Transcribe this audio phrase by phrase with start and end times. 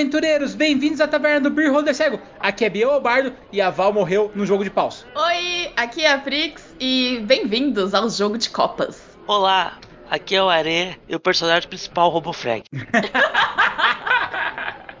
[0.00, 0.54] aventureiros!
[0.54, 2.18] Bem-vindos à Taverna do Beer Holder Cego!
[2.38, 5.04] Aqui é Biel Bardo e a Val morreu no jogo de paus.
[5.14, 9.02] Oi, aqui é a Prix e bem-vindos ao jogo de copas.
[9.26, 9.78] Olá,
[10.10, 12.64] aqui é o Are e o personagem principal, o Robofrag.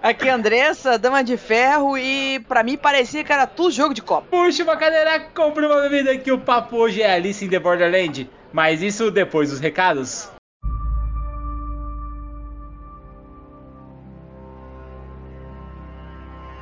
[0.02, 3.92] Aqui é a Andressa, dama de ferro, e pra mim parecia que era tudo jogo
[3.92, 4.26] de copa.
[4.30, 8.26] Puxa uma cadeira, compre uma bebida que o papo hoje é Alice in the Borderland.
[8.50, 10.30] Mas isso depois dos recados.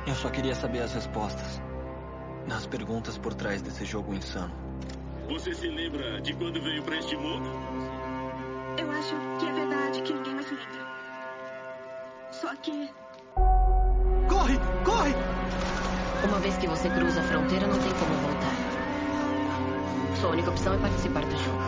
[0.09, 1.61] Eu só queria saber as respostas.
[2.47, 4.51] Nas perguntas por trás desse jogo insano.
[5.29, 7.47] Você se lembra de quando veio pra este mundo?
[8.79, 10.87] Eu acho que é verdade que ninguém mais lembra.
[12.31, 12.89] Só que.
[14.27, 14.57] Corre!
[14.83, 15.13] Corre!
[16.27, 18.55] Uma vez que você cruza a fronteira, não tem como voltar.
[20.19, 21.59] Sua única opção é participar do jogo.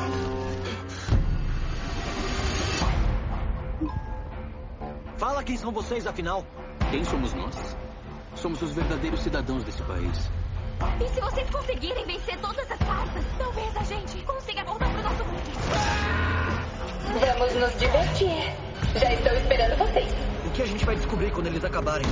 [5.18, 6.44] Fala quem são vocês, afinal.
[6.90, 7.91] Quem somos nós?
[8.42, 10.17] Somos os verdadeiros cidadãos desse país.
[11.00, 15.23] E se vocês conseguirem vencer todas as cartas, talvez a gente consiga voltar pro nosso
[15.25, 15.44] mundo.
[17.38, 18.52] Vamos nos divertir.
[19.00, 20.08] Já estou esperando vocês.
[20.47, 22.08] O que a gente vai descobrir quando eles acabarem?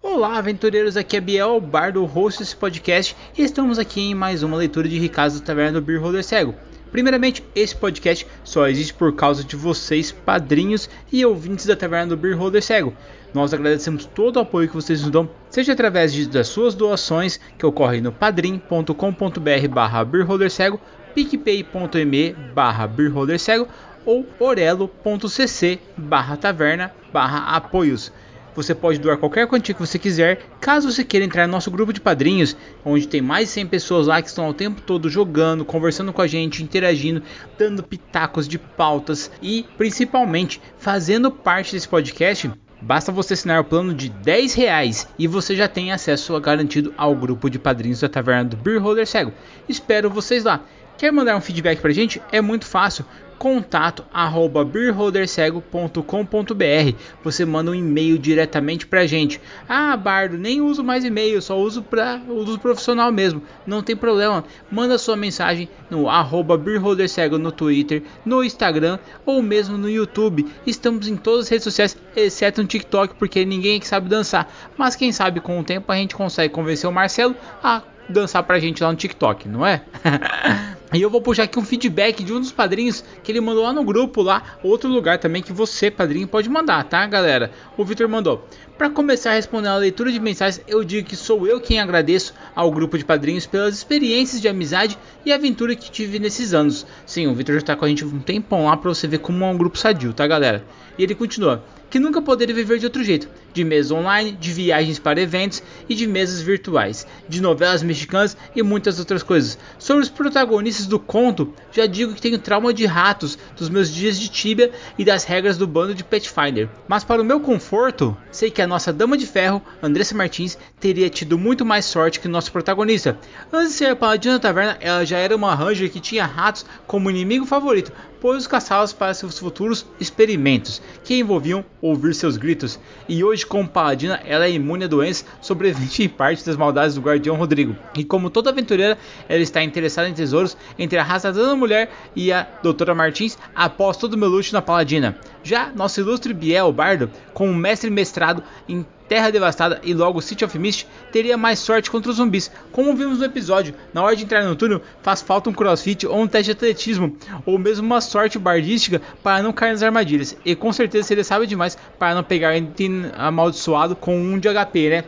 [0.00, 4.56] Olá, aventureiros, aqui é Biel, bardo, host desse podcast, e estamos aqui em mais uma
[4.56, 6.54] leitura de Ricardo da Taverna do Beer Holder Cego.
[6.92, 12.16] Primeiramente, esse podcast só existe por causa de vocês, padrinhos e ouvintes da Taverna do
[12.16, 12.94] Beer Holder Cego.
[13.32, 17.38] Nós agradecemos todo o apoio que vocês nos dão, seja através de, das suas doações,
[17.56, 20.80] que ocorrem no padrim.com.br barra beerholdercego,
[21.14, 23.68] picpay.me barra beerholdercego
[24.04, 28.12] ou orelo.cc barra taverna barra apoios.
[28.54, 31.92] Você pode doar qualquer quantia que você quiser, caso você queira entrar no nosso grupo
[31.92, 35.64] de padrinhos, onde tem mais de 100 pessoas lá que estão o tempo todo jogando,
[35.64, 37.22] conversando com a gente, interagindo,
[37.56, 42.50] dando pitacos de pautas e principalmente fazendo parte desse podcast.
[42.80, 47.14] Basta você assinar o plano de 10 reais e você já tem acesso garantido ao
[47.14, 49.32] grupo de padrinhos da Taverna do Beer Holder Cego.
[49.68, 50.62] Espero vocês lá.
[51.00, 52.20] Quer mandar um feedback pra gente?
[52.30, 53.06] É muito fácil.
[53.38, 56.94] Contato arroba beerholdercego.com.br
[57.24, 59.40] Você manda um e-mail diretamente pra gente.
[59.66, 63.42] Ah, Bardo, nem uso mais e-mail, só uso para uso profissional mesmo.
[63.66, 64.44] Não tem problema.
[64.70, 70.52] Manda sua mensagem no arroba beerholdercego no Twitter, no Instagram ou mesmo no YouTube.
[70.66, 74.52] Estamos em todas as redes sociais, exceto no TikTok, porque ninguém aqui sabe dançar.
[74.76, 77.34] Mas quem sabe com o tempo a gente consegue convencer o Marcelo
[77.64, 79.82] a dançar pra gente lá no TikTok, não é?
[80.92, 83.72] E eu vou puxar aqui um feedback de um dos padrinhos que ele mandou lá
[83.72, 87.52] no grupo, lá, outro lugar também que você, padrinho, pode mandar, tá, galera?
[87.76, 88.44] O Victor mandou.
[88.76, 92.34] Para começar a responder a leitura de mensagens, eu digo que sou eu quem agradeço
[92.56, 96.84] ao grupo de padrinhos pelas experiências de amizade e aventura que tive nesses anos.
[97.06, 99.44] Sim, o Victor já tá com a gente um tempão lá para você ver como
[99.44, 100.64] é um grupo sadio, tá, galera?
[100.98, 104.98] E ele continua que nunca poderia viver de outro jeito, de mesas online, de viagens
[104.98, 109.58] para eventos e de mesas virtuais, de novelas mexicanas e muitas outras coisas.
[109.78, 114.18] Sobre os protagonistas do conto, já digo que tenho trauma de ratos dos meus dias
[114.18, 116.68] de Tibia e das regras do bando de Pathfinder.
[116.86, 121.10] Mas para o meu conforto, sei que a nossa dama de ferro, Andressa Martins, teria
[121.10, 123.18] tido muito mais sorte que nosso protagonista.
[123.52, 127.10] Antes de ser paladina da taverna, ela já era uma ranger que tinha ratos como
[127.10, 132.78] inimigo favorito, pois os caçá-los para seus futuros experimentos, que envolviam ouvir seus gritos.
[133.08, 137.00] E hoje, como paladina, ela é imune a doenças, sobrevivente em parte das maldades do
[137.00, 137.76] guardião Rodrigo.
[137.96, 138.96] E como toda aventureira,
[139.28, 143.96] ela está interessada em tesouros entre a raça da mulher e a doutora Martins, após
[143.96, 145.16] todo o meu luxo na paladina.
[145.42, 150.44] Já nosso ilustre Biel Bardo, com um mestre mestrado em Terra Devastada e logo City
[150.44, 152.48] of Mist, teria mais sorte contra os zumbis.
[152.70, 156.20] Como vimos no episódio, na hora de entrar no túnel faz falta um crossfit ou
[156.20, 160.36] um teste de atletismo, ou mesmo uma sorte bardística para não cair nas armadilhas.
[160.44, 164.90] E com certeza seria sábio demais para não pegar item amaldiçoado com um de HP,
[164.90, 165.04] né?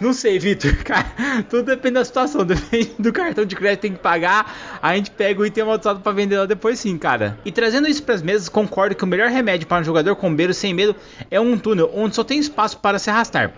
[0.00, 0.76] Não sei, Vitor.
[0.84, 2.44] Cara, tudo depende da situação.
[2.44, 4.78] Depende do cartão de crédito que tem que pagar.
[4.82, 7.38] A gente pega o item amaldiçoado para vender lá depois, sim, cara.
[7.44, 10.52] E trazendo isso para as mesas, concordo que o melhor remédio para um jogador combeiro
[10.52, 10.94] sem medo
[11.30, 13.52] é um túnel onde só tem espaço para se arrastar.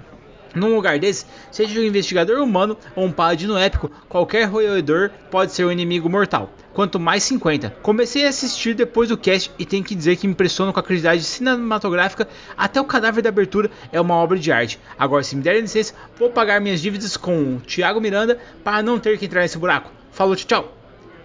[0.55, 5.65] Num lugar desse, seja um investigador humano ou um paladino épico, qualquer roedor pode ser
[5.65, 6.51] um inimigo mortal.
[6.79, 7.71] Quanto mais 50.
[7.83, 10.83] Comecei a assistir depois do cast e tenho que dizer que me impressiono com a
[10.85, 12.29] qualidade cinematográfica.
[12.57, 14.79] Até o cadáver da abertura é uma obra de arte.
[14.97, 18.97] Agora, se me derem licença, vou pagar minhas dívidas com o Thiago Miranda para não
[18.97, 19.91] ter que entrar nesse buraco.
[20.13, 20.78] Falou, tchau,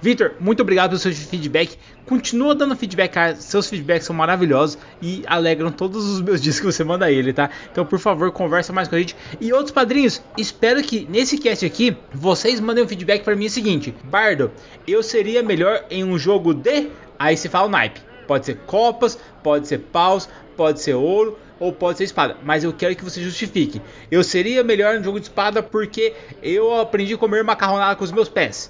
[0.04, 1.78] Vitor, muito obrigado pelo seu feedback.
[2.06, 3.38] Continua dando feedback.
[3.38, 7.32] Seus feedbacks são maravilhosos e alegram todos os meus dias que você manda a ele,
[7.32, 7.50] tá?
[7.72, 9.16] Então, por favor, conversa mais com a gente.
[9.40, 13.50] E outros padrinhos, espero que nesse cast aqui vocês mandem um feedback para mim o
[13.50, 14.52] seguinte: Bardo,
[14.86, 16.90] eu seria melhor em um jogo de.
[17.18, 18.02] Aí você fala o naipe.
[18.28, 20.28] Pode ser copas, pode ser paus,
[20.58, 22.36] pode ser ouro, ou pode ser espada.
[22.44, 23.82] Mas eu quero que você justifique.
[24.12, 28.12] Eu seria melhor no jogo de espada porque eu aprendi a comer macarronada com os
[28.12, 28.70] meus pés.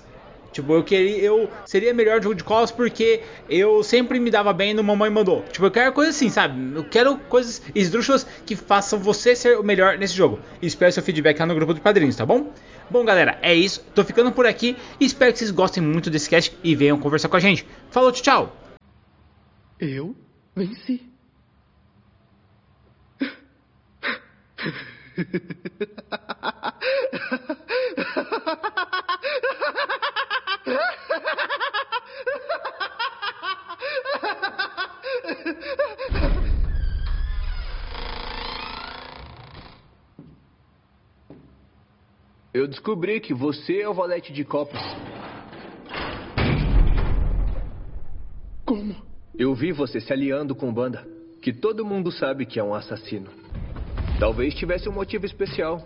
[0.54, 4.74] Tipo, eu queria, eu seria melhor jogo de copas porque eu sempre me dava bem
[4.74, 5.44] no Mamãe Mandou.
[5.52, 6.76] Tipo, eu quero coisas assim, sabe?
[6.76, 10.40] Eu quero coisas esdrúxulas que façam você ser o melhor nesse jogo.
[10.62, 12.54] Espero seu feedback lá no grupo de padrinhos, tá bom?
[12.90, 13.84] Bom, galera, é isso.
[13.96, 14.78] Tô ficando por aqui.
[15.00, 17.66] Espero que vocês gostem muito desse cast e venham conversar com a gente.
[17.90, 18.56] Falou, tchau!
[19.80, 20.16] Eu
[20.56, 21.02] venci.
[42.64, 44.82] Eu descobri que você é o valete de copas.
[48.66, 48.96] Como?
[49.38, 51.06] Eu vi você se aliando com Banda,
[51.42, 53.30] que todo mundo sabe que é um assassino.
[54.18, 55.86] Talvez tivesse um motivo especial.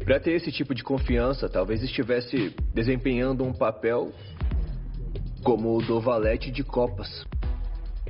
[0.00, 4.10] Pra ter esse tipo de confiança, talvez estivesse desempenhando um papel
[5.44, 7.24] como o do valete de copas.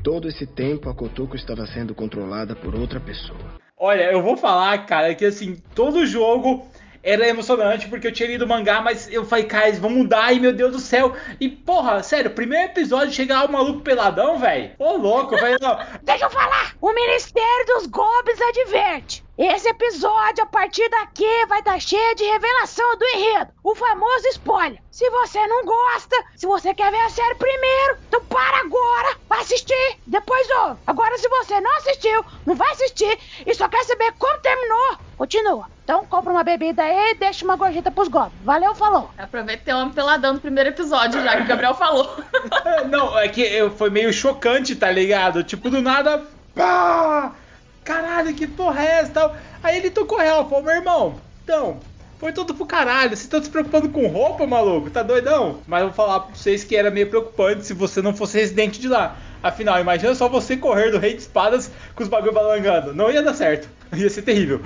[0.02, 3.60] Todo esse tempo a Kotoko estava sendo controlada por outra pessoa.
[3.76, 6.66] Olha, eu vou falar, cara, que assim, todo jogo
[7.02, 10.40] era emocionante porque eu tinha lido o mangá, mas eu falei, cara, vão mudar e
[10.40, 11.14] meu Deus do céu.
[11.40, 14.72] E porra, sério, primeiro episódio chegar o maluco peladão, velho.
[14.78, 15.58] Ô louco, velho.
[16.02, 16.74] Deixa eu falar.
[16.80, 19.24] O Ministério dos Goblins adverte.
[19.42, 23.50] Esse episódio, a partir daqui, vai estar cheio de revelação do enredo.
[23.64, 24.78] O famoso spoiler.
[24.90, 29.40] Se você não gosta, se você quer ver a série primeiro, então para agora, vai
[29.40, 30.80] assistir, depois ouve.
[30.86, 35.64] Agora, se você não assistiu, não vai assistir e só quer saber como terminou, continua.
[35.84, 38.44] Então compra uma bebida aí e deixa uma gorjeta pros goblins.
[38.44, 39.10] Valeu, falou.
[39.16, 42.14] Aproveita que tem um homem peladão no primeiro episódio, já que o Gabriel falou.
[42.90, 45.42] não, é que eu- foi meio chocante, tá ligado?
[45.42, 46.26] Tipo, do nada.
[46.54, 47.34] Pá!
[47.90, 49.36] Caralho, que porra é essa tal?
[49.62, 51.80] Aí ele tocou real, falou, meu irmão, então,
[52.18, 53.08] foi tudo pro caralho.
[53.08, 54.90] Vocês estão se preocupando com roupa, maluco?
[54.90, 55.58] Tá doidão?
[55.66, 58.80] Mas eu vou falar pra vocês que era meio preocupante se você não fosse residente
[58.80, 59.16] de lá.
[59.42, 62.94] Afinal, imagina só você correr do rei de espadas com os bagulho balangando.
[62.94, 63.68] Não ia dar certo.
[63.92, 64.60] Ia ser terrível.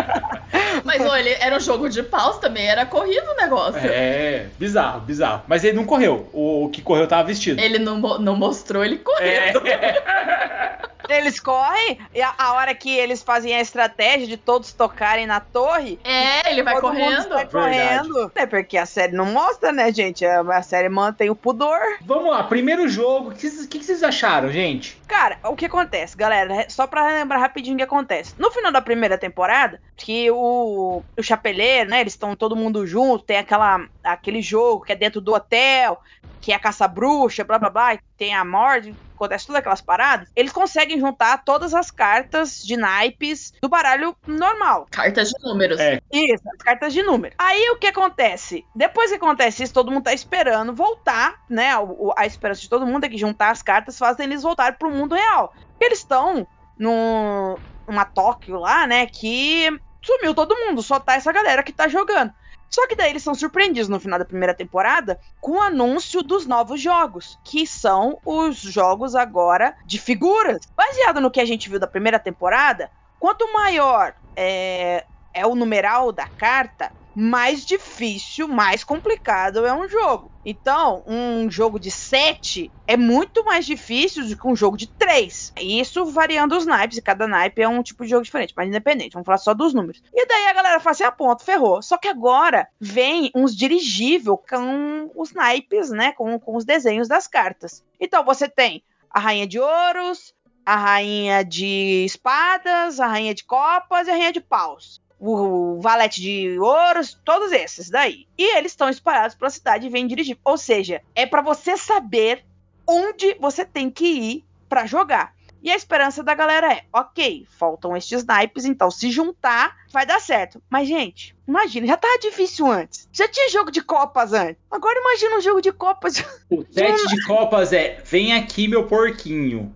[0.84, 3.80] Mas olha, era um jogo de paus também, era corrido o negócio.
[3.84, 5.42] É, bizarro, bizarro.
[5.46, 6.30] Mas ele não correu.
[6.32, 7.60] O, que correu tava vestido.
[7.60, 9.60] Ele não, não mostrou ele correndo.
[11.08, 15.40] Eles correm e a, a hora que eles fazem a estratégia de todos tocarem na
[15.40, 15.98] torre.
[16.04, 17.28] É, ele vai todo mundo correndo.
[17.34, 18.32] sai correndo.
[18.34, 20.24] É porque a série não mostra, né, gente?
[20.24, 21.78] A, a série mantém o pudor.
[22.02, 23.30] Vamos lá, primeiro jogo.
[23.30, 25.00] O que, vocês- o que vocês acharam, gente?
[25.06, 26.66] Cara, o que acontece, galera?
[26.68, 28.34] Só pra lembrar rapidinho o que acontece.
[28.38, 32.00] No final da primeira temporada, que o, o chapeleiro, né?
[32.00, 36.00] Eles estão todo mundo junto, tem aquela, aquele jogo que é dentro do hotel,
[36.48, 40.30] que é a caça-bruxa, blá blá blá, e tem a morte, acontece todas aquelas paradas.
[40.34, 44.86] Eles conseguem juntar todas as cartas de naipes do baralho normal.
[44.90, 45.78] Cartas de números.
[45.78, 46.00] É.
[46.10, 47.34] Isso, as cartas de número.
[47.36, 48.64] Aí o que acontece?
[48.74, 51.76] Depois que acontece isso, todo mundo tá esperando voltar, né?
[51.76, 54.78] O- o- a esperança de todo mundo é que juntar as cartas fazem eles voltarem
[54.78, 55.52] pro mundo real.
[55.78, 56.46] Eles estão
[56.78, 59.04] num, numa Tóquio lá, né?
[59.04, 59.68] Que
[60.00, 62.32] sumiu todo mundo, só tá essa galera que tá jogando.
[62.70, 66.46] Só que daí eles são surpreendidos no final da primeira temporada com o anúncio dos
[66.46, 70.60] novos jogos, que são os jogos agora de figuras.
[70.76, 76.12] Baseado no que a gente viu da primeira temporada, quanto maior é, é o numeral
[76.12, 80.30] da carta, mais difícil, mais complicado é um jogo.
[80.44, 85.52] Então, um jogo de 7 é muito mais difícil do que um jogo de 3.
[85.60, 89.14] Isso variando os naipes, e cada naipe é um tipo de jogo diferente, mas independente,
[89.14, 90.00] vamos falar só dos números.
[90.14, 91.82] E daí a galera fala assim: ah, ponto, ferrou.
[91.82, 96.12] Só que agora vem uns dirigível com os naipes, né?
[96.12, 97.84] Com, com os desenhos das cartas.
[97.98, 100.32] Então você tem a Rainha de Ouros,
[100.64, 106.20] a Rainha de Espadas, a Rainha de Copas e a Rainha de Paus o valete
[106.20, 108.26] de ouros, todos esses daí.
[108.36, 110.38] E eles estão espalhados pela cidade e vêm dirigir.
[110.44, 112.44] Ou seja, é pra você saber
[112.86, 115.36] onde você tem que ir pra jogar.
[115.60, 120.20] E a esperança da galera é, ok, faltam estes naipes, então se juntar vai dar
[120.20, 120.62] certo.
[120.70, 123.08] Mas, gente, imagina, já tava difícil antes.
[123.12, 124.62] Já tinha jogo de copas antes.
[124.70, 126.24] Agora imagina um jogo de copas.
[126.48, 129.74] O teste de copas é: vem aqui, meu porquinho.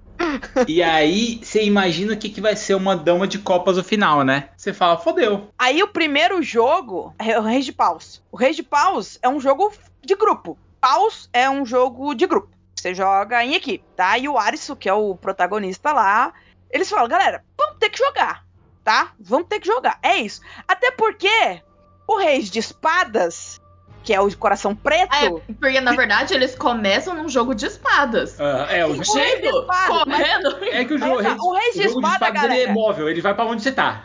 [0.66, 4.22] E aí, você imagina o que, que vai ser uma dama de copas no final,
[4.22, 4.48] né?
[4.56, 5.48] Você fala, fodeu.
[5.58, 8.22] Aí o primeiro jogo é o Reis de Paus.
[8.30, 9.72] O Reis de Paus é um jogo
[10.04, 10.58] de grupo.
[10.80, 12.48] Paus é um jogo de grupo.
[12.74, 14.18] Você joga em equipe, tá?
[14.18, 16.32] E o Arisu, que é o protagonista lá,
[16.70, 18.44] eles falam, galera, vamos ter que jogar,
[18.82, 19.12] tá?
[19.20, 19.98] Vamos ter que jogar.
[20.02, 20.40] É isso.
[20.66, 21.62] Até porque
[22.08, 23.60] o Reis de Espadas
[24.02, 25.14] que é o de coração preto.
[25.14, 28.40] É, porque na verdade eles começam num jogo de espadas.
[28.40, 30.64] Ah, é, o, O rei de espada, mas- correndo.
[30.64, 32.72] é que o, jogo, ó, o Rei de o jogo Espada, espadas, ele é galera.
[32.72, 34.04] móvel, ele vai pra onde você tá.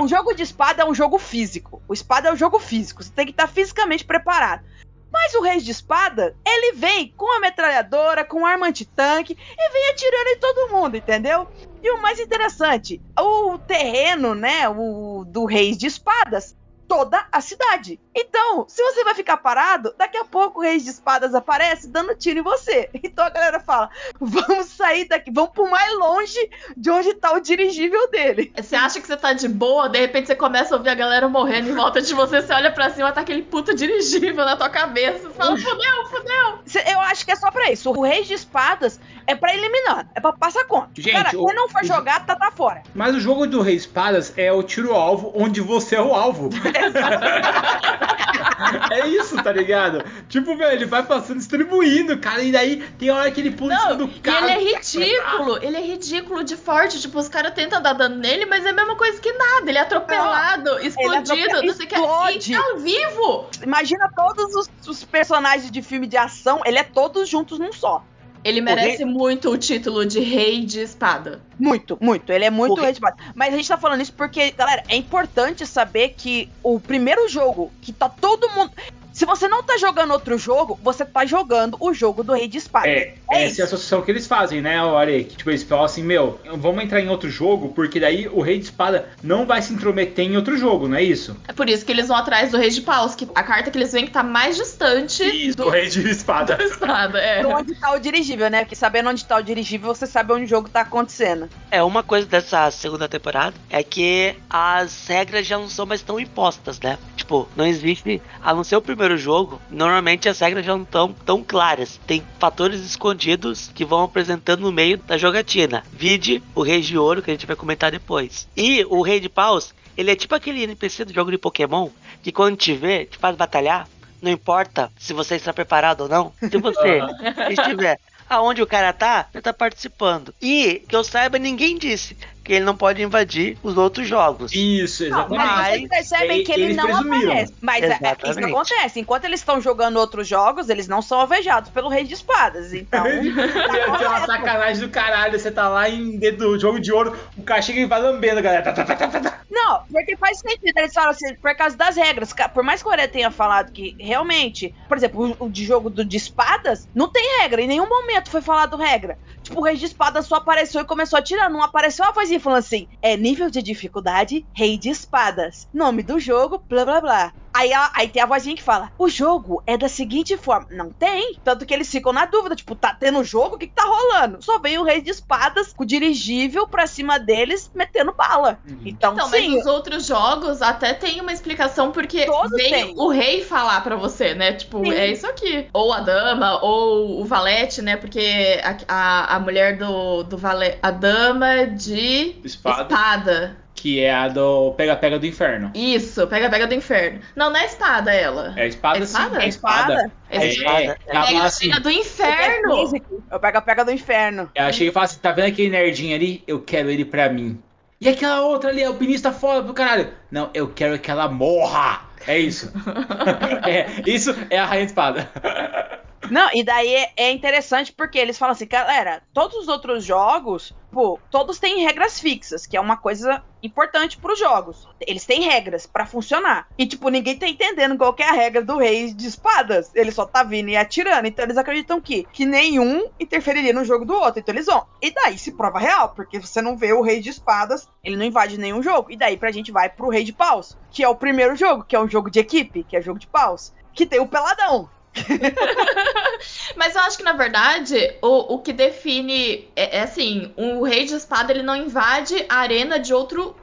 [0.00, 1.82] O jogo de espada é um jogo físico.
[1.88, 3.02] O espada é um jogo físico.
[3.02, 4.62] Você tem que estar fisicamente preparado.
[5.10, 9.90] Mas o Rei de Espada, ele vem com a metralhadora, com arma antitanque e vem
[9.90, 11.48] atirando em todo mundo, entendeu?
[11.82, 16.54] E o mais interessante, o terreno, né, o do Rei de Espadas,
[16.88, 18.00] toda a cidade.
[18.14, 22.14] Então, se você vai ficar parado, daqui a pouco o Rei de Espadas aparece dando
[22.16, 22.88] tiro em você.
[23.08, 23.90] Então a galera fala:
[24.20, 26.38] vamos sair daqui, vamos pro mais longe
[26.76, 28.52] de onde tá o dirigível dele.
[28.56, 31.28] Você acha que você tá de boa, de repente você começa a ouvir a galera
[31.28, 34.68] morrendo em volta de você, você olha pra cima, tá aquele puto dirigível na tua
[34.70, 35.28] cabeça.
[35.28, 36.58] Você fala, fudeu, fudeu.
[36.92, 37.90] Eu acho que é só pra isso.
[37.90, 40.90] O Rei de Espadas é pra eliminar, é pra passar conta.
[40.94, 42.82] Gente, Cara, o- quem não for jogar, tá, tá fora.
[42.94, 46.48] Mas o jogo do Rei Espadas é o tiro-alvo onde você é o alvo.
[48.90, 50.04] é isso, tá ligado?
[50.28, 53.78] Tipo, velho, ele vai passando, distribuindo, cara, e daí tem hora que ele pula em
[53.78, 54.52] cima Não, do e cara.
[54.58, 57.00] ele é ridículo, ele é ridículo de forte.
[57.00, 59.68] Tipo, os caras tentam dar dano nele, mas é a mesma coisa que nada.
[59.70, 62.50] Ele é atropelado, explodido, atropela- não sei o que.
[62.50, 63.46] E tá vivo.
[63.62, 68.02] Imagina todos os, os personagens de filme de ação, ele é todos juntos num só.
[68.48, 71.40] Ele merece muito o título de rei de espada.
[71.58, 72.32] Muito, muito.
[72.32, 73.16] Ele é muito Rei- Rei de Espada.
[73.34, 77.72] Mas a gente tá falando isso porque, galera, é importante saber que o primeiro jogo
[77.82, 78.70] que tá todo mundo.
[79.18, 82.58] Se você não tá jogando outro jogo, você tá jogando o jogo do Rei de
[82.58, 82.88] Espadas.
[82.88, 83.62] É, É essa é a isso.
[83.64, 85.24] associação que eles fazem, né, o Are?
[85.24, 88.58] Que, tipo, eles falam assim, meu, vamos entrar em outro jogo, porque daí o Rei
[88.60, 91.36] de Espada não vai se intrometer em outro jogo, não é isso?
[91.48, 93.76] É por isso que eles vão atrás do rei de paus, que a carta que
[93.78, 96.54] eles veem que tá mais distante O do Rei de Espada.
[96.54, 97.18] da espada.
[97.18, 97.40] É.
[97.40, 98.60] De onde tá o dirigível, né?
[98.60, 101.50] Porque sabendo onde tá o dirigível, você sabe onde o jogo tá acontecendo.
[101.72, 106.20] É, uma coisa dessa segunda temporada é que as regras já não são mais tão
[106.20, 106.96] impostas, né?
[107.16, 111.12] Tipo, não existe, a não ser o primeiro jogo, normalmente as regras já não estão
[111.12, 112.00] tão claras.
[112.06, 115.82] Tem fatores escondidos que vão apresentando no meio da jogatina.
[115.92, 118.48] Vide o Rei de Ouro, que a gente vai comentar depois.
[118.56, 121.88] E o Rei de Paus, ele é tipo aquele NPC do jogo de Pokémon,
[122.22, 123.88] que quando te vê, te faz batalhar,
[124.20, 126.32] não importa se você está preparado ou não.
[126.40, 127.00] Se você
[127.50, 127.98] estiver
[128.28, 130.34] aonde o cara tá, ele tá participando.
[130.40, 132.16] E, que eu saiba, ninguém disse
[132.48, 134.52] que ele não pode invadir os outros jogos.
[134.52, 135.38] Isso, Não, exatamente.
[135.46, 137.30] mas Mas vocês percebem e- que ele eles não presumiram.
[137.30, 137.54] aparece.
[137.60, 138.52] Mas é, é isso que Exatamente.
[138.54, 139.00] acontece.
[139.00, 142.72] Enquanto eles estão jogando outros jogos, eles não são alvejados pelo Rei de Espadas.
[142.72, 143.04] Então.
[143.06, 147.16] Ia ter uma sacanagem do caralho, você tá lá em dentro do jogo de ouro,
[147.36, 148.62] o cara chega e vai lambendo, galera.
[148.62, 149.38] Tá, tá, tá, tá, tá, tá.
[149.50, 150.72] Não, porque faz sentido.
[150.76, 152.32] Eles falam assim, por causa das regras.
[152.54, 155.90] Por mais que o Oré tenha falado que realmente, por exemplo, o, o de jogo
[155.90, 157.60] do, de espadas, não tem regra.
[157.60, 159.18] Em nenhum momento foi falado regra.
[159.48, 161.48] Tipo, o Rei de Espadas só apareceu e começou a tirar.
[161.48, 165.66] Não apareceu uma vozinha falando assim: é nível de dificuldade, Rei de Espadas.
[165.72, 167.32] Nome do jogo, blá blá blá.
[167.58, 170.66] Aí, a- aí tem a vozinha que fala: o jogo é da seguinte forma.
[170.70, 171.38] Não tem.
[171.42, 173.56] Tanto que eles ficam na dúvida: tipo, tá tendo jogo?
[173.56, 174.40] O que, que tá rolando?
[174.42, 178.60] Só veio o Rei de Espadas com o dirigível pra cima deles, metendo bala.
[178.84, 179.50] Então, Então, sim.
[179.54, 182.94] mas os outros jogos até tem uma explicação porque Todos vem têm.
[182.96, 184.52] o rei falar pra você, né?
[184.52, 184.92] Tipo, Sim.
[184.92, 185.68] é isso aqui.
[185.72, 187.96] Ou a dama, ou o valete, né?
[187.96, 190.78] Porque a, a, a mulher do, do valete.
[190.82, 192.82] A dama de Espada.
[192.94, 193.56] espada.
[193.80, 195.70] Que é a do pega-pega do inferno.
[195.74, 197.20] Isso, pega-pega do inferno.
[197.36, 198.52] Não, não é espada ela.
[198.56, 199.42] É espada É sim, espada?
[199.44, 200.12] é espada.
[200.30, 200.80] É É, espada.
[200.82, 202.92] é, ela fala assim, Pega-pega do inferno.
[203.30, 204.50] Eu pego a pega do inferno.
[204.54, 206.42] eu achei que fala assim, tá vendo aquele nerdinho ali?
[206.46, 207.62] Eu quero ele pra mim.
[208.00, 210.12] E aquela outra ali, alpinista foda pro caralho.
[210.30, 212.00] Não, eu quero que ela morra.
[212.26, 212.72] É isso.
[213.66, 215.30] é, isso é a rainha espada.
[216.30, 220.74] Não, e daí é, é interessante porque eles falam assim, galera, todos os outros jogos,
[220.90, 224.88] pô, todos têm regras fixas, que é uma coisa importante pros jogos.
[225.00, 226.68] Eles têm regras pra funcionar.
[226.76, 229.90] E, tipo, ninguém tá entendendo qual é a regra do rei de espadas.
[229.94, 231.26] Ele só tá vindo e atirando.
[231.26, 234.40] Então eles acreditam que, que nenhum interferiria no jogo do outro.
[234.40, 234.86] Então eles vão.
[235.00, 238.24] E daí se prova real, porque você não vê o rei de espadas, ele não
[238.24, 239.10] invade nenhum jogo.
[239.10, 241.96] E daí pra gente vai pro rei de paus, que é o primeiro jogo, que
[241.96, 244.88] é um jogo de equipe, que é jogo de paus, que tem o peladão.
[246.76, 251.04] Mas eu acho que, na verdade, o, o que define é, é assim: o rei
[251.04, 253.56] de espada ele não invade a arena de outro,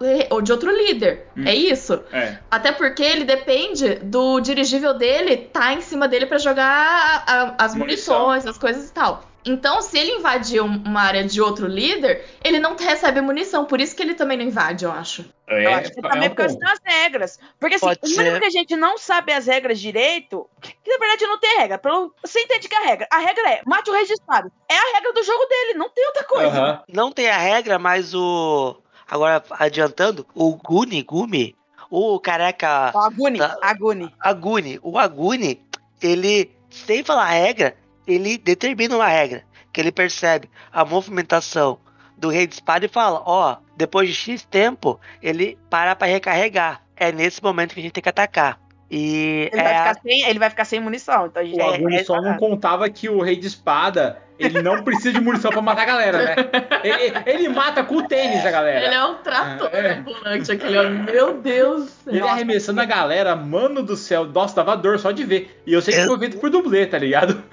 [0.43, 1.27] de outro líder.
[1.37, 1.43] Hum.
[1.47, 2.01] É isso.
[2.11, 2.37] É.
[2.49, 7.55] Até porque ele depende do dirigível dele tá em cima dele pra jogar a- a-
[7.65, 8.19] as Munição.
[8.27, 9.23] munições, as coisas e tal.
[9.45, 13.65] Então, se ele invadir um- uma área de outro líder, ele não recebe munição.
[13.65, 15.23] Por isso que ele também não invade, eu acho.
[15.47, 16.65] É, Eu acho que é também um por causa ponto.
[16.65, 17.39] das regras.
[17.59, 20.97] Porque assim, Pode o único que a gente não sabe as regras direito, que na
[20.97, 21.77] verdade não tem regra.
[21.77, 23.07] Pelo, você entende que a regra?
[23.11, 24.51] A regra é mate o espada.
[24.67, 26.47] É a regra do jogo dele, não tem outra coisa.
[26.47, 26.83] Aham.
[26.91, 28.77] Não tem a regra, mas o.
[29.07, 31.55] Agora, adiantando, o Guni, Gumi,
[31.91, 32.91] o careca.
[32.95, 33.39] O Aguni.
[33.61, 34.13] Aguni.
[34.19, 35.61] Aguni, o Aguni,
[36.01, 39.43] ele, sem falar a regra, ele determina uma regra.
[39.71, 41.79] Que ele percebe a movimentação
[42.17, 46.81] do rei de espada e fala: Ó, depois de X tempo, ele para pra recarregar.
[46.95, 48.57] É nesse momento que a gente tem que atacar.
[48.89, 51.25] E Ele, é vai ficar sem, ele vai ficar sem munição.
[51.25, 54.19] Então a gente O é- Aguni é- só não contava que o rei de espada,
[54.37, 56.35] ele não precisa de munição pra matar a galera, né?
[56.83, 58.85] Ele, ele mata com o tênis a galera.
[58.85, 59.93] Ele é um trator É.
[59.93, 61.03] ambulante, aquele homem.
[61.03, 62.13] Meu Deus do céu.
[62.13, 65.61] Ele arremessando a galera, mano do céu, nossa, dava dor só de ver.
[65.65, 67.43] E eu sei que foi feito por dublê, tá ligado?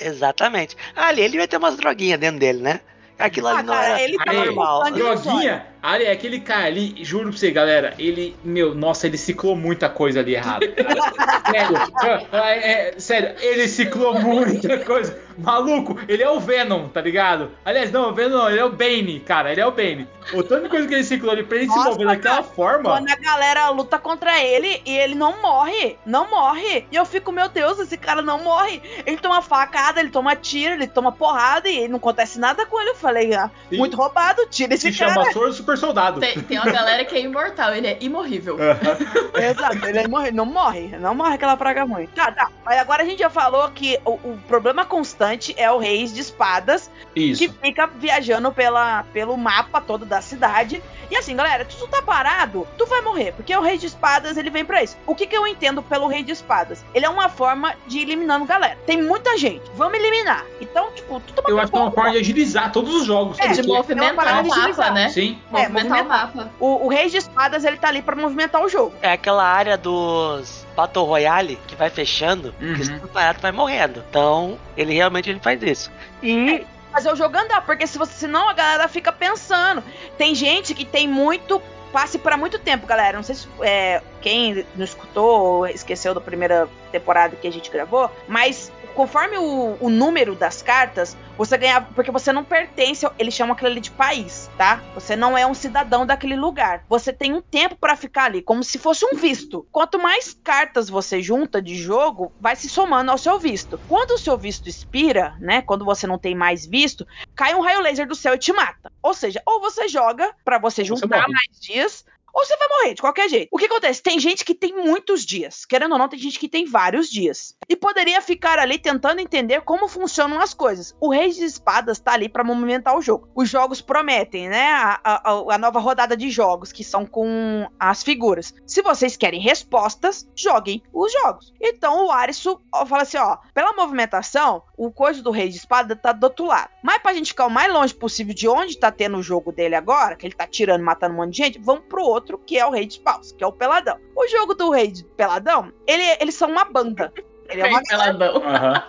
[0.00, 0.76] Exatamente.
[0.96, 2.80] Ali ele vai ter umas droguinhas dentro dele, né?
[3.18, 4.90] Aquilo ali Ah, não cara, era ele tá normal.
[4.92, 9.88] Droguinha, ali, aquele cara ali, juro pra você, galera, ele, meu, nossa, ele ciclou muita
[9.88, 10.66] coisa ali errado.
[10.68, 11.40] cara.
[11.50, 15.18] sério, é, é, sério, ele ciclou muita coisa.
[15.38, 17.50] Maluco, ele é o Venom, tá ligado?
[17.64, 20.06] Aliás, não, o Venom não, ele é o Bane, cara, ele é o Bane.
[20.34, 22.90] O tanto de coisa que ele ciclou ali pra ele se Nossa, mover daquela forma.
[22.90, 26.86] Quando a galera luta contra ele e ele não morre, não morre.
[26.90, 28.82] E eu fico, meu Deus, esse cara não morre.
[29.06, 32.90] Ele toma facada, ele toma tiro, ele toma porrada e não acontece nada com ele.
[32.90, 35.14] Eu falei, ah, muito roubado, tira esse Se cara.
[35.14, 36.20] chama Soro Super Soldado.
[36.20, 38.56] Tem, tem uma galera que é imortal, ele é imorrível.
[39.34, 42.06] Exato, ele morre, não morre, não morre aquela praga ruim.
[42.06, 42.50] Tá, tá.
[42.64, 46.20] Mas agora a gente já falou que o, o problema constante é o Reis de
[46.20, 47.42] Espadas, Isso.
[47.42, 50.82] que fica viajando pela, pelo mapa todo da cidade.
[51.10, 54.36] E assim, galera, se tu tá parado, tu vai morrer, porque o Rei de Espadas
[54.36, 54.96] ele vem pra isso.
[55.06, 56.84] O que, que eu entendo pelo Rei de Espadas?
[56.94, 58.78] Ele é uma forma de ir eliminando galera.
[58.86, 60.44] Tem muita gente, vamos eliminar.
[60.60, 63.38] Então, tipo, tu toma Eu acho que é uma forma de agilizar todos os jogos.
[63.40, 65.08] É, De movimentar parada o mapa, né?
[65.08, 65.38] Sim.
[65.52, 66.50] É, Movimentar o mapa.
[66.60, 68.94] O, o Rei de Espadas ele tá ali pra movimentar o jogo.
[69.02, 72.74] É aquela área dos Battle Royale que vai fechando, Uhum.
[72.74, 74.04] que se tu parar, tu vai morrendo.
[74.08, 75.90] Então, ele realmente ele faz isso.
[76.22, 79.82] E fazer o jogo andar, porque se você, senão a galera fica pensando.
[80.18, 81.60] Tem gente que tem muito
[81.92, 83.16] passe para muito tempo, galera.
[83.16, 87.70] Não sei se é, quem não escutou ou esqueceu da primeira temporada que a gente
[87.70, 91.86] gravou, mas conforme o, o número das cartas, você ganhava.
[91.94, 94.82] Porque você não pertence, ao- eles chamam aquilo ali de país, tá?
[94.94, 96.84] Você não é um cidadão daquele lugar.
[96.88, 99.66] Você tem um tempo pra ficar ali, como se fosse um visto.
[99.72, 103.78] Quanto mais cartas você junta de jogo, vai se somando ao seu visto.
[103.88, 105.62] Quando o seu visto expira, né?
[105.62, 108.90] Quando você não tem mais visto, cai um raio laser do céu e te mata.
[109.02, 111.32] Ou seja, ou você joga pra você juntar morre.
[111.32, 113.48] mais dias, ou você vai morrer de qualquer jeito.
[113.50, 114.02] O que acontece?
[114.02, 115.64] Tem gente que tem muitos dias.
[115.64, 117.56] Querendo ou não, tem gente que tem vários dias.
[117.68, 120.94] E poderia ficar ali tentando entender como funcionam as coisas.
[121.00, 123.28] O Rei de Espadas tá ali pra movimentar o jogo.
[123.34, 124.70] Os jogos prometem, né?
[124.72, 128.54] A, a- a nova rodada de jogos, que são com as figuras.
[128.66, 131.52] Se vocês querem respostas, joguem os jogos.
[131.60, 136.12] Então o Arisu fala assim: ó, pela movimentação, o coisa do Rei de Espada tá
[136.12, 136.70] do outro lado.
[136.82, 139.74] Mas pra gente ficar o mais longe possível de onde tá tendo o jogo dele
[139.74, 142.66] agora, que ele tá tirando, matando um monte de gente, vamos pro outro, que é
[142.66, 143.98] o Rei de Paus, que é o Peladão.
[144.16, 147.12] O jogo do Rei de Peladão, ele, eles são uma banda.
[147.48, 148.36] Ele é uma Rei peladão.
[148.36, 148.82] Aham.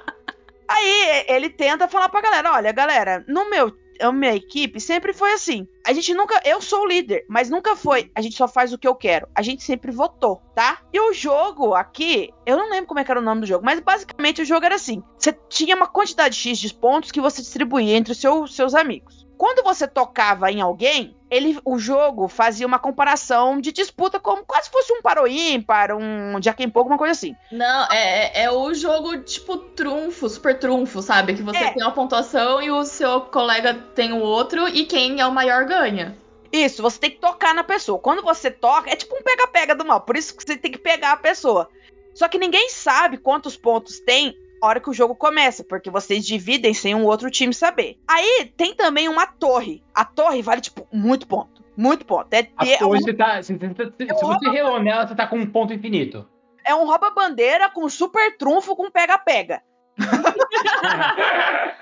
[0.68, 3.72] Aí ele tenta falar pra galera: olha, galera, no meu.
[4.00, 5.68] A minha equipe sempre foi assim.
[5.86, 6.42] A gente nunca.
[6.44, 8.10] Eu sou o líder, mas nunca foi.
[8.16, 9.28] A gente só faz o que eu quero.
[9.36, 10.80] A gente sempre votou, tá?
[10.92, 12.34] E o jogo aqui.
[12.44, 14.66] Eu não lembro como é que era o nome do jogo, mas basicamente o jogo
[14.66, 18.48] era assim: você tinha uma quantidade X de pontos que você distribuía entre os seu-
[18.48, 19.28] seus amigos.
[19.42, 24.70] Quando você tocava em alguém, ele, o jogo fazia uma comparação de disputa como quase
[24.70, 26.34] fosse um para o ímpar, um
[26.72, 27.36] Poke, uma coisa assim.
[27.52, 31.34] Não, é, é- é o jogo tipo trunfo, super trunfo, sabe?
[31.34, 31.72] Que você É.
[31.72, 35.66] tem uma pontuação e o seu colega tem o outro e quem é o maior
[35.66, 36.16] ganha.
[36.54, 37.98] Isso, você tem que tocar na pessoa.
[37.98, 40.02] Quando você toca, é tipo um pega-pega do mal.
[40.02, 41.68] Por isso que você tem que pegar a pessoa.
[42.14, 46.74] Só que ninguém sabe quantos pontos tem hora que o jogo começa, porque vocês dividem
[46.74, 48.00] sem um outro time saber.
[48.08, 49.84] Aí tem também uma torre.
[49.94, 51.62] A torre vale, tipo, muito ponto.
[51.76, 52.28] Muito ponto.
[52.34, 55.16] É, A é torre, um, você tá, se, se- se- se você relou nela, você
[55.16, 56.28] tá com um ponto infinito.
[56.66, 59.62] é um rouba-bandeira com super trunfo com pega-pega.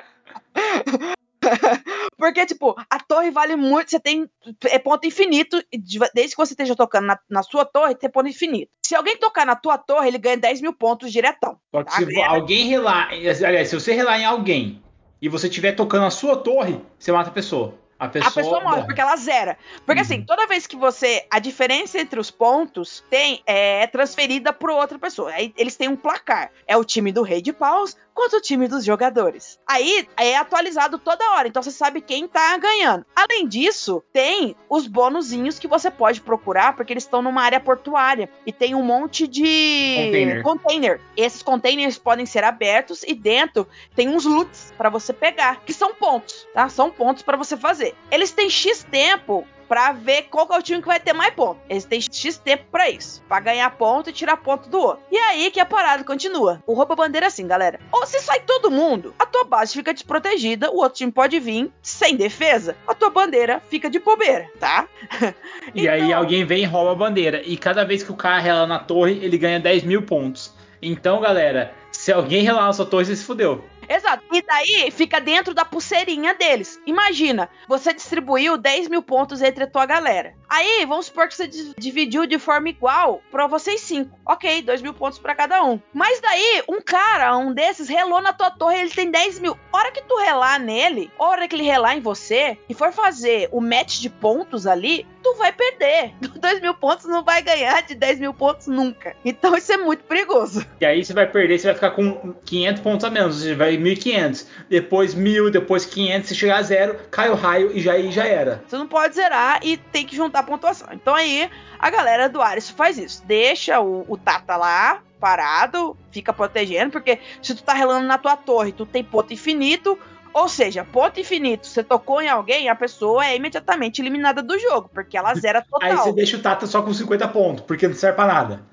[2.18, 3.92] Porque, tipo, a torre vale muito.
[3.92, 4.30] Você tem
[4.66, 5.62] é ponto infinito.
[5.72, 8.72] de- Desde que você esteja tocando na, na sua torre, tem ponto infinito.
[8.86, 11.58] Se alguém tocar na tua torre, ele ganha 10 mil pontos diretão.
[11.74, 13.10] Só que Tá se alguém relar.
[13.10, 14.84] Aliás, se você relar em alguém
[15.22, 17.76] e você estiver tocando a sua torre, você mata a pessoa.
[18.00, 19.58] A pessoa, a pessoa morre, porque ela zera.
[19.86, 21.26] Porque assim, toda vez que você.
[21.30, 25.32] A diferença entre os pontos tem é transferida para outra pessoa.
[25.32, 26.50] Aí eles têm um placar.
[26.66, 29.58] É o time do Rei de Paus contra o time dos jogadores.
[29.66, 31.48] Aí é atualizado toda hora.
[31.48, 33.06] Então você sabe quem tá ganhando.
[33.16, 38.30] Além disso, tem os bonuzinhos que você pode procurar, porque eles estão numa área portuária.
[38.46, 40.44] E tem um monte de Container.
[40.44, 41.02] container.
[41.16, 45.94] Esses containers podem ser abertos e dentro tem uns loots pra você pegar, que são
[45.94, 46.68] pontos, tá?
[46.68, 47.96] São pontos pra você fazer.
[48.12, 51.32] Eles têm X tempo pra ver qual que é o time que vai ter mais
[51.34, 51.62] ponto.
[51.70, 53.24] Eles têm X tempo pra isso.
[53.28, 55.04] Pra ganhar ponto e tirar ponto do outro.
[55.12, 56.62] E aí que a parada continua.
[56.66, 57.80] O rouba-bandeira é assim, galera.
[57.92, 61.72] Ou se sai todo mundo, a tua base fica desprotegida, o outro time pode vir
[61.84, 64.88] sem defesa, a tua bandeira fica de bobeira, tá?
[65.76, 67.44] E aí alguém vem e rouba a bandeira.
[67.46, 70.52] E cada vez que o cara rela na torre, ele ganha 10 mil pontos.
[70.82, 73.64] Então, galera, se alguém relar na sua torre, você se fudeu.
[73.90, 74.24] Exato.
[74.32, 76.80] E daí fica dentro da pulseirinha deles.
[76.86, 80.36] Imagina, você distribuiu 10 mil pontos entre a tua galera.
[80.50, 84.18] Aí, vamos supor que você di- dividiu de forma igual pra vocês cinco.
[84.26, 85.80] Ok, 2 mil pontos pra cada um.
[85.94, 89.58] Mas daí, um cara, um desses, relou na tua torre, ele tem 10 mil.
[89.72, 93.62] Hora que tu relar nele, hora que ele relar em você, e for fazer o
[93.62, 96.14] match de pontos ali, tu vai perder.
[96.40, 99.16] 2 mil pontos não vai ganhar de 10 mil pontos nunca.
[99.24, 100.66] Então isso é muito perigoso.
[100.82, 103.42] E aí você vai perder, você vai ficar com 500 pontos a menos.
[103.42, 104.48] Você vai 1.500.
[104.70, 106.30] Depois 1.000, depois 500.
[106.30, 108.64] Se chegar a zero, cai o raio e já, aí já era.
[108.68, 110.88] Você não pode zerar e tem que juntar pontuação.
[110.92, 113.24] Então aí a galera do Ares faz isso.
[113.26, 118.38] Deixa o, o Tata lá parado, fica protegendo, porque se tu tá relando na tua
[118.38, 119.98] torre, tu tem ponto infinito.
[120.32, 124.90] Ou seja, ponto infinito, você tocou em alguém, a pessoa é imediatamente eliminada do jogo,
[124.94, 125.90] porque ela zera total.
[125.90, 128.64] Aí você deixa o Tata só com 50 pontos, porque não serve pra nada.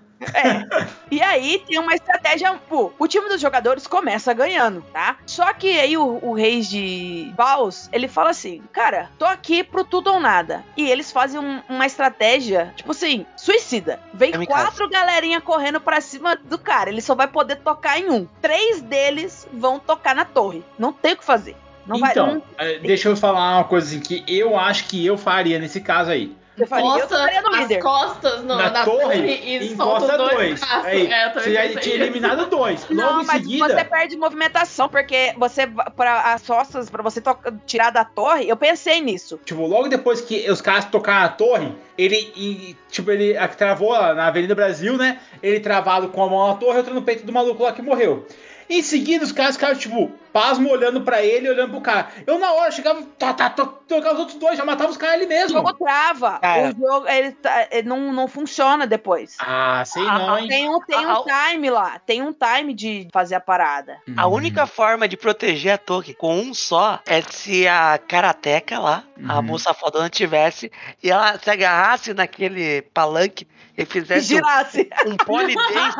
[1.10, 2.52] E aí tem uma estratégia.
[2.68, 5.16] Pô, o time dos jogadores começa ganhando, tá?
[5.26, 9.84] Só que aí o, o Reis de Baus, ele fala assim: Cara, tô aqui pro
[9.84, 10.64] tudo ou nada.
[10.76, 14.00] E eles fazem um- uma estratégia, tipo assim, suicida.
[14.12, 14.62] Vem Kamikaze.
[14.64, 16.90] quatro galerinha correndo pra cima do cara.
[16.90, 18.26] Ele só vai poder tocar em um.
[18.40, 20.64] Três deles vão tocar na torre.
[20.78, 21.56] Não tem o que fazer.
[21.86, 22.10] Não vai.
[22.10, 25.58] então, Não, eh, deixa eu falar uma coisa assim que eu acho que eu faria
[25.58, 26.36] nesse caso aí.
[26.58, 27.82] Eu faria, eu Encosta estaria no as líder.
[27.82, 30.62] costas no- na, na, torre, e encosta dois, dois.
[30.84, 31.88] Aí, É, eu você já tinha isso.
[31.90, 32.80] eliminado dois.
[32.88, 33.68] Logo Não, em mas seguida.
[33.68, 35.66] você perde movimentação, porque você,
[35.96, 37.22] para as costas, pra você
[37.66, 39.38] tirar da torre, eu pensei nisso.
[39.44, 43.90] Tipo, logo depois que os caras tocaram a torre, ele, e, tipo, ele a- travou
[43.92, 45.18] lá na Avenida Brasil, né?
[45.42, 47.82] Ele travado com a mão na torre e outra no peito do maluco lá que
[47.82, 48.26] morreu.
[48.68, 52.08] Em seguida, os caras ficaram, tipo, pasmo olhando pra ele e olhando pro cara.
[52.26, 55.14] Eu, na hora, chegava, tá, tá, tá, tocava os outros dois, já matava os caras
[55.16, 55.56] ali O mesmo.
[55.58, 56.38] jogo trava.
[56.40, 56.68] Cara.
[56.68, 59.36] O jogo ele, tá- ele não, não funciona depois.
[59.38, 60.48] Ah, sei Ah, não, hein?
[60.48, 61.98] Tem um, tem um Ah, time lá.
[62.00, 63.98] Tem um time de fazer a parada.
[64.16, 69.04] A única forma de proteger a torre com um só é se a karateca lá,
[69.28, 69.42] a Uhum.
[69.42, 70.70] moça fodona, tivesse
[71.02, 73.46] e ela se agarrasse naquele palanque
[73.78, 74.88] e E fizesse um, girasse.
[75.06, 75.96] um polidense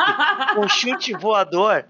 [0.54, 1.84] com chute voador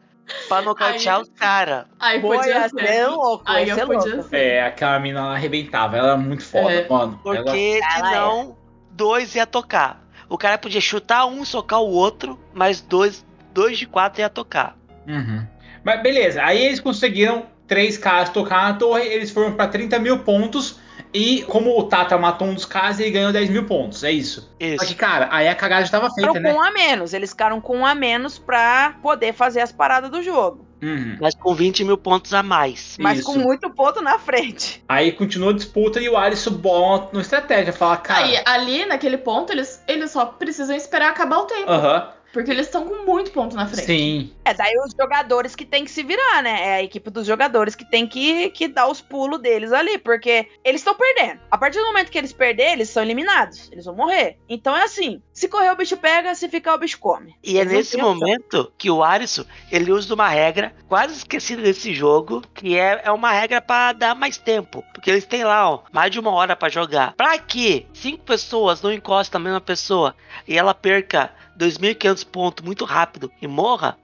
[0.49, 1.85] pra nocautear Aí- os caras.
[1.99, 2.87] Aí Pô, podia ia ser.
[2.87, 4.29] ser louco, Aí eu podia louco.
[4.29, 4.37] ser.
[4.37, 5.97] É, aquela mina lá arrebentava.
[5.97, 6.89] Ela é muito foda, É.
[6.89, 7.21] mano.
[7.25, 8.57] Ela- Porque Ela senão
[8.91, 10.05] dois ia tocar.
[10.29, 14.77] O cara podia chutar um, socar o outro, mas dois, dois de quatro ia tocar.
[15.07, 15.47] Uhum.
[15.85, 20.19] Mas beleza, aí eles conseguiram três caras tocar na torre, eles foram pra 30 mil
[20.21, 20.81] pontos.
[21.13, 24.05] E como o Tata matou um dos caras, ele ganhou 10 mil pontos.
[24.05, 24.53] É isso.
[24.59, 24.79] Isso.
[24.79, 26.53] Só que, cara, aí a cagada já tava feita, Ficaram né?
[26.53, 27.15] com um a menos.
[27.15, 30.67] Eles ficaram com um a menos pra poder fazer as paradas do jogo.
[30.83, 31.17] Uhum.
[31.21, 32.97] Mas com 20 mil pontos a mais.
[33.01, 33.33] Mas Isso.
[33.33, 34.85] com muito ponto na frente.
[34.89, 37.73] Aí continua a disputa e o Alisson bola no estratégia.
[37.73, 38.25] Fala, cara.
[38.25, 41.71] Aí, ali, naquele ponto, eles, eles só precisam esperar acabar o tempo.
[41.71, 42.11] Aham.
[42.37, 43.87] Porque eles estão com muito ponto na frente.
[43.87, 44.31] Sim.
[44.45, 46.69] É, daí os jogadores que tem que se virar, né?
[46.69, 50.47] É a equipe dos jogadores que tem que, que dar os pulos deles ali, porque
[50.63, 51.41] eles estão perdendo.
[51.51, 53.73] A partir do momento que eles perderem, eles são eliminados.
[53.73, 54.37] Eles vão morrer.
[54.51, 57.35] Então é assim: se correr o bicho pega, se ficar o bicho come.
[57.43, 61.63] E é Eles não nesse momento que o Alisson ele usa uma regra quase esquecida
[61.63, 64.85] desse jogo, que é, é uma regra pra dar mais tempo.
[64.93, 67.15] Porque eles têm lá, ó, mais de uma hora pra jogar.
[67.15, 70.15] Pra que cinco pessoas não encostam a mesma pessoa
[70.47, 73.97] e ela perca 2.500 pontos muito rápido e morra,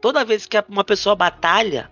[0.00, 1.90] toda vez que uma pessoa batalha,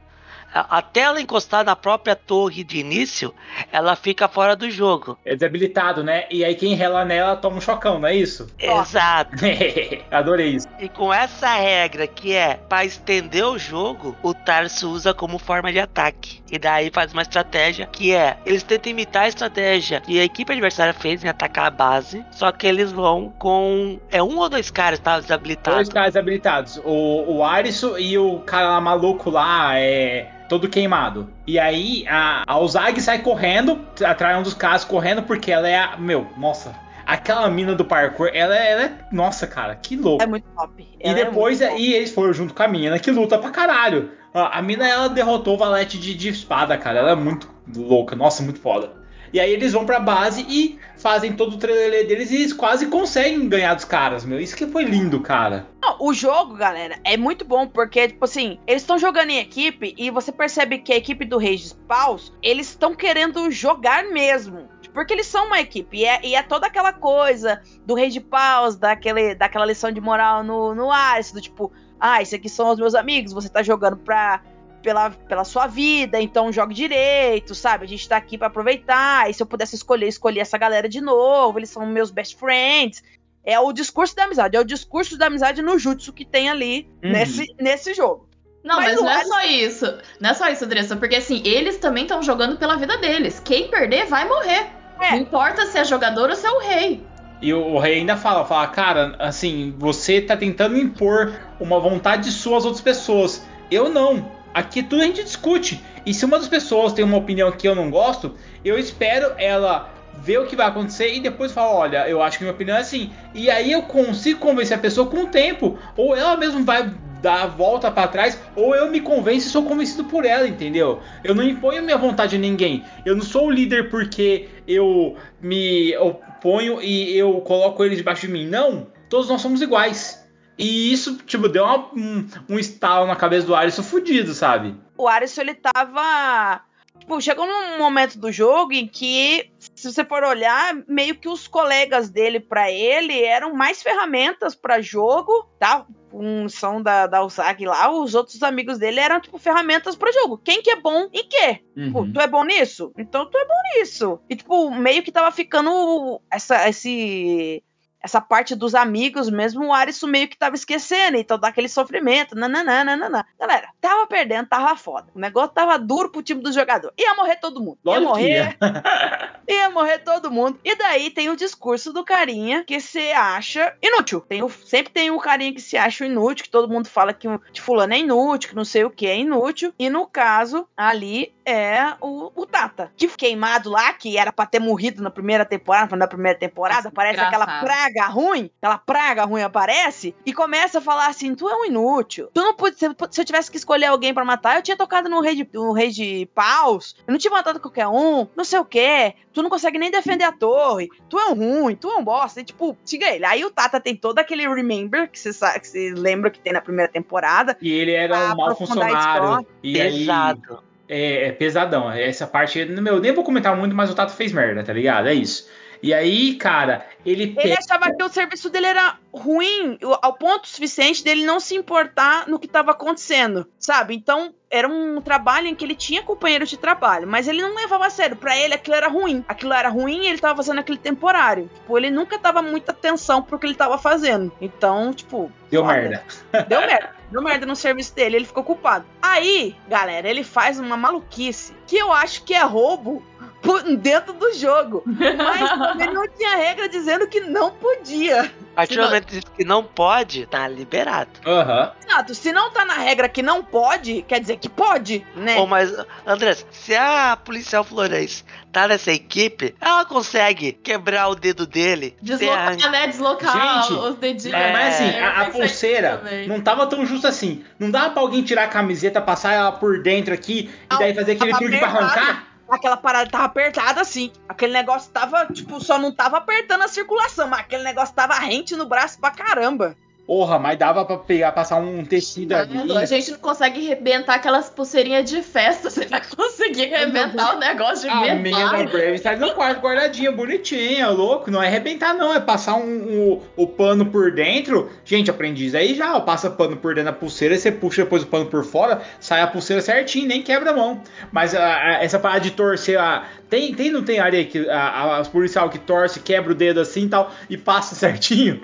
[0.54, 3.34] até ela encostar na própria torre de início,
[3.70, 5.18] ela fica fora do jogo.
[5.24, 6.26] É desabilitado, né?
[6.30, 8.46] E aí quem rela nela toma um chocão, não é isso?
[8.58, 9.36] Exato.
[10.10, 10.68] Adorei isso.
[10.78, 15.72] E com essa regra que é para estender o jogo, o Tarso usa como forma
[15.72, 16.42] de ataque.
[16.50, 20.52] E daí faz uma estratégia que é: eles tentam imitar a estratégia que a equipe
[20.52, 23.98] adversária fez em atacar a base, só que eles vão com.
[24.10, 25.78] É um ou dois caras que estavam desabilitados.
[25.78, 26.80] Dois caras habilitados.
[26.84, 30.28] O, o Arisson e o cara lá maluco lá, é.
[30.52, 31.30] Todo queimado.
[31.46, 35.78] E aí a, a Ozag sai correndo, atrai um dos caras correndo, porque ela é
[35.78, 35.96] a.
[35.96, 36.74] Meu, nossa.
[37.06, 38.92] Aquela mina do parkour, ela, é- ela é.
[39.10, 40.22] Nossa, cara, que louco.
[40.22, 40.82] É muito top.
[40.82, 41.72] E Ela é depois top.
[41.72, 44.10] aí eles foram junto com a mina que luta pra caralho.
[44.34, 46.98] A a mina ela derrotou o Valete de, de espada, cara.
[46.98, 48.92] Ela é muito louca, nossa, muito foda.
[49.32, 52.86] E aí eles vão pra base e fazem todo o trailer deles e eles quase
[52.86, 54.38] conseguem ganhar dos caras, meu.
[54.38, 55.66] Isso que foi lindo, cara.
[55.80, 59.94] Não, o jogo, galera, é muito bom porque, tipo assim, eles estão jogando em equipe
[59.96, 64.68] e você percebe que a equipe do Reis Paus, eles estão querendo jogar mesmo.
[64.92, 65.98] Porque eles são uma equipe.
[65.98, 70.00] E é, e é toda aquela coisa do rei de paus, daquele, daquela lição de
[70.00, 73.62] moral no, no Ares, do tipo, ah, esses aqui são os meus amigos, você tá
[73.62, 74.42] jogando pra,
[74.82, 77.84] pela, pela sua vida, então jogue direito, sabe?
[77.84, 79.30] A gente tá aqui para aproveitar.
[79.30, 83.02] E se eu pudesse escolher, escolher essa galera de novo, eles são meus best friends.
[83.44, 86.88] É o discurso da amizade, é o discurso da amizade no jutsu que tem ali
[87.02, 87.10] Uhum.
[87.12, 88.28] nesse, nesse jogo.
[88.62, 89.98] Não, Mas mas, não é só isso.
[90.20, 93.40] Não é só isso, Dressa, porque assim, eles também estão jogando pela vida deles.
[93.44, 94.66] Quem perder vai morrer.
[95.00, 95.10] É.
[95.12, 97.04] Não importa se é jogador ou se é o rei.
[97.40, 102.30] E o, o rei ainda fala, fala, cara, assim, você tá tentando impor uma vontade
[102.30, 103.44] sua às outras pessoas.
[103.68, 104.30] Eu não.
[104.54, 105.82] Aqui tudo a gente discute.
[106.04, 108.34] E se uma das pessoas tem uma opinião que eu não gosto,
[108.64, 109.90] eu espero ela
[110.22, 112.80] ver o que vai acontecer e depois falar, olha, eu acho que minha opinião é
[112.80, 113.10] assim.
[113.34, 115.78] E aí eu consigo convencer a pessoa com o tempo.
[115.96, 119.62] Ou ela mesmo vai dar a volta pra trás, ou eu me convenço e sou
[119.62, 121.00] convencido por ela, entendeu?
[121.22, 122.84] Eu não imponho minha vontade a ninguém.
[123.06, 128.32] Eu não sou o líder porque eu me oponho e eu coloco eles debaixo de
[128.32, 128.46] mim.
[128.46, 130.21] Não, todos nós somos iguais.
[130.58, 134.76] E isso, tipo, deu uma- um, um estalo na cabeça do Alisson fudido, sabe?
[134.96, 136.60] O Aris, ele tava.
[136.98, 141.48] Tipo, chegou num momento do jogo em que, se você for olhar, meio que os
[141.48, 145.84] colegas dele pra ele eram mais ferramentas pra jogo, tá?
[146.10, 150.38] Com som da, da Usagi lá, os outros amigos dele eram, tipo, ferramentas pra jogo.
[150.38, 151.60] Quem que é bom em quê?
[151.76, 152.12] Tipo, Uhum.
[152.12, 152.92] tu é bom nisso?
[152.96, 154.20] Então tu é bom nisso.
[154.28, 157.64] E, tipo, meio que tava ficando essa, esse,
[158.02, 161.16] essa parte dos amigos mesmo, o Arisson meio que tava esquecendo.
[161.16, 162.34] Então dá aquele sofrimento.
[162.34, 163.24] Nananã.
[163.38, 165.08] Galera, tava perdendo, tava foda.
[165.14, 166.92] O negócio tava duro pro time do jogador.
[166.98, 167.78] Ia morrer todo mundo.
[167.84, 168.30] Ia Lógico morrer.
[168.30, 168.56] ia.
[169.48, 170.58] Ia morrer todo mundo.
[170.64, 174.20] E daí tem o discurso do carinha que você acha inútil.
[174.20, 177.28] Tem o- sempre tem o carinha que se acha inútil, que todo mundo fala que
[177.28, 179.72] o de fulano é inútil, que não sei o que é inútil.
[179.78, 182.92] E no caso, ali é o, o Tata.
[182.96, 187.18] Que queimado lá, que era pra ter morrido na primeira temporada, na primeira temporada, aparece
[187.28, 191.64] aquela praga ruim, aquela praga ruim aparece e começa a falar assim: tu é um
[191.64, 192.28] inútil.
[192.32, 192.76] Tu não pode.
[192.76, 195.48] Se, se eu tivesse que escolher alguém pra matar, eu tinha tocado no rei de,
[195.52, 196.96] no rei de paus.
[197.06, 199.14] Eu não tinha matado qualquer um, não sei o quê.
[199.32, 200.88] Tu não consegue nem defender a torre.
[201.08, 202.40] Tu é um ruim, tu é um bosta.
[202.40, 203.24] E, tipo, siga ele.
[203.24, 206.52] Aí o Tata tem todo aquele remember que você sabe- que você lembra que tem
[206.52, 207.56] na primeira temporada.
[207.60, 209.46] E ele era um mau funcionário.
[209.62, 210.62] E aí, Pesado.
[210.92, 211.90] É, é pesadão.
[211.90, 215.08] Essa parte, meu, nem vou comentar muito, mas o Tato fez merda, tá ligado?
[215.08, 215.48] É isso.
[215.82, 220.46] E aí, cara, ele, Ele pega- achava que o serviço dele era ruim ao ponto
[220.46, 223.92] suficiente dele não se importar no que estava acontecendo, sabe?
[223.94, 227.86] Então era um trabalho em que ele tinha companheiros de trabalho, mas ele não levava
[227.86, 228.14] a sério.
[228.14, 229.24] Pra ele aquilo era ruim.
[229.26, 231.50] Aquilo era ruim e ele tava fazendo aquele temporário.
[231.54, 234.30] Tipo, ele nunca dava muita atenção pro que ele tava fazendo.
[234.42, 235.32] Então, tipo.
[235.50, 235.74] deu foda.
[235.74, 236.04] merda.
[236.46, 236.90] Deu merda.
[237.10, 238.84] Deu merda no serviço dele, ele ficou culpado.
[239.00, 243.02] Aí, galera, ele faz uma maluquice que eu acho que é roubo
[243.78, 244.82] dentro do jogo.
[244.86, 248.32] Mas também não tinha regra dizendo que não podia.
[248.52, 251.10] A partir do momento que não pode, tá liberado.
[251.26, 251.72] Aham.
[251.86, 255.38] Exato, se não tá na regra que não pode, quer dizer que pode, né?
[255.38, 255.72] Ou mas,
[256.06, 261.96] Andrés, se a policial Florence tá nessa equipe, ela consegue quebrar o dedo dele.
[262.02, 262.86] Deslocar, a- né?
[262.88, 264.34] Deslocar Gente, os dedinhos.
[264.34, 267.44] É, mas assim, Eu a, a pulseira não tava tão justa assim.
[267.58, 270.94] Não dava pra alguém tirar a camiseta, passar ela por dentro aqui e Não, daí
[270.94, 271.94] fazer aquele truque pra apertada.
[272.00, 272.26] arrancar?
[272.50, 274.12] Aquela parada tava apertada assim.
[274.28, 278.54] Aquele negócio tava, tipo, só não tava apertando a circulação, mas aquele negócio tava rente
[278.56, 279.74] no braço pra caramba.
[280.04, 282.72] Porra, mas dava pra pegar, passar um tecido ali.
[282.72, 285.70] A gente não consegue arrebentar aquelas pulseirinhas de festa.
[285.70, 288.66] Você vai conseguir arrebentar o negócio de A minha da metal.
[288.66, 291.30] Brave tá no quarto guardadinha, bonitinha, louco.
[291.30, 292.12] Não é arrebentar, não.
[292.12, 294.68] É passar um, um- o pano por dentro.
[294.84, 295.96] Gente, aprendi isso aí já.
[295.96, 299.20] ó, Passa pano por dentro da pulseira, você puxa depois o pano por fora, sai
[299.22, 300.82] a pulseira certinho, nem quebra a mão.
[301.12, 303.04] Mas a- a- essa parada de torcer a.
[303.30, 306.60] Tem, tem não tem área que a, a, as policial que torce, quebra o dedo
[306.60, 308.42] assim e tal, e passa certinho?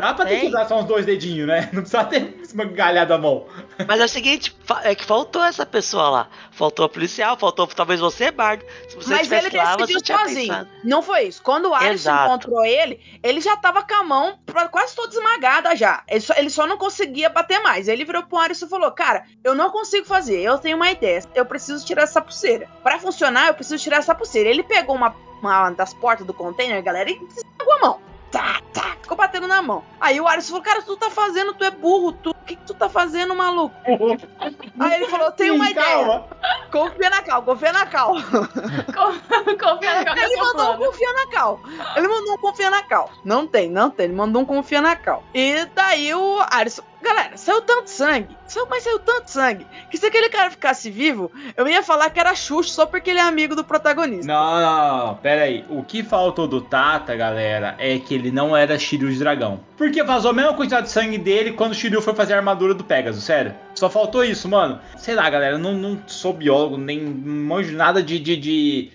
[0.00, 1.68] Dá pra ter que usar só uns dois dedinhos, né?
[1.72, 3.46] Não precisa ter esmagalhado a mão.
[3.86, 6.28] Mas é o seguinte, é que faltou essa pessoa lá.
[6.50, 8.64] Faltou a policial, faltou talvez você, Bardo.
[8.88, 10.68] Se você Mas ele lá, decidiu sozinho.
[10.82, 11.42] Não foi isso.
[11.42, 12.28] Quando o Alisson Exato.
[12.28, 14.38] encontrou ele, ele já tava com a mão
[14.70, 16.02] quase toda esmagada já.
[16.08, 17.88] Ele só, ele só não conseguia bater mais.
[17.88, 20.40] Ele virou pro Alisson e falou: Cara, eu não consigo fazer.
[20.40, 21.22] Eu tenho uma ideia.
[21.34, 22.68] Eu preciso tirar essa pulseira.
[22.82, 24.48] Pra funcionar, eu preciso tirar essa pulseira.
[24.48, 28.10] Ele pegou uma, uma das portas do container, galera, e esmagou a mão.
[28.30, 29.84] Tá, tá, ficou batendo na mão.
[30.00, 32.30] Aí o Alisson falou: Cara, tu tá fazendo, tu é burro, tu.
[32.30, 33.74] O que, que tu tá fazendo, maluco?
[34.78, 35.86] Aí ele falou: Eu tenho uma Sim, ideia.
[35.86, 36.28] calma.
[36.70, 38.14] Confia na cal, confia na cal.
[39.60, 41.60] Confia na Ele mandou um confia na cal.
[41.96, 43.10] Ele mandou um confia na cal.
[43.24, 44.06] Não tem, não tem.
[44.06, 45.24] Ele mandou um confia na cal.
[45.34, 46.82] E daí o Alisson.
[47.02, 48.36] Galera, saiu tanto sangue.
[48.46, 52.20] Saiu- Mas saiu tanto sangue que se aquele cara ficasse vivo, eu ia falar que
[52.20, 54.26] era Xuxa só porque ele é amigo do protagonista.
[54.26, 55.64] Não, não, não, pera aí.
[55.68, 59.60] O que faltou do Tata, galera, é que ele não era Shiryu de dragão.
[59.76, 62.74] Porque vazou a mesma quantidade de sangue dele quando o Shiryu foi fazer a armadura
[62.74, 63.54] do Pegasus, sério.
[63.74, 64.78] Só faltou isso, mano.
[64.98, 68.90] Sei lá, galera, não, não sou biólogo, nem manjo nada de, de, de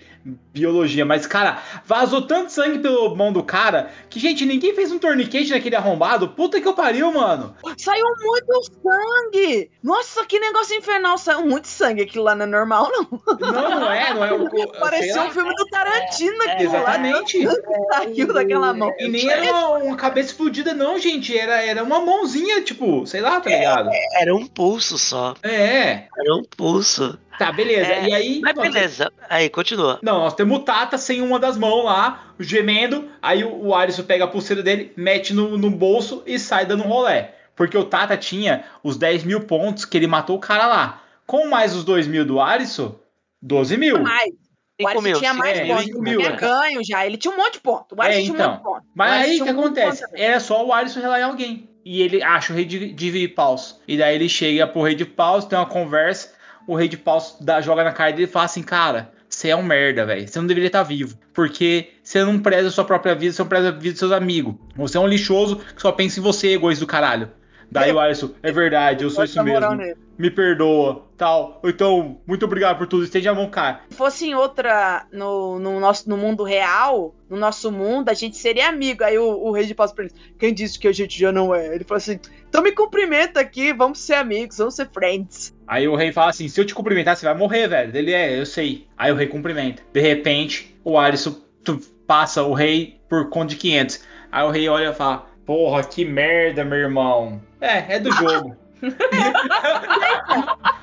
[0.52, 4.98] biologia, mas, cara, vazou tanto sangue pelo mão do cara que, gente, ninguém fez um
[4.98, 6.28] torniquete naquele arrombado.
[6.28, 7.54] Puta que eu pariu, mano.
[7.78, 9.70] Saiu muito sangue!
[9.82, 11.16] Nossa, que negócio infernal!
[11.18, 12.02] Saiu muito sangue.
[12.02, 13.20] Aquilo lá não é normal, não.
[13.38, 14.32] Não, não é, não é.
[14.32, 14.46] o-
[14.80, 15.26] Parecia lá.
[15.26, 16.78] um filme do Tarantino aquilo lá.
[16.80, 17.46] Exatamente.
[17.92, 18.92] Saiu daquela mão.
[18.98, 21.36] E nem era uma, uma cabeça explodida, não, gente.
[21.36, 23.90] Era, era uma mãozinha, tipo, sei lá, tá ligado?
[24.14, 25.34] Era um pulso só.
[25.42, 26.04] É.
[26.18, 27.18] Era um pulso.
[27.38, 27.92] Tá, beleza.
[27.92, 28.40] É, e aí.
[28.42, 29.12] Mas nós- beleza.
[29.28, 29.98] Aí, continua.
[30.02, 33.08] Não, nós temos o Tata sem uma das mãos lá, gemendo.
[33.20, 36.84] Aí o, o Alisson pega a pulseira dele, mete no, no bolso e sai dando
[36.84, 37.34] um rolé.
[37.54, 41.02] Porque o Tata tinha os 10 mil pontos que ele matou o cara lá.
[41.26, 42.94] Com mais os 2 mil do Alisson,
[43.42, 44.02] 12 mil.
[44.02, 44.30] Mais.
[44.80, 45.86] O Alisson mil, tinha mais é, pontos.
[45.88, 47.06] Ele mil, tinha ganho já.
[47.06, 47.96] Ele tinha um monte de pontos.
[47.96, 48.50] O Alisson É, tinha um então.
[48.50, 48.82] monte de pontos.
[48.82, 50.04] O Mas aí o que um acontece?
[50.12, 51.68] Era só o Alisson relar em alguém.
[51.82, 53.80] E ele acha o rei de, de paus.
[53.88, 56.35] E daí ele chega pro rei de paus, tem uma conversa.
[56.66, 59.56] O rei de paus dá, joga na cara dele e fala assim: Cara, você é
[59.56, 60.26] um merda, velho.
[60.26, 61.16] Você não deveria estar vivo.
[61.32, 64.12] Porque você não preza a sua própria vida, você não preza a vida dos seus
[64.12, 64.54] amigos.
[64.74, 67.30] Você é um lixoso que só pensa em você, egoísta do caralho.
[67.70, 69.74] Daí o Alisson, é verdade, eu sou isso mesmo.
[69.74, 69.96] nele.
[70.18, 71.60] Me perdoa, tal.
[71.62, 73.04] Então, muito obrigado por tudo.
[73.04, 73.82] Esteja a mão, cara.
[73.90, 78.36] Se fosse em outra, no, no nosso, no mundo real, no nosso mundo, a gente
[78.36, 79.04] seria amigo.
[79.04, 81.54] Aí o, o rei de paus pra ele, quem disse que a gente já não
[81.54, 81.74] é?
[81.74, 85.54] Ele falou assim, então me cumprimenta aqui, vamos ser amigos, vamos ser friends.
[85.66, 87.94] Aí o rei fala assim: se eu te cumprimentar, você vai morrer, velho.
[87.94, 88.86] Ele é, eu sei.
[88.96, 89.82] Aí o rei cumprimenta.
[89.92, 91.36] De repente, o Alisson
[92.06, 94.00] passa o rei por conta de 500.
[94.30, 97.40] Aí o rei olha e fala: Porra, que merda, meu irmão.
[97.60, 98.56] É, é do jogo.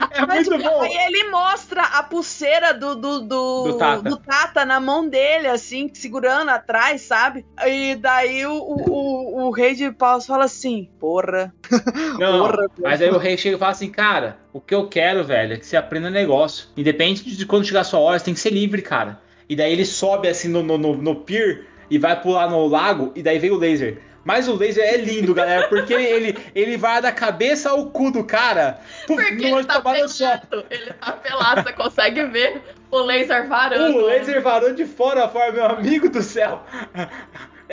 [0.10, 0.82] é muito bom.
[0.82, 4.02] Aí ele mostra a pulseira do, do, do, Do Tata.
[4.10, 7.46] do Tata na mão dele, assim, segurando atrás, sabe?
[7.68, 11.54] E daí o, o, o, o rei de paus fala assim, porra.
[12.18, 15.24] Não, Porra, mas aí o rei chega e fala assim: Cara, o que eu quero,
[15.24, 16.70] velho, é que você aprenda negócio.
[16.78, 19.20] Independente de quando chegar a sua hora, você tem que ser livre, cara.
[19.50, 23.12] E daí ele sobe assim no, no, no, no pier e vai pular no lago,
[23.16, 24.02] e daí vem o laser.
[24.24, 28.24] Mas o laser é lindo, galera, porque ele, ele vai da cabeça ao cu do
[28.24, 28.80] cara.
[29.06, 29.82] Pum, Porque ele tá só.
[29.82, 30.66] pelado.
[30.70, 33.98] Ele tá pelado, você consegue ver o laser varando.
[33.98, 36.64] O laser varou de fora a fora, meu amigo do céu.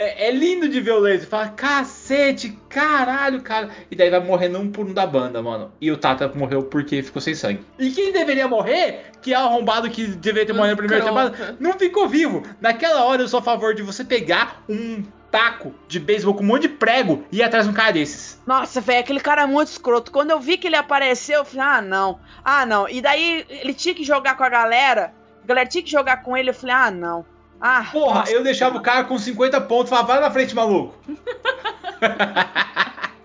[0.01, 1.29] É, é lindo de ver o laser.
[1.29, 3.69] Fala, cacete, caralho, cara.
[3.91, 5.71] E daí vai morrendo um por um da banda, mano.
[5.79, 7.63] E o Tata morreu porque ficou sem sangue.
[7.77, 11.55] E quem deveria morrer, que é o arrombado que deveria ter morrido na primeira temporada,
[11.59, 12.41] não ficou vivo.
[12.59, 16.47] Naquela hora eu sou a favor de você pegar um taco de beisebol com um
[16.47, 18.41] monte de prego e ir atrás de um cara desses.
[18.45, 20.11] Nossa, velho, aquele cara é muito escroto.
[20.11, 22.19] Quando eu vi que ele apareceu, eu falei, ah, não.
[22.43, 22.89] Ah, não.
[22.89, 25.13] E daí ele tinha que jogar com a galera.
[25.43, 26.49] A galera tinha que jogar com ele.
[26.49, 27.25] Eu falei, ah, não.
[27.61, 28.31] Ah, Porra, nossa.
[28.31, 30.95] eu deixava o cara com 50 pontos e falava, vai na frente, maluco.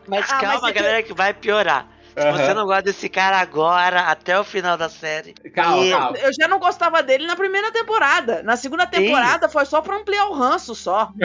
[0.09, 1.88] Mas Ah, calma, mas é que- galera, que vai piorar.
[2.16, 2.37] Se Aham.
[2.38, 5.35] você não gosta desse cara agora, até o final da série.
[5.53, 6.16] Calma, e- calma.
[6.18, 8.42] Eu já não gostava dele na primeira temporada.
[8.42, 11.11] Na segunda temporada foi só pra ampliar o ranço só.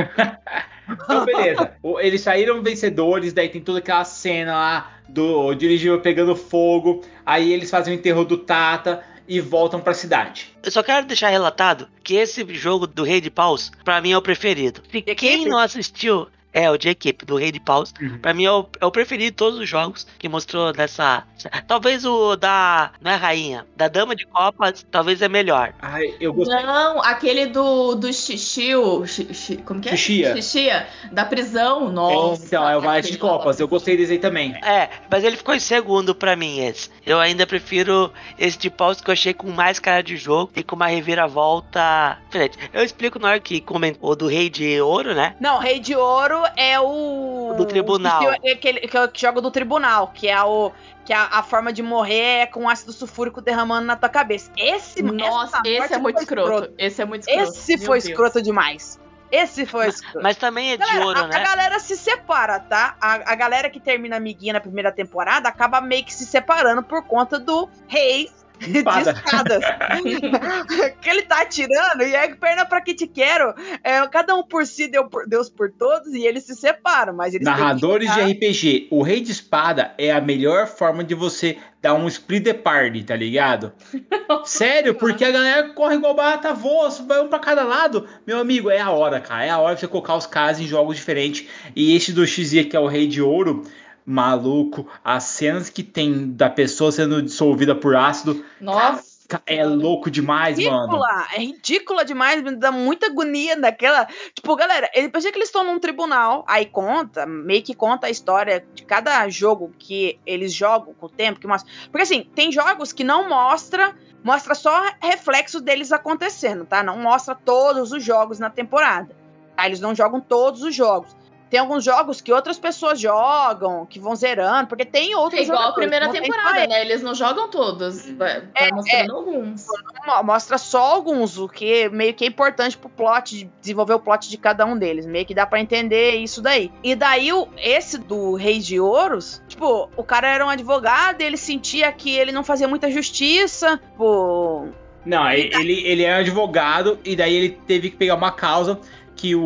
[0.91, 1.71] Então, beleza.
[1.99, 7.01] Eles saíram vencedores, daí tem toda aquela cena lá do dirigível pegando fogo.
[7.25, 10.50] Aí eles fazem o enterro do Tata e voltam pra cidade.
[10.63, 14.17] Eu só quero deixar relatado que esse jogo do Rei de Paus, pra mim é
[14.17, 14.81] o preferido.
[14.91, 18.17] Se quem não assistiu, é o de equipe do Rei de Paus, Uhum.
[18.19, 21.23] pra mim é o, é o preferido de todos os jogos que mostrou nessa.
[21.67, 22.91] Talvez o da.
[23.01, 25.73] Não é rainha, da Dama de Copas, talvez é melhor.
[25.81, 26.61] Ai, eu gostei.
[26.63, 29.05] Não, aquele do, do Xixiu.
[29.05, 29.95] Xi- Xi- como que é?
[29.95, 30.35] Xixia.
[30.35, 31.89] Xixia, da prisão.
[31.91, 32.45] Nossa.
[32.45, 33.17] então, é o Valete de.
[33.17, 33.59] Copas.
[33.59, 34.53] Eu gostei desse aí também.
[34.63, 36.89] É, mas ele ficou em segundo pra mim esse.
[37.05, 40.63] Eu ainda prefiro esse de paus que eu achei com mais cara de jogo e
[40.63, 42.57] com uma reviravolta diferente.
[42.73, 45.35] Eu explico na hora que comentou o do Rei de Ouro, né?
[45.39, 47.53] Não, Rei de Ouro é o.
[47.57, 48.19] Do tribunal.
[48.39, 50.71] Que, é que, o que joga do tribunal, que é o.
[51.05, 54.51] Que a, a forma de morrer é com ácido sulfúrico derramando na tua cabeça.
[54.55, 56.73] Esse Nossa, esse é muito foi escroto.
[56.77, 57.51] Esse é muito escroto.
[57.51, 58.09] Esse Meu foi Deus.
[58.09, 58.99] escroto demais.
[59.31, 60.21] Esse foi escroto.
[60.21, 61.43] Mas também é de Galera, ouro, a, a né?
[61.43, 62.97] galera se separa, tá?
[62.99, 67.03] A, a galera que termina amiguinha na primeira temporada acaba meio que se separando por
[67.05, 68.29] conta do rei
[68.67, 69.15] de espadas.
[71.01, 73.53] que ele tá atirando e é perna pra que te quero.
[73.83, 77.13] É, cada um por si, deu por- Deus por todos, e eles se separam.
[77.13, 78.21] Mas Narradores de.
[78.21, 82.53] RPG, o Rei de Espada é a melhor forma de você dar um split the
[82.53, 83.73] party, tá ligado?
[84.45, 88.07] Sério, porque a galera corre igual barata voa, vai um pra cada lado.
[88.25, 89.45] Meu amigo, é a hora, cara.
[89.45, 91.47] É a hora de você colocar os caras em jogos diferentes.
[91.75, 93.63] E esse do XZ, que é o Rei de Ouro,
[94.05, 98.43] maluco, as cenas que tem da pessoa sendo dissolvida por ácido.
[98.59, 99.11] Nossa.
[99.45, 100.81] É louco demais, mano.
[100.81, 104.05] ridícula, é ridícula demais, me dá muita agonia daquela.
[104.33, 108.09] Tipo, galera, ele pensa que eles estão num tribunal, aí conta, meio que conta a
[108.09, 111.71] história de cada jogo que eles jogam com o tempo, que mostra.
[111.83, 116.83] Porque assim, tem jogos que não mostra, mostra só reflexo deles acontecendo, tá?
[116.83, 119.15] Não mostra todos os jogos na temporada.
[119.55, 119.65] Tá?
[119.65, 121.15] Eles não jogam todos os jogos.
[121.51, 125.67] Tem alguns jogos que outras pessoas jogam, que vão zerando, porque tem outros É igual
[125.67, 126.69] a primeira só temporada, eles.
[126.69, 126.81] né?
[126.81, 128.09] Eles não jogam todos.
[128.11, 129.65] Vai, vai É, mostrando alguns.
[130.07, 133.99] Mo- Mostra só alguns, o que meio que é importante pro plot, de desenvolver o
[133.99, 135.05] plot de cada um deles.
[135.05, 136.71] Meio que dá pra entender isso daí.
[136.81, 141.35] E daí, o, esse do Rei de Ouros, tipo, o cara era um advogado, ele
[141.35, 144.69] sentia que ele não fazia muita justiça, tipo.
[145.03, 148.79] Não, ele, ele é advogado e daí ele teve que pegar uma causa
[149.21, 149.43] que o,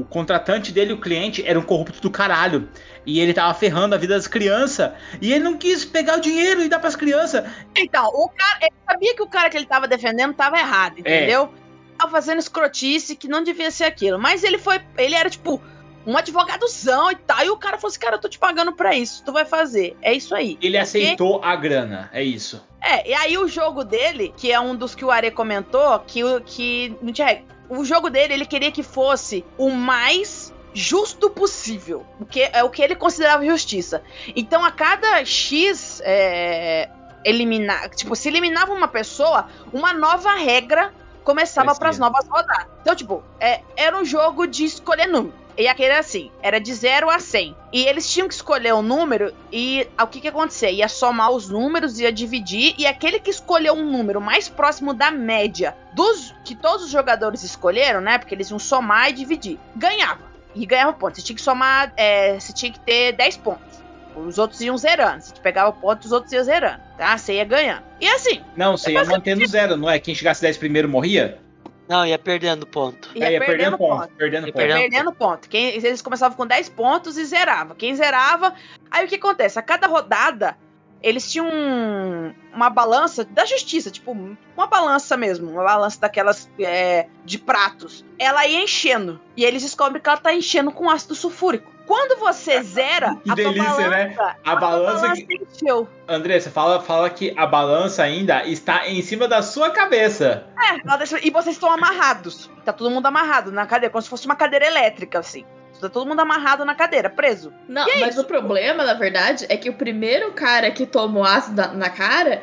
[0.00, 2.68] o contratante dele, o cliente, era um corrupto do caralho.
[3.06, 4.90] E ele tava ferrando a vida das crianças.
[5.22, 7.48] E ele não quis pegar o dinheiro e dar pras crianças.
[7.76, 11.00] Então, o cara, ele sabia que o cara que ele tava defendendo tava errado, É.
[11.00, 11.54] entendeu?
[11.96, 14.18] Tava fazendo escrotice que não devia ser aquilo.
[14.18, 14.80] Mas ele foi.
[14.96, 15.62] Ele era tipo.
[16.04, 17.44] Um advogadozão e tal.
[17.44, 19.22] E o cara falou assim: Cara, eu tô te pagando pra isso.
[19.24, 19.96] Tu vai fazer.
[20.02, 20.58] É isso aí.
[20.60, 22.10] Ele aceitou a grana.
[22.12, 22.66] É isso.
[22.82, 26.22] É, e aí o jogo dele, que é um dos que o Are comentou, que,
[26.46, 27.57] que não tinha regra.
[27.68, 32.06] O jogo dele, ele queria que fosse o mais justo possível.
[32.20, 34.02] O que é o que ele considerava justiça.
[34.34, 36.88] Então, a cada X é,
[37.24, 40.92] eliminar, tipo, se eliminava uma pessoa, uma nova regra
[41.24, 42.68] começava para as novas rodadas.
[42.80, 45.34] Então, tipo, é, era um jogo de escolher número.
[45.58, 47.56] E aquele era assim, era de 0 a 100.
[47.72, 50.70] E eles tinham que escolher um número e ah, o que que ia acontecer?
[50.70, 55.10] Ia somar os números, ia dividir e aquele que escolheu um número mais próximo da
[55.10, 58.18] média dos que todos os jogadores escolheram, né?
[58.18, 60.20] Porque eles iam somar e dividir, ganhava.
[60.54, 61.18] E ganhava pontos.
[61.18, 63.82] Você tinha que somar, é, você tinha que ter 10 pontos.
[64.14, 65.22] Os outros iam zerando.
[65.22, 67.18] Você pegava ponto, os outros iam zerando, tá?
[67.18, 67.82] Você ia ganhando.
[68.00, 69.98] E assim, Não, você ia mantendo zero, não é?
[69.98, 71.40] Quem chegasse 10 primeiro morria?
[71.88, 73.10] Não, ia perdendo ponto.
[73.14, 74.08] ia, É, ia perdendo, ponto.
[74.14, 74.56] Perdendo Ia ponto.
[74.62, 75.48] perdendo Perdendo ponto.
[75.48, 77.74] Quem, eles começavam com 10 pontos e zerava.
[77.74, 78.54] Quem zerava.
[78.90, 79.58] Aí o que acontece?
[79.58, 80.56] A cada rodada,
[81.02, 85.50] eles tinham um- uma balança da justiça, tipo, uma balança mesmo.
[85.50, 88.04] Uma balança daquelas é, de pratos.
[88.18, 89.20] Ela ia enchendo.
[89.36, 91.72] E eles descobrem que ela tá enchendo com ácido sulfúrico.
[91.88, 94.14] Quando você zera, Que a tua delícia, balança, né?
[94.18, 95.34] A tua balança balança que.
[95.42, 95.88] encheu.
[96.06, 100.46] Andressa, fala, fala que a balança ainda está em cima da sua cabeça.
[100.56, 102.50] É, ela deixa- e vocês estão amarrados.
[102.64, 105.44] Tá todo mundo amarrado na cadeira, como se fosse uma cadeira elétrica, assim.
[105.80, 107.52] Tá todo mundo amarrado na cadeira, preso.
[107.68, 108.22] Não, é mas isso.
[108.22, 112.42] o problema, na verdade, é que o primeiro cara que toma o ácido na cara,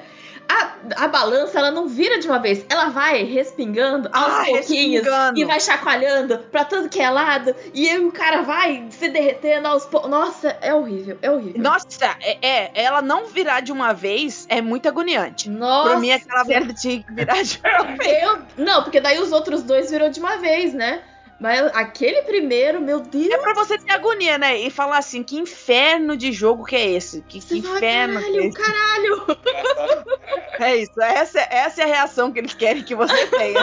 [0.55, 2.65] a, a balança ela não vira de uma vez.
[2.69, 5.39] Ela vai respingando aos Ah, pouquinhos respingando.
[5.39, 7.55] e vai chacoalhando pra tudo que é lado.
[7.73, 10.09] E aí o cara vai se derretendo aos poucos.
[10.09, 11.61] Nossa, é horrível, é horrível.
[11.61, 15.49] Nossa, é, é, ela não virar de uma vez é muito agoniante.
[15.49, 15.89] Nossa.
[15.89, 18.23] Pra mim, aquela merda tinha que virar de uma vez.
[18.23, 21.01] Eu- não, porque daí os outros dois virou de uma vez, né?
[21.39, 23.29] Mas aquele primeiro, meu Deus.
[23.29, 24.57] É pra você ter agonia, né?
[24.57, 27.21] E falar assim, que inferno de jogo que é esse?
[27.23, 28.57] Que, que fala, inferno que é caralho, esse?
[28.57, 30.15] caralho.
[30.59, 33.59] É isso, essa, essa é a reação que eles querem que você tenha.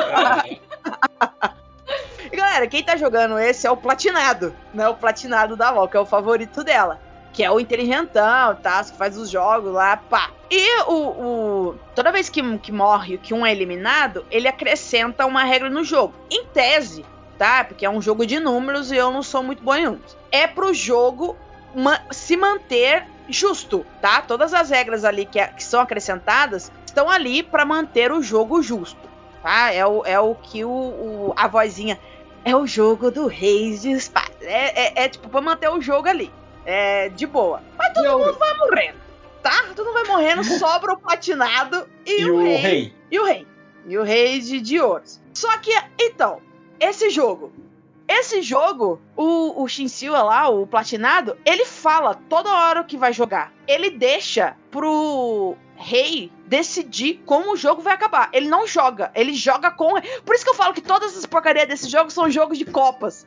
[2.31, 4.89] E galera, quem tá jogando esse é o Platinado, né?
[4.89, 7.01] O Platinado da Val, que é o favorito dela.
[7.33, 8.85] Que é o inteligentão, tá?
[8.85, 10.31] Que faz os jogos lá, pá.
[10.51, 10.93] E o.
[11.71, 15.83] o- toda vez que, que morre, que um é eliminado, ele acrescenta uma regra no
[15.83, 16.15] jogo.
[16.31, 17.05] Em tese,
[17.43, 17.65] tá?
[17.65, 20.17] Porque é um jogo de números e eu não sou muito bom em números.
[20.31, 21.37] É pro jogo
[21.75, 24.23] ma- se manter justo, tá?
[24.23, 29.01] Todas as regras ali que, que são acrescentadas estão ali pra manter o jogo justo,
[29.43, 29.73] tá?
[29.73, 31.99] É o, é o que o, o- a vozinha
[32.45, 34.31] é o jogo do Reis de Espada.
[34.43, 36.31] É, é, é tipo pra manter o jogo ali,
[36.65, 37.61] é de boa.
[37.77, 38.99] Mas todo mundo vai morrendo,
[39.43, 39.65] tá?
[39.75, 42.95] Todo mundo vai morrendo, sobra o platinado e, E o rei.
[43.11, 43.47] e o rei.
[43.89, 45.21] E o rei de, de ouros.
[45.35, 46.41] Só que, então,
[46.89, 47.53] esse jogo.
[48.09, 53.13] Esse jogo, o, o Shinsiwa lá, o platinado, ele fala toda hora o que vai
[53.13, 53.53] jogar.
[53.67, 58.29] Ele deixa pro rei decidir como o jogo vai acabar.
[58.33, 59.95] Ele não joga, ele joga com.
[60.25, 63.27] Por isso que eu falo que todas as porcarias desse jogo são jogos de copas.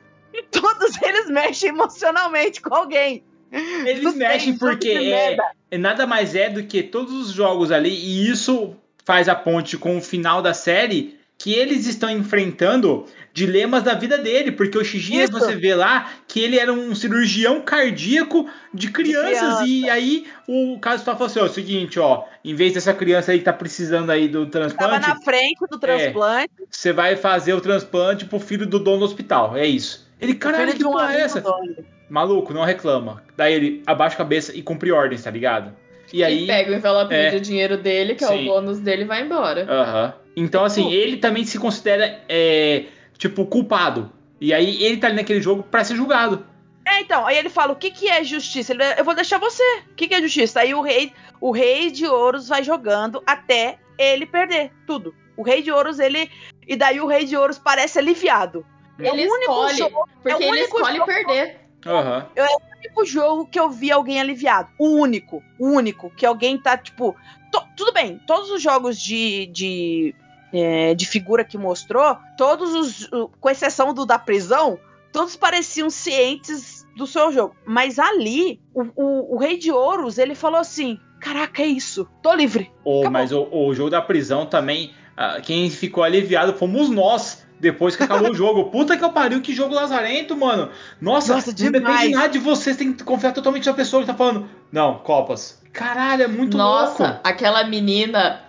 [0.52, 3.24] Todos eles mexem emocionalmente com alguém.
[3.52, 5.38] Eles Não mexem porque é,
[5.72, 8.76] é nada mais é do que todos os jogos ali, e isso
[9.06, 13.06] faz a ponte com o final da série, que eles estão enfrentando
[13.36, 15.34] dilemas da vida dele, porque o Shiji, Isso.
[15.34, 19.66] você vê lá que ele era um cirurgião cardíaco de crianças, criança.
[19.68, 22.94] e aí o caso só falou assim, ó, é o seguinte, ó, em vez dessa
[22.94, 26.54] criança aí que tá precisando aí do Tava transplante, na frente do transplante.
[26.72, 30.10] você vai fazer o transplante pro filho do dono do hospital, é isso.
[30.22, 31.42] Ele, caralho, que de um porra é essa?
[31.42, 31.76] dono.
[32.10, 33.22] maluco, não reclama.
[33.36, 35.74] Daí ele abaixa a cabeça e cumpre ordens, tá ligado?
[36.14, 36.46] E aí.
[36.46, 37.32] E pega o envelopinho é.
[37.32, 38.44] de dinheiro dele, que é Sim.
[38.44, 39.68] o bônus dele, e vai embora.
[39.70, 40.14] Aham.
[40.38, 42.84] Então, assim, ele também se considera, é,
[43.18, 44.12] tipo, culpado.
[44.40, 46.46] E aí ele tá ali naquele jogo pra ser julgado.
[46.88, 48.72] É, então, aí ele fala, o que que é justiça?
[48.74, 49.64] Ele, eu vou deixar você.
[49.92, 50.60] O que que é justiça?
[50.60, 51.12] Aí o rei,
[51.42, 55.16] o rei de ouros vai jogando até ele perder tudo.
[55.36, 56.30] O rei de ouros, ele...
[56.68, 58.66] E daí o rei de ouros parece aliviado.
[59.00, 61.60] É Ele o único escolhe, jogo- porque é o ele único escolhe jogo- perder.
[61.86, 62.28] Aham.
[62.36, 64.70] É o único jogo que eu vi alguém aliviado.
[64.80, 65.44] O único.
[65.60, 66.10] O único.
[66.12, 67.16] Que alguém tá, tipo.
[67.52, 69.48] to- tudo bem, todos os jogos de.
[69.48, 70.16] de,
[70.54, 73.10] é, de figura que mostrou, todos os.
[73.40, 74.80] Com exceção do da prisão,
[75.12, 77.56] todos pareciam cientes do seu jogo.
[77.66, 82.08] Mas ali, o, o, o Rei de Ouros, ele falou assim: Caraca, é isso.
[82.22, 82.72] Tô livre.
[82.82, 83.10] Acabou.
[83.12, 87.44] mas o, o jogo da prisão também, ah, quem ficou aliviado fomos nós.
[87.58, 88.66] Depois que acabou o jogo.
[88.66, 90.70] Puta que eu pariu, que jogo lazarento, mano.
[91.00, 92.12] Nossa, Nossa, não depende demais.
[92.12, 94.48] nada de vocês, tem que confiar totalmente na pessoa que tá falando.
[94.72, 95.64] Não, Copas.
[95.72, 97.20] Caralho, é muito Nossa, louco.
[97.24, 98.42] aquela menina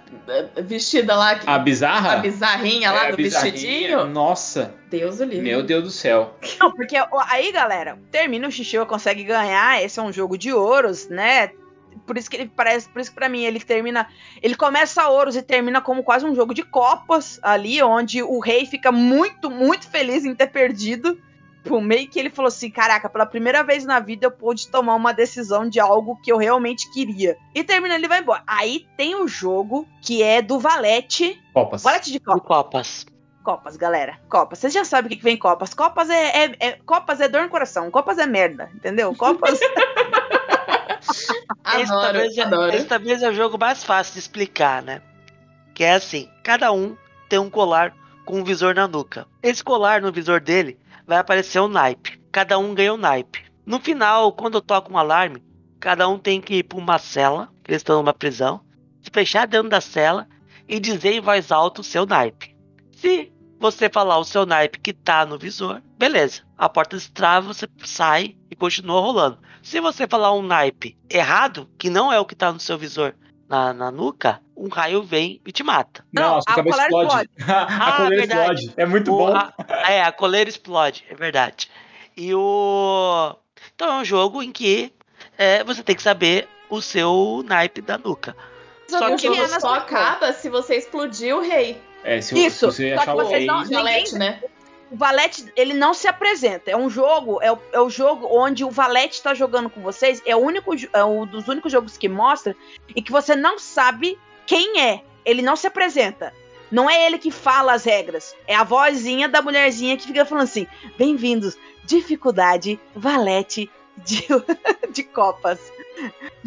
[0.64, 2.12] vestida lá, que- A bizarra?
[2.14, 3.52] a bizarrinha lá É, a do bizarrinha.
[3.52, 4.06] vestidinho.
[4.06, 5.42] Nossa, Deus o livre.
[5.42, 6.34] meu Deus do céu.
[6.60, 6.96] Não, porque
[7.28, 9.82] aí, galera, termina o Xixiu consegue ganhar.
[9.82, 11.50] Esse é um jogo de ouros, né?
[12.06, 14.06] Por isso que ele parece, por isso que pra mim ele termina,
[14.42, 18.64] ele começa ouros e termina como quase um jogo de copas ali, onde o rei
[18.66, 21.18] fica muito, muito feliz em ter perdido.
[21.66, 24.94] Por meio que ele falou assim: caraca, pela primeira vez na vida eu pude tomar
[24.94, 27.36] uma decisão de algo que eu realmente queria.
[27.54, 28.42] E termina, ele vai embora.
[28.46, 31.40] Aí tem o jogo que é do Valete.
[31.52, 31.82] Copas.
[31.82, 32.42] Valete de copas.
[32.46, 33.06] Copas.
[33.42, 34.18] Copas, galera.
[34.28, 34.58] Copas.
[34.58, 35.72] Vocês já sabem o que que vem Copas.
[35.72, 37.90] Copas é, é- é- Copas é dor no coração.
[37.90, 39.14] Copas é merda, entendeu?
[39.14, 39.58] Copas.
[41.78, 42.74] esse, Adoro, talvez, é- adoro.
[42.76, 45.00] esse talvez é o jogo mais fácil de explicar, né?
[45.74, 46.96] Que é assim: cada um
[47.28, 47.94] tem um colar
[48.24, 49.26] com um visor na nuca.
[49.42, 52.20] Esse colar no visor dele vai aparecer um naipe.
[52.32, 53.44] Cada um ganha um naipe.
[53.64, 55.42] No final, quando toca um alarme,
[55.78, 58.60] cada um tem que ir para uma cela, que eles estão numa prisão,
[59.02, 60.26] se fechar dentro da cela
[60.68, 62.56] e dizer em voz alta o seu naipe.
[62.92, 66.42] Se você falar o seu naipe que tá no visor, beleza.
[66.58, 69.38] A porta destrava, você sai e continua rolando.
[69.62, 73.14] Se você falar um naipe errado, que não é o que tá no seu visor
[73.48, 76.04] na, na nuca, um raio vem e te mata.
[76.12, 77.30] Não, Nossa, a a cabeça colar explode.
[77.48, 78.60] a Ah, coleira verdade.
[78.60, 78.74] explode.
[78.80, 79.34] É muito O- bom.
[79.36, 79.52] a-
[79.88, 81.70] é, a coleira explode, é verdade.
[82.16, 83.36] E o.
[83.74, 84.92] Então é um jogo em que
[85.36, 88.36] é, você tem que saber o seu naipe da nuca.
[88.88, 91.80] Só Só que o que só acaba se você explodir o rei.
[92.04, 93.46] É, se, Isso, se você só achar que o rei.
[93.46, 94.40] não- Valete, né?
[94.90, 96.70] O Valete, ele não se apresenta.
[96.70, 100.22] É um jogo, é o, é o jogo onde o Valete tá jogando com vocês.
[100.24, 102.54] É o único, é um dos únicos jogos que mostra
[102.94, 105.02] e que você não sabe quem é.
[105.24, 106.32] Ele não se apresenta.
[106.70, 108.34] Não é ele que fala as regras.
[108.46, 110.66] É a vozinha da mulherzinha que fica falando assim:
[110.96, 113.70] Bem-vindos, dificuldade, Valete
[114.04, 114.26] de,
[114.92, 115.60] de Copas.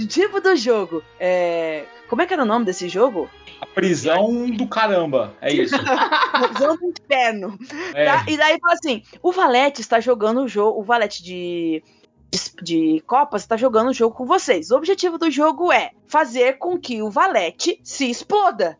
[0.07, 1.03] Tipo do jogo.
[1.19, 3.29] É, Como é que era o nome desse jogo?
[3.59, 5.33] A prisão do caramba.
[5.41, 5.75] É isso.
[6.57, 7.59] Jogo do Inferno.
[7.93, 8.05] É.
[8.05, 8.25] Tá?
[8.27, 11.83] E daí fala assim: o Valete está jogando o jogo, o Valete de,
[12.31, 12.63] de,
[12.95, 14.71] de Copas está jogando o jogo com vocês.
[14.71, 18.77] O objetivo do jogo é fazer com que o Valete se exploda.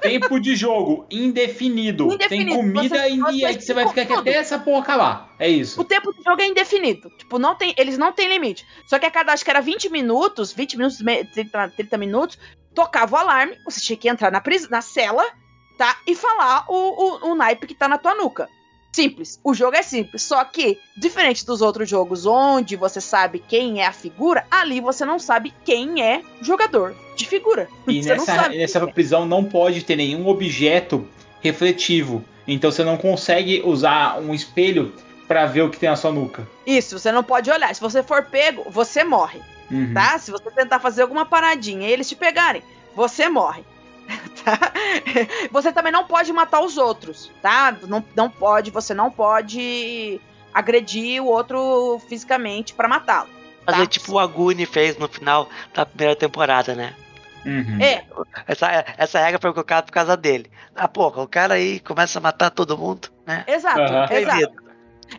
[0.00, 2.06] Tempo de jogo indefinido.
[2.06, 2.56] Tem Indefinido.
[2.56, 5.34] comida Você- e você aí você vai ficar aqui até essa porra acabar.
[5.38, 5.80] É isso.
[5.80, 7.10] O tempo do jogo é indefinido.
[7.18, 8.66] Tipo, não tem, eles não têm limite.
[8.86, 12.38] Só que a cada, acho que era 20 minutos, 20 minutos, me- 30, 30 minutos,
[12.74, 15.24] tocava o alarme, você tinha que entrar na, pris, na cela,
[15.78, 15.96] tá?
[16.06, 18.48] E falar o, o, o naipe que tá na tua nuca.
[18.96, 19.38] Simples.
[19.44, 20.22] O jogo é simples.
[20.22, 25.04] Só que, diferente dos outros jogos onde você sabe quem é a figura, ali você
[25.04, 27.68] não sabe quem é o jogador de figura.
[27.86, 31.06] E você nessa, nessa prisão não pode ter nenhum objeto
[31.42, 32.24] refletivo.
[32.48, 34.94] Então você não consegue usar um espelho
[35.28, 36.48] pra ver o que tem na sua nuca.
[36.66, 37.74] Isso, você não pode olhar.
[37.74, 39.42] Se você for pego, você morre.
[39.70, 39.92] Uhum.
[39.92, 40.18] tá?
[40.18, 42.62] Se você tentar fazer alguma paradinha e eles te pegarem,
[42.94, 43.62] você morre.
[44.46, 44.58] Tá?
[45.50, 47.76] Você também não pode matar os outros, tá?
[47.88, 50.20] Não, não pode, você não pode
[50.54, 53.28] agredir o outro fisicamente pra matá-lo.
[53.64, 53.86] Fazer Tá.
[53.86, 56.94] tipo o Aguni fez no final da primeira temporada, né?
[57.44, 57.78] Uhum.
[57.80, 58.04] É,
[58.46, 60.50] Essa, essa regra foi colocada por causa dele.
[60.74, 63.44] Ah, porra, o cara aí começa a matar todo mundo, né?
[63.48, 64.06] exato, Aham.
[64.12, 64.65] exato.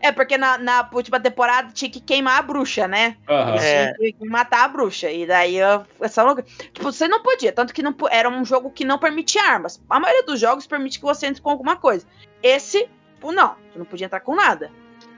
[0.02, 3.18] É porque na, na última temporada tinha que queimar a bruxa, né?
[3.28, 3.50] Aham.
[3.52, 3.94] Eles É.
[3.94, 5.10] tinham que matar a bruxa.
[5.12, 7.52] E daí eu, essa louca- Tipo, você não podia.
[7.52, 9.82] Tanto que não, era um jogo que não permitia armas.
[9.90, 12.06] A maioria dos jogos permite que você entre com alguma coisa.
[12.44, 13.56] Esse, tipo, não.
[13.72, 14.72] Você não podia entrar com nada.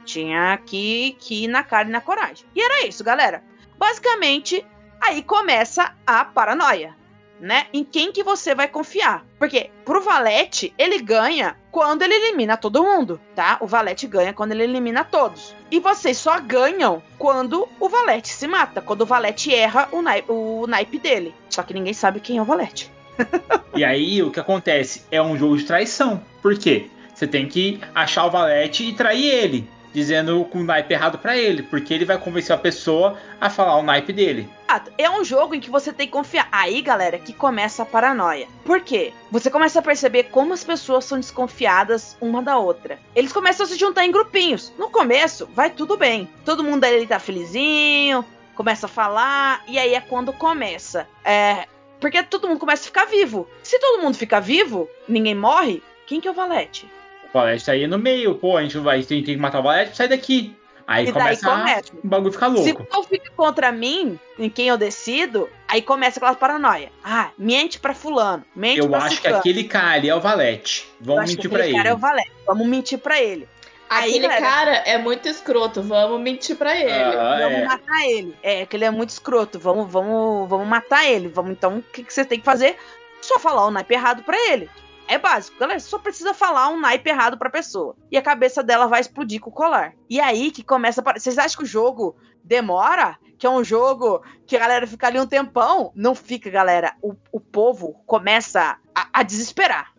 [0.05, 2.45] Tinha que, que ir na cara e na coragem.
[2.55, 3.43] E era isso, galera.
[3.77, 4.65] Basicamente,
[5.01, 6.95] aí começa a paranoia.
[7.39, 9.25] Né, em quem que você vai confiar.
[9.37, 13.57] Porque pro Valete, ele ganha quando ele elimina todo mundo, tá?
[13.61, 15.55] O Valete ganha quando ele elimina todos.
[15.71, 20.67] E vocês só ganham quando o Valete se mata, quando o Valete erra o, o
[20.67, 21.33] naipe dele.
[21.49, 22.91] Só que ninguém sabe quem é o Valete.
[23.75, 25.03] E aí o que acontece?
[25.09, 26.21] É um jogo de traição.
[26.41, 26.87] Por quê?
[27.13, 29.69] Você tem que achar o Valete e trair ele.
[29.93, 31.63] Dizendo com o naipe errado pra ele.
[31.63, 34.49] Porque ele vai convencer a pessoa a falar o naipe dele.
[34.67, 34.91] Exato.
[34.97, 36.47] É um jogo em que você tem que confiar.
[36.51, 38.47] Aí, galera, que começa a paranoia.
[38.63, 39.13] Por quê?
[39.31, 42.99] Você começa a perceber como as pessoas são desconfiadas uma da outra.
[43.15, 44.71] Eles começam a se juntar em grupinhos.
[44.77, 46.29] No começo, vai tudo bem.
[46.45, 48.23] Todo mundo ali tá felizinho,
[48.55, 51.07] começa a falar, e aí é quando começa.
[51.23, 51.65] É.
[51.99, 53.47] Porque todo mundo começa a ficar vivo.
[53.63, 56.87] Se todo mundo fica vivo, ninguém morre, quem que é o Valete?
[57.33, 58.35] O Valete tá aí no meio.
[58.35, 60.55] Pô, a gente vai tem, tem que matar o Valete, sai daqui.
[60.87, 61.91] Aí E daí começa a- começa.
[62.03, 62.87] o bagulho ficar Se louco.
[62.89, 66.91] tu fica contra mim, em quem eu decido, aí começa aquela paranoia.
[67.03, 69.37] Ah, mente pra fulano, mente Eu pra acho que ciclano.
[69.37, 70.87] aquele cara ali é o Valete.
[70.99, 71.77] Eu Vamos acho que mentir pra aquele ele.
[71.77, 72.31] cara é o Valete.
[72.47, 73.47] Vamos mentir pra ele.
[73.87, 76.91] Aí, Aquele galera, cara é muito escroto, vamos mentir pra ele.
[76.91, 77.65] Ah, Vamos é.
[77.65, 78.35] matar ele.
[78.43, 79.59] É, que ele é muito escroto.
[79.59, 81.27] Vamos, vamos, vamos matar ele.
[81.27, 82.75] Vamos, então, o que, que você tem que fazer?
[83.21, 84.69] Só falar o naipe errado pra ele.
[85.09, 85.79] É básico, galera.
[85.79, 87.95] Você só precisa falar um naipe errado pra pessoa.
[88.11, 89.93] E a cabeça dela vai explodir com o colar.
[90.09, 91.13] E aí que começa a.
[91.19, 93.17] Vocês acham que o jogo demora?
[93.37, 95.91] Que é um jogo que a galera fica ali um tempão?
[95.95, 96.93] Não fica, galera.
[97.01, 99.93] O, o povo começa a, a desesperar.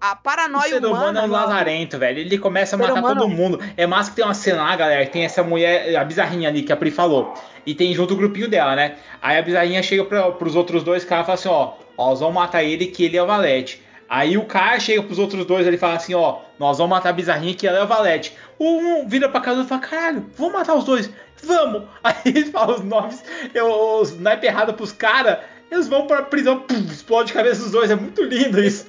[0.00, 1.20] A O paranoia ser humano humana.
[1.20, 2.18] é um lazarento, velho.
[2.20, 3.60] Ele começa a matar humano- todo mundo.
[3.76, 6.62] É massa que tem uma cena lá, galera, que tem essa mulher, a bizarrinha ali
[6.62, 7.34] que a Pri falou.
[7.66, 8.96] E tem junto o grupinho dela, né?
[9.20, 12.20] Aí a bizarrinha chega pra, pros outros dois caras e fala assim, ó, ó, nós
[12.20, 13.83] vamos matar ele que ele é o Valete.
[14.08, 17.12] Aí o cara chega pros outros dois ele fala assim, ó, nós vamos matar a
[17.12, 18.36] bizarrinha que ela é o Valete.
[18.60, 21.10] Um vira pra casa e fala, caralho, vamos matar os dois.
[21.42, 21.82] Vamos!
[22.02, 23.22] Aí eles falam os nomes,
[23.54, 25.38] eu- os naipe errado pros caras,
[25.70, 27.90] eles vão pra prisão, pum, explode a cabeça dos dois.
[27.90, 28.86] É muito lindo isso.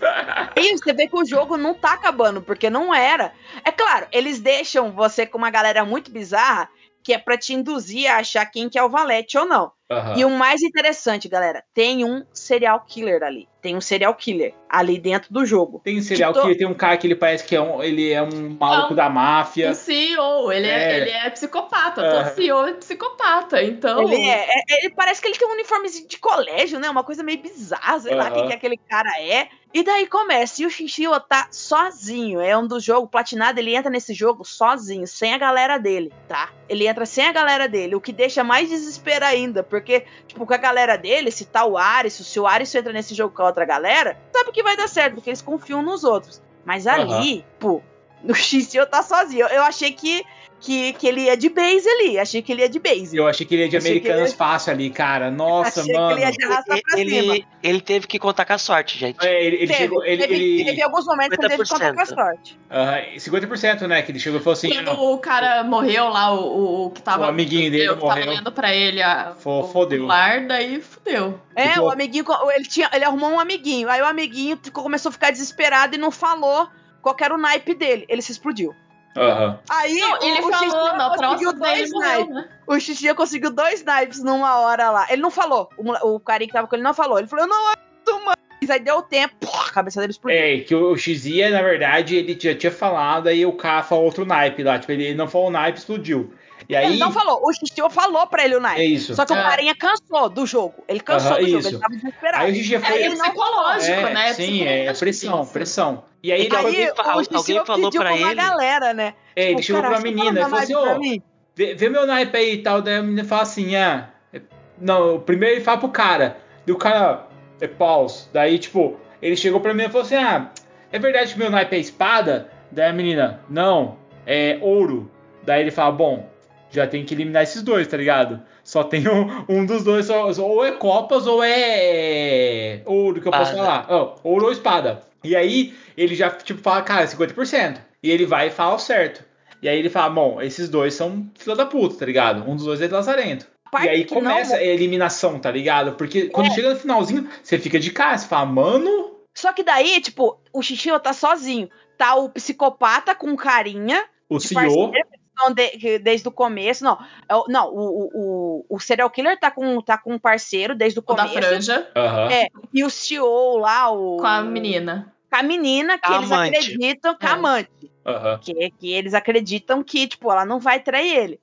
[0.56, 3.32] E você vê que o jogo não tá acabando, porque não era.
[3.64, 6.70] É claro, eles deixam você com uma galera muito bizarra,
[7.04, 9.72] que é pra te induzir a achar quem que é o Valete ou não.
[9.92, 10.16] Aham.
[10.18, 13.48] E o mais interessante, galera, tem um serial killer ali.
[13.66, 15.82] Tem um serial killer ali dentro do jogo.
[15.84, 18.12] Tem um serial to- killer, tem um cara que ele parece que é um, ele
[18.12, 18.96] é um maluco Não.
[18.96, 19.72] da máfia.
[19.72, 20.98] O CEO, ele é, É.
[20.98, 22.04] ele é psicopata.
[22.08, 23.64] Todo CEO é psicopata.
[23.64, 24.04] Então.
[24.04, 26.88] Ele é, é- ele parece que ele tem um uniformezinho de colégio, né?
[26.92, 29.48] Uma coisa meio bizarra, sei lá quem que aquele cara é.
[29.74, 32.40] E daí começa, e o Xinchio tá sozinho.
[32.40, 36.50] É um dos jogos, platinado, ele entra nesse jogo sozinho, sem a galera dele, tá?
[36.70, 40.54] Ele entra sem a galera dele, o que deixa mais desespero ainda, porque, tipo, com
[40.54, 43.48] a galera dele, se tá o Aris, se o Aris entra nesse jogo com a
[43.56, 46.42] outra galera, sabe que vai dar certo, porque eles confiam nos outros.
[46.66, 47.82] Mas ali, pô,
[48.24, 49.48] o Xinchio tá sozinho.
[49.48, 50.26] Eu, eu achei que,
[50.60, 53.16] que, que ele ia de base ali, achei que ele ia de base.
[53.16, 55.30] Eu achei que ele ia de Achei que americanos ele- fácil ali, cara.
[55.30, 56.12] Nossa, Achei que mano.
[56.18, 57.00] ele ia de arrasta pra cima.
[57.00, 59.24] Ele, ele teve que contar com a sorte, gente.
[59.26, 60.04] É, ele, ele Teve, chegou.
[60.04, 62.16] Ele, teve, ele- teve alguns momentos que ele teve que contar com a 50%.
[62.16, 62.60] sorte.
[62.72, 64.02] aham, 50%, né?
[64.02, 66.90] Que ele chegou e falou assim: Quando ah, o cara morreu lá, o, o- o
[66.90, 67.26] que tava.
[67.26, 68.34] O amiguinho dele eu, que tava morreu.
[68.34, 70.06] lendo pra ele a, Fo- o fodeu.
[70.06, 71.40] lar, daí fudeu.
[71.56, 72.26] É, o amiguinho,
[72.56, 73.88] ele, tinha, ele arrumou um amiguinho.
[73.90, 76.68] Aí o amiguinho começou a ficar desesperado e não falou
[77.02, 78.06] qual que era o naipe dele.
[78.10, 78.74] Ele se explodiu.
[79.16, 79.60] Aham.
[79.70, 82.36] Aí Não, o, ele o falou, na conseguiu dois morreu, naipes.
[82.36, 82.50] né?
[82.68, 85.08] O Xixi conseguiu dois naipes numa hora lá.
[85.10, 85.70] Ele não falou.
[85.78, 87.18] O, o carinha que tava com ele não falou.
[87.20, 88.36] Ele falou, eu não aguento mais.
[88.70, 90.40] Aí deu tempo, pô, a cabeça dele explodiu.
[90.40, 94.26] É, que o Xia, na verdade, ele já tinha falado, aí o cara falou outro
[94.26, 94.80] naipe lá.
[94.80, 96.34] Tipo, ele não falou o naipe, explodiu.
[96.68, 96.86] E aí.
[96.88, 97.40] Ele não falou.
[97.44, 98.82] O Xixi falou pra ele o naipe.
[98.82, 99.14] É isso.
[99.16, 99.44] Só que o É.
[99.44, 100.76] carinha cansou do jogo.
[100.88, 101.60] Ele cansou Aham, do jogo.
[101.60, 101.68] isso.
[101.70, 102.44] Ele tava desesperado.
[102.44, 103.04] Aí o Xia foi.
[103.04, 104.34] É psicológico, É, né?
[104.34, 106.04] sim, é psicológico pressão, pressão.
[106.24, 108.36] E aí ele Aí alguém fa- o alguém Xixi falou pediu pra pra uma ele?
[108.42, 109.14] galera, né?
[109.36, 111.22] É, ele Tipo, chegou cara, pra menina e falou assim, mim?
[111.56, 112.82] vê, vê meu naipe aí e tal.
[112.82, 114.10] Daí a menina fala assim, ah.
[114.34, 114.42] é-
[114.80, 116.38] Não, primeiro ele fala pro cara.
[116.66, 117.28] E o cara
[117.62, 118.28] é paus.
[118.34, 120.50] Daí, tipo, ele chegou pra mim e falou assim, ah,
[120.92, 122.50] é verdade que meu naipe é espada?
[122.72, 125.12] Daí a menina, não, é ouro.
[125.44, 126.28] Daí ele fala, bom,
[126.76, 128.42] já tem que eliminar esses dois, tá ligado?
[128.64, 133.32] Só tem um, um dos dois, só- ou é copas ou é ouro que eu
[133.32, 133.84] posso Espada.
[133.84, 133.86] falar.
[133.90, 135.02] Ó, ouro ou espada.
[135.24, 137.78] E aí ele já, tipo, fala, cara, 50%.
[138.04, 139.24] E ele vai e fala o certo.
[139.62, 142.48] E aí ele fala, bom, esses dois são fila da puta, tá ligado?
[142.50, 143.48] Um dos dois é de lazarento.
[143.72, 145.94] Parte E aí que não começa a eliminação, tá ligado?
[145.94, 146.52] Porque quando É.
[146.52, 149.16] chega no finalzinho, você fica de cara, você fala, mano.
[149.34, 151.68] Só que daí, tipo, o Xixi tá sozinho.
[151.98, 154.04] Tá o psicopata com carinha.
[154.30, 154.62] O de CEO.
[154.92, 156.84] parceiro, que estão de- que desde o começo.
[156.84, 160.74] Não, é o- não o, o, o, serial killer tá com, tá com um parceiro
[160.76, 161.38] desde o O da começo.
[161.48, 161.88] franja.
[162.32, 164.18] É, e o CEO lá, o.
[164.18, 165.14] com a menina.
[165.30, 167.16] Com a menina que eles acreditam.
[167.18, 167.34] Com a É.
[167.34, 167.92] amante.
[168.06, 168.40] Aham.
[168.40, 171.40] Que, que eles acreditam que, tipo, ela não vai trair ele.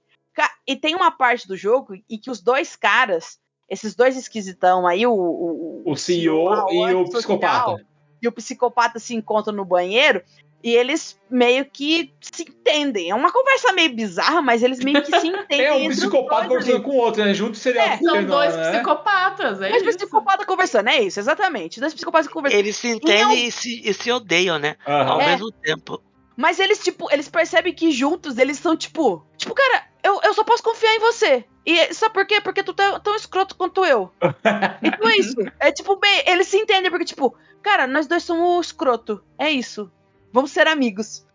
[0.67, 3.39] E tem uma parte do jogo em que os dois caras,
[3.69, 5.13] esses dois esquisitão aí, o.
[5.13, 7.85] O, O CEO e o psicopata.
[8.23, 10.23] E o psicopata se encontram no banheiro
[10.63, 13.11] e eles meio que se entendem.
[13.11, 15.67] É uma conversa meio bizarra, mas eles meio que se entendem.
[15.67, 16.85] É um psicopata conversando ali.
[16.85, 17.35] com o outro, né?
[17.35, 18.71] Junto seria É, São dois né?
[18.73, 19.97] psicopatas, é Dois isso.
[19.99, 21.81] psicopatas conversando, é isso, exatamente.
[21.81, 22.59] Dois psicopatas conversando.
[22.61, 24.77] Eles se entendem e se, e se odeiam, né?
[24.87, 25.11] Aham.
[25.13, 25.27] Ao É.
[25.31, 26.03] mesmo tempo.
[26.37, 29.27] Mas eles, tipo, eles percebem que juntos eles são, tipo.
[29.37, 31.45] Tipo, cara, eu, eu só posso confiar em você.
[31.65, 32.41] E sabe por quê?
[32.41, 34.11] Porque tu tá tão escroto quanto eu.
[34.83, 35.35] Então é isso.
[35.61, 39.23] É tipo, bem, eles se entendem, porque, tipo, cara, nós dois somos escroto.
[39.39, 39.91] É isso.
[40.33, 41.27] Vamos ser amigos.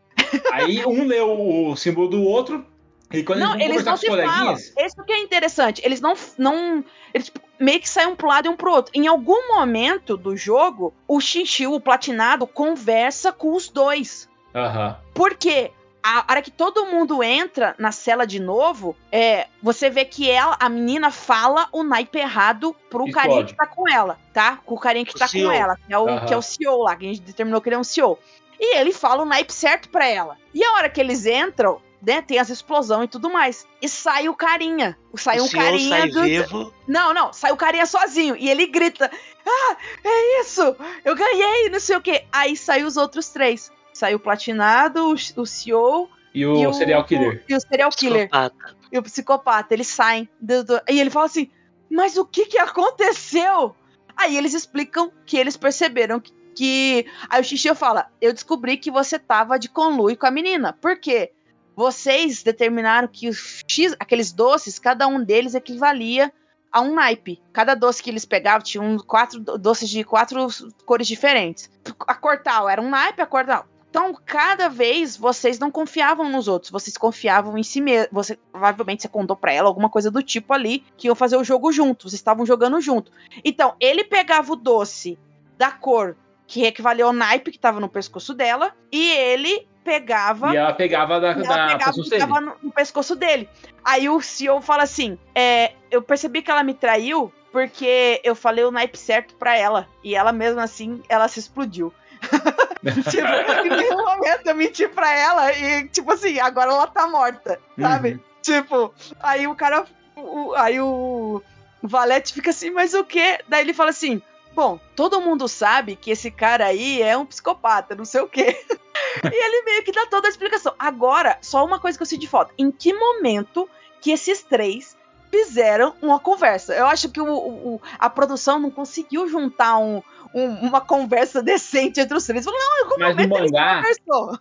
[0.51, 1.29] Aí um leu
[1.69, 2.65] o símbolo do outro.
[3.11, 4.25] E quando não, eles eles não se falam.
[4.25, 4.73] coleguinhas.
[4.77, 5.81] Isso que é interessante.
[5.85, 6.13] Eles não.
[6.37, 6.83] não
[7.13, 8.91] eles tipo, meio que saem um pro lado e um pro outro.
[8.93, 14.27] Em algum momento do jogo, o Xinxiu, o platinado, conversa com os dois.
[14.53, 14.97] Aham.
[15.13, 15.71] Porque
[16.03, 20.55] a hora que todo mundo entra na cela de novo, é, você vê que ela,
[20.59, 23.27] a menina fala o naipe errado pro Explode.
[23.27, 24.59] carinha que tá com ela, tá?
[24.65, 25.49] Com o carinha que O tá CEO.
[25.49, 26.25] com ela, que é, o, Aham.
[26.25, 28.17] que é o CEO lá, que a gente determinou que ele é um CEO.
[28.59, 30.37] E ele fala o naipe certo pra ela.
[30.53, 33.67] E a hora que eles entram, né, tem as explosões e tudo mais.
[33.81, 34.97] E sai o carinha.
[35.15, 36.73] Sai o um carinha sai do, vivo.
[36.87, 38.35] não, não, sai o carinha sozinho.
[38.35, 39.11] E ele grita:
[39.45, 40.75] Ah, é isso!
[41.05, 42.25] Eu ganhei, não sei o quê.
[42.31, 43.71] Aí sai os outros três.
[43.93, 47.43] Sai o platinado, o, o CEO E o e o serial killer.
[47.49, 48.29] e o serial killer.
[48.29, 48.77] Psicopata.
[48.91, 49.73] E o psicopata.
[49.73, 50.29] Eles saem.
[50.39, 51.49] do- do- e ele fala assim:
[51.89, 53.75] Mas o que que aconteceu?
[54.15, 56.31] Aí eles explicam que eles perceberam que.
[56.57, 57.05] Que...
[57.29, 60.73] Aí o Xixi fala: Eu descobri que você tava de conluio com a menina.
[60.73, 61.31] Por quê?
[61.75, 63.29] Vocês determinaram que
[63.67, 66.33] X, aqueles doces, cada um deles equivalia
[66.71, 67.39] a um naipe.
[67.53, 70.47] Cada doce que eles pegavam tinha um, quatro do- doces de quatro
[70.85, 71.69] cores diferentes.
[72.07, 73.67] A cor tal era um naipe, a cor tal.
[73.89, 78.09] Então, cada vez vocês não confiavam nos outros, vocês confiavam em si mesmo.
[78.11, 81.43] Você provavelmente você contou pra ela alguma coisa do tipo ali que iam fazer o
[81.43, 83.11] jogo junto, vocês estavam jogando junto.
[83.45, 85.17] Então, ele pegava o doce
[85.57, 86.15] da cor
[86.47, 91.19] que equivalia ao naipe que tava no pescoço dela e ele pegava E ela pegava
[91.19, 93.49] da, e ela da pegava, ficava no, no pescoço dele.
[93.83, 98.63] Aí o CEO fala assim: é, eu percebi que ela me traiu porque eu falei
[98.65, 99.87] o naipe certo pra ela.
[100.03, 101.93] E ela mesmo assim, ela se explodiu.
[103.09, 103.27] tipo,
[103.65, 108.11] em nenhum momento eu menti pra ela e, tipo assim, agora ela tá morta, sabe?
[108.13, 108.19] Uhum.
[108.41, 109.85] Tipo, aí o cara.
[110.15, 111.41] o- aí o
[111.81, 113.39] Valete fica assim, mas o quê?
[113.47, 114.21] Daí ele fala assim:
[114.57, 118.57] Bom, todo mundo sabe que esse cara aí é um psicopata, não sei o quê.
[119.23, 120.73] e ele meio que dá toda a explicação.
[120.79, 122.51] Agora, só uma coisa que eu sinto falta.
[122.57, 123.69] Em que momento
[124.01, 124.97] que esses três
[125.29, 126.73] fizeram uma conversa?
[126.73, 130.01] Eu acho que o, o- a produção não conseguiu juntar um-
[130.33, 132.43] um- uma conversa decente entre os três.
[132.43, 133.81] Falou, não, em algum Mas no momento eles mangá-.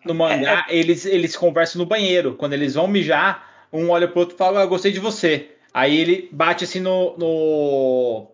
[0.06, 2.34] No mangá, eles, eles conversam no banheiro.
[2.36, 5.50] Quando eles vão mijar, um olha pro outro e fala, "Ah, gostei de você.
[5.74, 7.14] Aí ele bate assim no.
[7.18, 8.28] no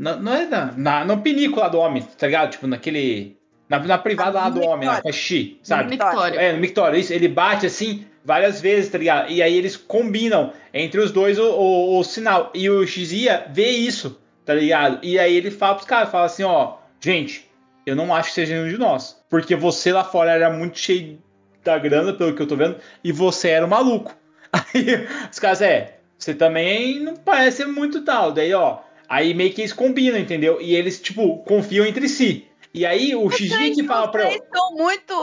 [0.00, 2.50] na- não é na, na, no pinículo lá do homem, tá ligado?
[2.52, 3.36] Tipo, naquele.
[3.68, 5.16] Na, na privada Ah, lá no do homem, na mictório.
[5.16, 5.90] xixi, sabe?
[5.90, 6.40] Mictório.
[6.40, 7.12] É, no mictório, isso.
[7.12, 9.30] Ele bate assim várias vezes, tá ligado?
[9.30, 12.50] E aí eles combinam entre os dois o, o, o sinal.
[12.52, 14.98] E o Xia vê isso, tá ligado?
[15.04, 17.48] E aí ele fala pros caras, fala assim, ó, gente,
[17.86, 19.22] eu não acho que seja nenhum de nós.
[19.30, 21.18] Porque você lá fora era muito cheio
[21.62, 24.14] da grana, pelo que eu tô vendo, e você era um maluco.
[24.52, 28.32] Aí os caras, é, você também não parece muito tal.
[28.32, 28.78] Daí, ó,
[29.10, 30.60] aí meio que eles combinam, entendeu?
[30.60, 32.46] E eles, tipo, confiam entre si.
[32.72, 34.26] E aí o Xia que fala pra.
[34.26, 35.14] Vocês estão muito.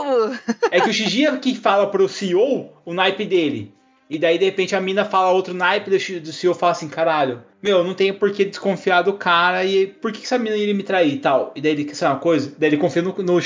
[0.69, 3.73] É que o Xia que fala pro CEO o naipe dele.
[4.09, 7.83] E daí, de repente, a mina fala outro naipe do, CEO fala assim, caralho, meu,
[7.83, 11.13] não tenho por que desconfiar do cara e por que, essa mina iria me trair
[11.13, 11.51] e tal.
[11.55, 12.53] E daí ele quer saber uma coisa?
[12.57, 13.39] Daí ele confia no, no.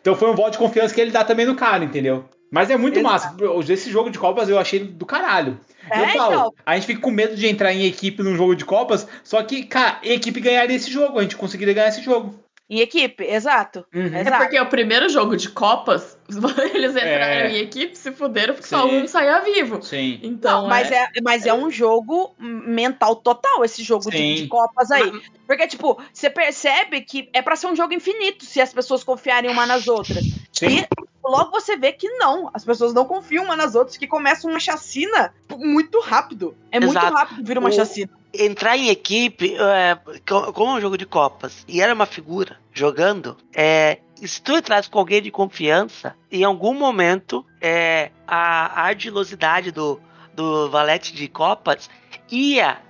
[0.00, 2.24] Então foi um voto de confiança que ele dá também no cara, entendeu?
[2.50, 3.36] Mas é muito Exato.
[3.44, 3.72] massa.
[3.72, 5.58] Esse jogo de Copas eu achei do caralho.
[5.88, 6.54] É, eu falo, então.
[6.66, 9.64] a gente fica com medo de entrar em equipe num jogo de Copas, só que,
[9.64, 12.38] cara, a equipe ganharia esse jogo, a gente conseguiria ganhar esse jogo.
[12.70, 13.84] Em equipe, exato.
[13.92, 14.14] Uhum.
[14.14, 14.38] É Exato.
[14.44, 16.16] porque o primeiro jogo de Copas,
[16.72, 17.50] eles entraram É.
[17.50, 19.02] em equipe, se fuderam, porque só Sim.
[19.02, 19.82] um saía vivo.
[19.82, 20.20] Sim.
[20.22, 24.88] Então, Não, mas é, mas é um jogo mental total esse jogo de, de copas
[24.92, 25.10] aí.
[25.48, 29.50] Porque, tipo, você percebe que é pra ser um jogo infinito se as pessoas confiarem
[29.50, 30.22] uma nas outras.
[30.52, 30.78] Sim.
[30.78, 30.86] E
[31.24, 32.50] logo você vê que não.
[32.54, 36.56] As pessoas não confiam uma nas outras, que começa uma chacina muito rápido.
[36.70, 37.14] É muito Exato.
[37.16, 38.10] rápido vir uma O- chacina.
[38.32, 42.56] Entrar em equipe, é, co- como é um jogo de copas, e era uma figura
[42.72, 49.72] jogando, é, se tu entrasse com alguém de confiança, em algum momento é, a ardilosidade
[49.72, 50.00] do,
[50.34, 51.90] do valete de copas
[52.30, 52.80] ia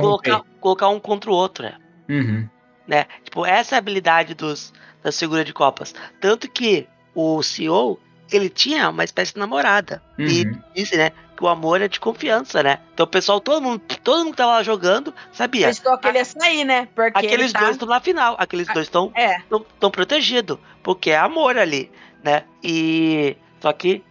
[0.00, 1.74] colocar, colocar um contra o outro, né?
[2.08, 2.48] Uhum.
[2.86, 3.04] né?
[3.24, 4.72] Tipo, essa é a habilidade dos,
[5.02, 5.94] das figuras de copas.
[6.20, 7.98] Tanto que o CEO,
[8.32, 10.00] ele tinha uma espécie de namorada.
[10.18, 10.62] E Uhum.
[10.74, 11.10] disse, né?
[11.36, 12.78] Que o amor é de confiança, né?
[12.94, 15.66] Então o pessoal, todo mundo, todo mundo que tava lá jogando, sabia.
[15.68, 16.88] Pensou que ele ia sair, né?
[16.94, 17.58] Porque Aqueles ele tá...
[17.60, 19.40] dois estão na final, aqueles dois estão É.
[19.78, 21.90] tão protegidos, porque é amor ali,
[22.24, 22.44] né?
[22.62, 24.02] E só que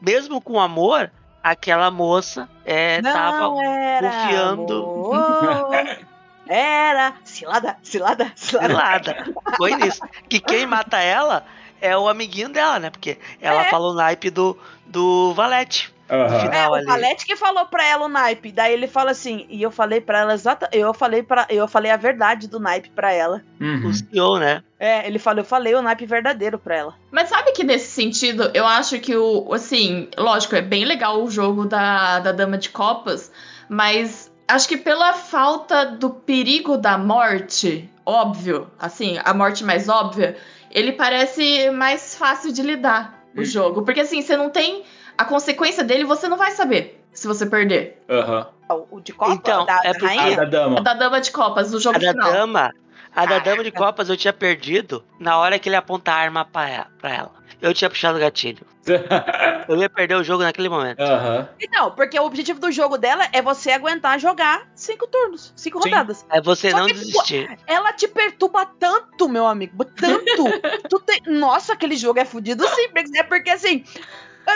[0.00, 1.10] mesmo com amor,
[1.42, 4.74] aquela moça é, Não tava era confiando.
[4.84, 6.08] amor.
[6.46, 8.68] Era cilada, cilada, cilada.
[8.68, 9.34] Cilada.
[9.56, 10.00] Foi nisso.
[10.28, 11.44] Que quem mata ela
[11.80, 12.90] é o amiguinho dela, né?
[12.90, 13.70] Porque ela É.
[13.70, 15.92] falou o naipe do, do Valete.
[16.10, 16.50] Aham.
[16.52, 16.86] É, o ali.
[16.86, 18.52] Valete que falou pra ela o naipe.
[18.52, 21.90] Daí ele fala assim, e eu falei pra ela exata, eu falei para, eu falei
[21.90, 23.42] a verdade do naipe pra ela.
[23.60, 23.88] Uhum.
[23.88, 24.62] O senhor, né?
[24.78, 26.94] É, ele falou, eu falei o naipe verdadeiro pra ela.
[27.10, 29.52] Mas sabe que nesse sentido, eu acho que o.
[29.52, 33.30] Assim, lógico, é bem legal o jogo da, da Dama de Copas,
[33.68, 40.36] mas acho que pela falta do perigo da morte, óbvio, assim, a morte mais óbvia,
[40.70, 43.82] ele parece mais fácil de lidar o jogo.
[43.82, 44.84] Porque assim, você não tem.
[45.18, 48.00] A consequência dele você não vai saber se você perder.
[48.08, 48.46] Aham.
[48.90, 50.80] O de Copa Então, da, é porque- A da dama.
[50.80, 52.32] Da Dama de Copas, o jogo A da final.
[52.32, 52.72] dama.
[53.16, 53.92] A da dama de Caraca.
[53.92, 57.32] copas eu tinha perdido na hora que ele aponta a arma pra ela.
[57.60, 58.64] Eu tinha puxado o gatilho.
[59.68, 61.00] Eu ia perder o jogo naquele momento.
[61.00, 61.48] Aham.
[61.60, 65.90] Então, porque o objetivo do jogo dela é você aguentar jogar cinco turnos, cinco Sim.
[65.90, 66.24] rodadas.
[66.30, 67.58] É você Só não que, desistir.
[67.66, 70.24] Ela te perturba tanto, meu amigo, tanto.
[70.88, 71.20] tu tem...
[71.26, 73.84] Nossa, aquele jogo é fudido sim, porque- é porque assim,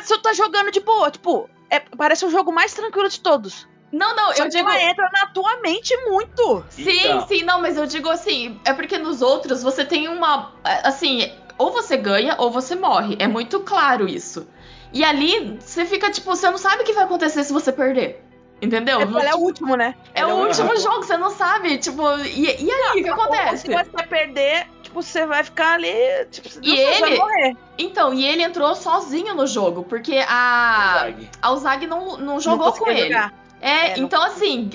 [0.00, 3.68] você tá jogando de boa, tipo, é- parece o jogo mais tranquilo de todos.
[3.92, 4.68] Não, não, Só eu que digo.
[4.70, 6.64] ela entra na tua mente muito.
[6.70, 7.26] Sim, Então.
[7.28, 10.54] sim, não, mas eu digo assim, é porque nos outros você tem uma.
[10.82, 13.16] Assim, ou você ganha ou você morre.
[13.18, 14.48] É muito claro isso.
[14.94, 18.24] E ali você fica tipo, você não sabe o que vai acontecer se você perder.
[18.62, 19.00] Entendeu?
[19.00, 19.94] É, ela é o último, né?
[20.14, 23.66] É Ela o último jogo, você não sabe, tipo, e, e aí, o que acontece?
[23.66, 25.92] Se você perder, tipo, você vai ficar ali,
[26.30, 27.56] tipo, E vai ele- morrer.
[27.78, 30.98] Então, e ele entrou sozinho no jogo, porque a.
[31.00, 31.30] Zag.
[31.40, 33.04] A Uzag não, não jogou Não com ele.
[33.08, 33.32] jogar.
[33.60, 34.70] É, É, não então assim,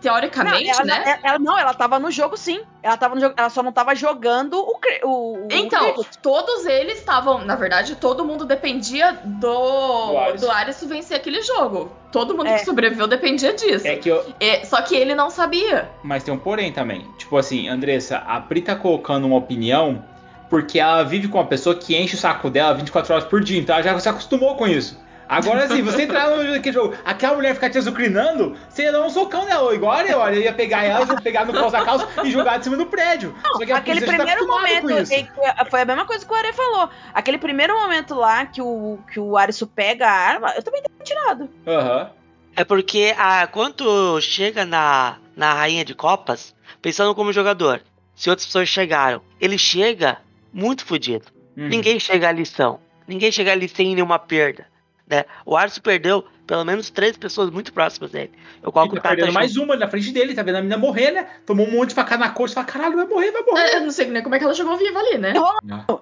[0.00, 1.02] teoricamente, não, ela, né?
[1.06, 2.60] ela- ela- não, ela tava no jogo sim.
[2.82, 4.78] Ela, tava no jogo, ela só não tava jogando o.
[5.04, 6.16] o, o Então, Cricket.
[6.22, 11.90] todos eles estavam, na verdade, todo mundo dependia do Do Aris vencer aquele jogo.
[12.10, 12.58] Todo mundo É.
[12.58, 13.86] que sobreviveu dependia disso.
[13.86, 14.24] É que eu.
[14.40, 15.88] É, só que ele não sabia.
[16.02, 17.06] Mas tem um porém também.
[17.18, 20.04] Tipo assim, Andressa, a Pri tá colocando uma opinião
[20.48, 23.60] porque ela vive com uma pessoa que enche o saco dela 24 horas por dia.
[23.60, 24.98] Então ela já se acostumou com isso.
[25.30, 29.02] Agora sim, você entrar no naquele jogo, aquela mulher ficar te azucrinando, você ia dar
[29.02, 29.72] um socão nela.
[29.72, 32.64] Igual eu, olha, eu ia pegar ela, ia pegar no calça calça e jogar de
[32.64, 33.32] cima do prédio.
[33.52, 36.34] Só que a Aquele tá primeiro com momento, que- foi a mesma coisa que o
[36.34, 36.90] Are falou.
[37.14, 41.04] Aquele primeiro momento lá que o, que o Arisu pega a arma, eu também teria
[41.04, 41.48] tirado.
[41.66, 42.10] Aham.
[42.56, 46.52] É porque a, quando chega na, na rainha de copas,
[46.82, 47.80] pensando como jogador,
[48.16, 50.18] se outras pessoas chegaram, ele chega
[50.52, 51.26] muito fodido.
[51.56, 51.68] Uhum.
[51.68, 52.80] Ninguém chega à lição.
[53.06, 54.66] Ninguém chega ali sem nenhuma perda.
[55.10, 55.24] Né?
[55.44, 58.30] O Arso perdeu pelo menos três pessoas muito próximas dele.
[58.62, 60.60] Eu coloco tá o Tata perdendo mais uma ali na frente dele, tá vendo a
[60.60, 61.28] menina morrer, né?
[61.44, 63.62] Tomou um monte de facada na coxa, fala, caralho, vai morrer, vai morrer.
[63.62, 65.32] É, Eu não sei nem como é que ela chegou viva ali, né?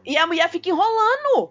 [0.04, 1.50] E a mulher fica enrolando.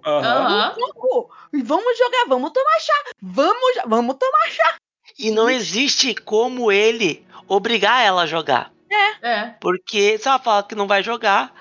[0.78, 1.32] Jogo.
[1.52, 2.94] E Vamos jogar, vamos tomar chá.
[3.22, 4.76] Vamos, vamos tomar chá.
[5.18, 8.72] E não existe como ele obrigar ela a jogar.
[9.22, 9.56] É.
[9.60, 11.54] Porque se ela fala que não vai jogar,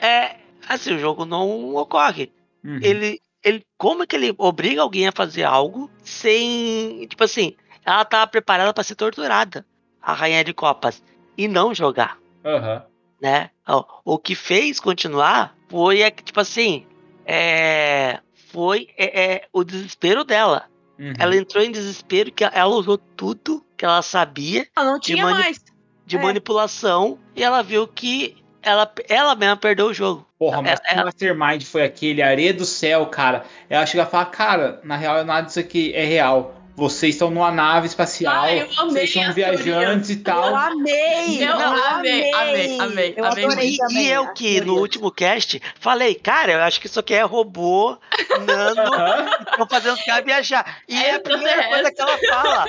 [0.00, 0.36] é
[0.66, 2.32] assim, o jogo não ocorre.
[2.64, 2.80] Uhum.
[2.82, 8.04] Ele, ele, como é que ele obriga alguém a fazer algo sem, tipo assim, ela
[8.04, 9.64] tá preparada pra ser torturada,
[10.00, 11.02] a rainha de copas,
[11.36, 12.82] e não jogar, Aham.
[13.20, 13.50] né?
[13.68, 16.86] Ó, O que fez continuar foi, é, tipo assim,
[17.26, 18.20] é,
[18.52, 20.66] foi é, é, o desespero dela.
[20.98, 21.12] Uhum.
[21.18, 25.38] Ela entrou em desespero que ela usou tudo que ela sabia Ela não tinha mani-
[25.40, 25.58] mais.
[26.06, 26.22] de É.
[26.22, 30.26] manipulação e ela viu que ela, ela mesma perdeu o jogo.
[30.38, 33.44] Porra, mas que Mastermind foi aquele, areia do céu, cara.
[33.68, 36.54] Ela chega e fala, cara, na real nada disso aqui é real.
[36.76, 40.54] Vocês estão numa nave espacial, Ai, eu amei vocês são viajantes e Eu tal.
[40.56, 41.42] amei.
[41.42, 44.04] Eu eu amei, amei, amei, Eu amei adorei E, também.
[44.06, 47.96] e eu que no último cast falei, cara, eu acho que isso aqui é robô,
[48.46, 48.82] nano,
[49.50, 50.78] estão fazendo os caras viajar.
[50.88, 52.64] E É é a primeira coisa que ela fala.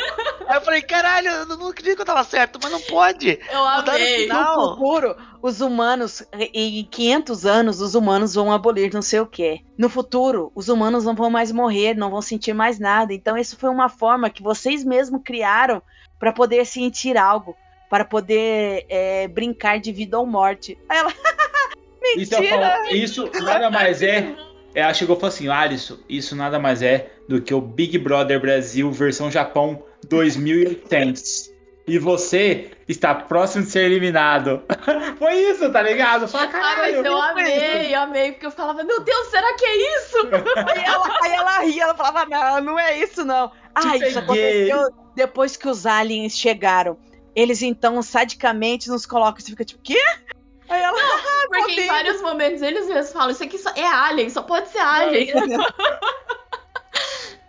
[0.48, 3.40] Aí eu falei, caralho, eu não acredito que eu tava certo, mas não pode.
[3.52, 4.28] Eu amei.
[4.28, 4.56] Não.
[4.56, 9.62] No futuro, os humanos, em 500 anos, os humanos vão abolir não sei o que.
[9.78, 13.14] No futuro, os humanos não vão mais morrer, não vão sentir mais nada.
[13.14, 15.82] Então, isso foi uma forma que vocês mesmos criaram
[16.20, 17.56] para poder sentir algo,
[17.90, 20.78] para poder é, brincar de vida ou morte.
[20.90, 21.14] Aí ela,
[22.18, 22.70] Isso, mentira!
[22.72, 24.36] falo- isso nada mais é.
[24.76, 28.40] Ela chegou e falou assim: Alisson, isso nada mais é do que o Big Brother
[28.40, 31.52] Brasil versão Japão 2800.
[31.88, 34.64] E você está próximo de ser eliminado.
[35.20, 36.28] Foi isso, tá ligado?
[36.28, 37.06] Fala, Ah, mas caralho.
[37.06, 37.94] eu amei, isso.
[37.94, 40.18] eu amei, porque eu falava, meu Deus, será que é isso?
[40.68, 43.52] aí, ela, aí ela ria, ela falava, não, não é isso não.
[43.76, 46.98] Ah, isso aconteceu depois que os aliens chegaram.
[47.36, 49.40] Eles então sadicamente nos colocam.
[49.40, 50.02] Você fica tipo, quê?
[50.68, 53.86] Aí ela, não, ah, porque em vários momentos eles mesmos falam, isso aqui só é
[53.86, 55.32] alien, só pode ser alien.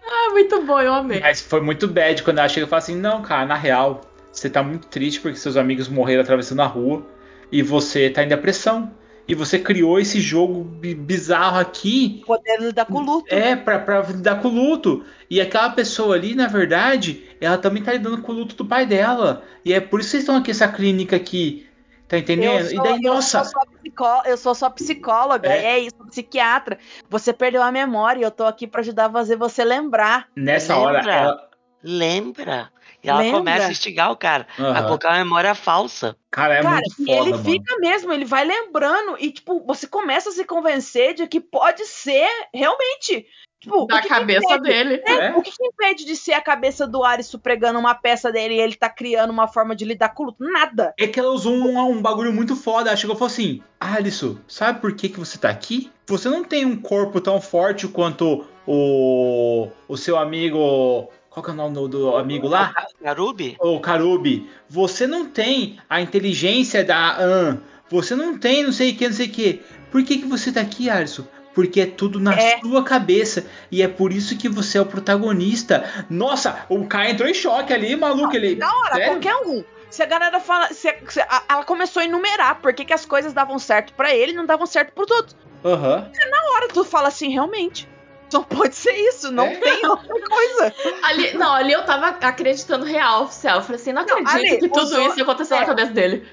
[0.06, 1.20] ah, muito bom, eu amei.
[1.20, 4.02] Mas foi muito bad quando ela chega e fala assim, não, cara, na real,
[4.36, 7.06] você tá muito triste porque seus amigos morreram atravessando a rua
[7.50, 8.92] e você tá em depressão.
[9.26, 12.22] E você criou esse jogo bizarro aqui.
[12.24, 13.34] Poder lidar com o luto.
[13.34, 15.04] É, pra, pra lidar com o luto.
[15.28, 18.86] E aquela pessoa ali, na verdade, ela também tá lidando com o luto do pai
[18.86, 19.42] dela.
[19.64, 21.66] E é por isso que vocês estão aqui, essa clínica aqui.
[22.06, 22.68] Tá entendendo?
[22.68, 23.42] Sou, e daí, eu nossa.
[23.42, 24.22] Sou psicó...
[24.26, 25.64] eu sou só psicóloga, é.
[25.64, 26.78] é isso, psiquiatra.
[27.10, 30.28] Você perdeu a memória e eu tô aqui para ajudar a fazer você lembrar.
[30.36, 31.00] Nessa Lembra?
[31.00, 31.48] hora, ela.
[31.82, 32.70] Lembra?
[33.06, 33.38] E ela Lembra?
[33.38, 34.76] começa a instigar o cara Aham.
[34.78, 36.16] a colocar uma memória falsa.
[36.30, 37.44] Cara, é Cara, muito e foda, ele mano.
[37.44, 41.86] fica mesmo, ele vai lembrando e, tipo, você começa a se convencer de que pode
[41.86, 43.26] ser realmente.
[43.58, 44.62] Tipo, Da o que que cabeça impede?
[44.62, 45.02] dele.
[45.06, 45.36] É, É.
[45.36, 48.60] O que, que impede de ser a cabeça do Arisu pregando uma peça dele e
[48.60, 50.44] ele tá criando uma forma de lidar com o luto?
[50.44, 50.92] Nada.
[50.98, 52.90] É que ela usou um, um bagulho muito foda.
[52.90, 55.90] Ela chegou e falou assim: Alisson, sabe por que, que você tá aqui?
[56.06, 61.08] Você não tem um corpo tão forte quanto o, o seu amigo.
[61.36, 62.72] Qual que é o nome do, do amigo lá?
[62.98, 63.58] Garubi?
[63.60, 64.48] O Karubi.
[64.70, 67.58] Você não tem a inteligência da An.
[67.90, 69.62] Você não tem não sei o que, não sei o que.
[69.90, 71.26] Por que, que você tá aqui, Alisson?
[71.54, 72.58] Porque é tudo na É.
[72.60, 73.44] sua cabeça.
[73.70, 76.06] E é por isso que você é o protagonista.
[76.08, 78.34] Nossa, o cara entrou em choque ali, maluco.
[78.34, 79.08] Ele, Da hora, Sério?
[79.12, 79.62] qualquer um.
[79.90, 80.68] Se a galera fala.
[80.72, 84.32] Se, se a- ela começou a enumerar por que, as coisas davam certo pra ele
[84.32, 85.36] e não davam certo pros outros.
[85.62, 86.10] Aham.
[86.30, 87.86] Na hora tu fala assim, realmente.
[88.28, 89.54] Só pode ser isso, não É.
[89.56, 90.74] tem outra coisa.
[91.04, 93.58] Ali, não, ali eu tava acreditando real, oficial.
[93.58, 95.60] Eu falei assim, não acredito ali, que tudo usou- isso aconteceu é.
[95.60, 96.26] na cabeça dele.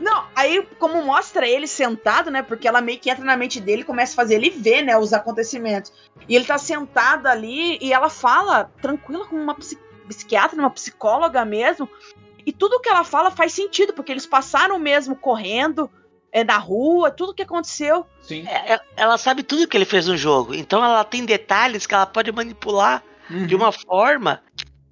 [0.00, 2.42] Não, aí como mostra ele sentado, né?
[2.42, 4.96] Porque ela meio que entra na mente dele e começa a fazer ele ver, né,
[4.96, 5.92] os acontecimentos.
[6.28, 9.78] E ele tá sentado ali e ela fala tranquila como uma psi-
[10.08, 11.88] psiquiatra, uma psicóloga mesmo.
[12.46, 15.90] E tudo que ela fala faz sentido, porque eles passaram mesmo correndo
[16.34, 18.04] é, na rua, tudo que aconteceu.
[18.20, 18.44] Sim.
[18.48, 20.52] É, ela sabe tudo que ele fez no jogo.
[20.54, 23.46] Então ela tem detalhes que ela pode manipular Uhum.
[23.46, 24.42] de uma forma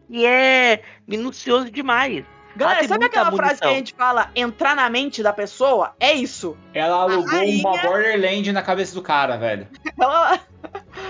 [0.09, 2.25] que é minucioso demais.
[2.55, 3.75] Galera, sabe aquela frase que a munição.
[3.75, 5.95] gente fala entrar na mente da pessoa?
[5.99, 6.57] É isso.
[6.75, 9.67] Ela alugou rainha- uma Borderland na cabeça do cara, velho.
[10.01, 10.39] Ela,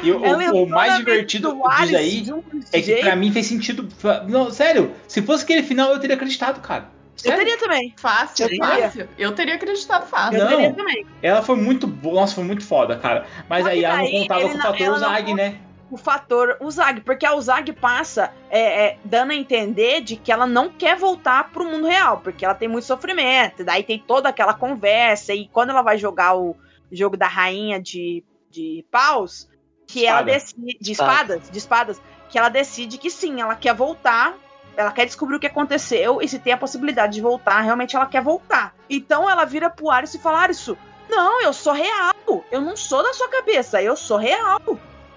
[0.05, 3.89] E o, ela o- mais divertido disso aí um é que pra mim fez sentido.
[4.29, 6.89] Não, sério, se fosse aquele final eu teria acreditado, cara.
[7.25, 7.95] Eu teria também.
[7.97, 8.83] Fácil, Eu teria.
[8.83, 9.09] fácil.
[9.19, 10.39] Eu teria acreditado fácil.
[10.39, 10.51] Eu Não.
[10.51, 11.07] teria também.
[11.23, 12.21] Ela foi muito boa.
[12.23, 13.27] Nossa, foi muito foda, cara.
[13.49, 15.61] Mas aí ela não contava com o não- fator ela não Zag, né?
[15.91, 20.47] o fator Uzag, porque a Uzag passa é, é, dando a entender de que ela
[20.47, 24.55] não quer voltar pro mundo real, porque ela tem muito sofrimento, daí tem toda aquela
[24.55, 26.57] conversa, e quando ela vai jogar o
[26.91, 29.47] jogo da rainha de, de paus,
[29.87, 30.33] que ela Espada.
[30.33, 30.79] decide.
[30.81, 34.35] De espadas, de espadas, que ela decide que sim, ela quer voltar.
[34.77, 38.07] Ela quer descobrir o que aconteceu e se tem a possibilidade de voltar, realmente ela
[38.07, 38.75] quer voltar.
[38.89, 40.71] Então ela vira pro Arius e fala: Arius,
[41.09, 42.15] não, eu sou real.
[42.51, 44.61] Eu não sou da sua cabeça, eu sou real.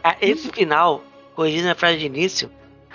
[0.04, 1.02] Ah, Esse final,
[1.36, 2.52] corrigindo a frase de início,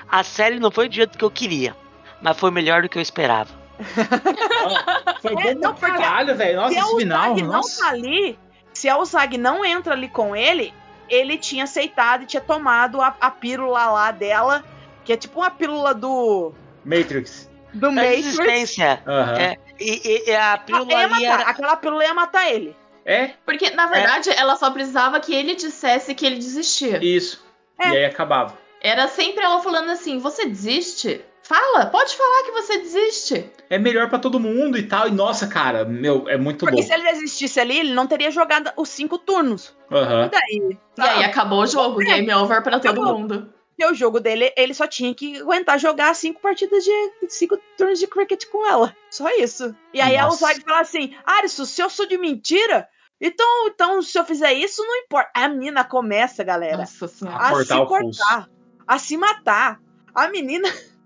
[0.09, 1.75] a série não foi do jeito que eu queria,
[2.21, 3.49] mas foi melhor do que eu esperava.
[5.23, 6.57] Foi É, bom não, pra caralho, velho.
[6.57, 7.33] Nossa, se a esse final.
[7.33, 8.39] Uzag não tá ali,
[8.75, 10.75] se a Uzag não entra ali com ele,
[11.09, 14.63] ele tinha aceitado e tinha tomado a, a pílula lá dela,
[15.05, 16.53] que é tipo uma pílula do,
[16.85, 17.49] Matrix.
[17.73, 18.27] do Da Matrix.
[18.27, 19.03] existência.
[19.07, 19.39] Aham.
[19.39, 21.43] É, e, e- e a pílula Ia ali era...
[21.45, 22.77] Aquela pílula ia matar ele.
[23.05, 27.03] É, Porque, na verdade, ela só precisava que ele dissesse que ele desistia.
[27.03, 27.43] isso.
[27.81, 27.89] É.
[27.89, 28.57] E aí acabava.
[28.83, 31.21] Era sempre ela falando assim: você desiste?
[31.43, 33.51] Fala, pode falar que você desiste.
[33.69, 35.09] É melhor pra todo mundo e tal.
[35.09, 36.87] E nossa, cara, meu, é muito Porque louco.
[36.89, 39.75] se ele desistisse ali, ele não teria jogado os cinco turnos.
[39.91, 40.27] Aham.
[40.27, 40.79] E daí?
[40.99, 42.05] E aí acabou o jogo, É.
[42.05, 43.19] game over pra todo Acabou.
[43.19, 43.53] mundo.
[43.81, 46.91] Porque o jogo dele, ele só tinha que aguentar jogar cinco partidas de.
[47.31, 48.95] cinco turnos de cricket com ela.
[49.11, 49.75] Só isso.
[49.95, 50.27] E aí Nossa.
[50.27, 52.87] a Uzag fala assim: Arisu, se eu sou de mentira,
[53.19, 55.31] então, então se eu fizer isso, não importa.
[55.35, 57.39] A menina começa, galera, Nossa senhora.
[57.39, 58.49] A se cortar,
[58.87, 59.81] a se matar.
[60.15, 60.69] A menina,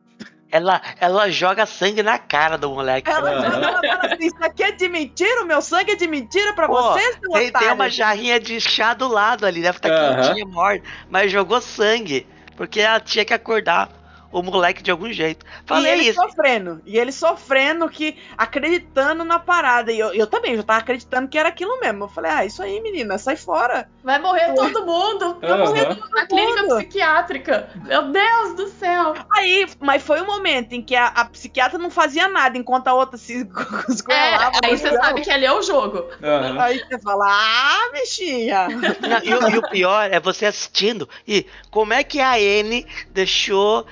[0.51, 3.11] Ela, ela joga sangue na cara do moleque.
[3.11, 6.53] ela, ela fala assim: Isso aqui é de mentira, o meu sangue é de mentira
[6.55, 9.79] pra Pô, vocês, seu Tem, tem otário." uma jarrinha de chá do lado ali, deve
[9.79, 10.23] estar Aham.
[10.23, 12.25] quentinha, morta, mas jogou sangue,
[12.57, 13.89] porque ela tinha que acordar
[14.35, 15.47] o moleque de algum jeito.
[15.47, 16.21] E Falei ele isso.
[16.21, 16.83] sofrendo.
[16.85, 19.93] E ele sofrendo, que acreditando na parada.
[19.93, 22.05] E eu, eu também, eu tava acreditando que era aquilo mesmo.
[22.05, 23.89] Eu falei, ah, isso aí, menina, sai fora.
[24.03, 25.39] Vai morrer todo mundo.
[25.41, 25.59] Vai Aham.
[25.67, 27.71] morrer todo mundo na clínica psiquiátrica.
[27.85, 29.15] Meu Deus do céu.
[29.33, 32.95] Aí, mas foi o momento em que a, a psiquiatra não fazia nada, enquanto a
[32.95, 33.45] outra se
[34.11, 36.09] É, aí você sabe que ali é o jogo.
[36.23, 36.61] Aham.
[36.61, 38.69] Aí você fala, ah, bichinha.
[39.01, 42.87] Não, e, o- e o pior é você assistindo e como é que a N
[43.11, 43.87] deixou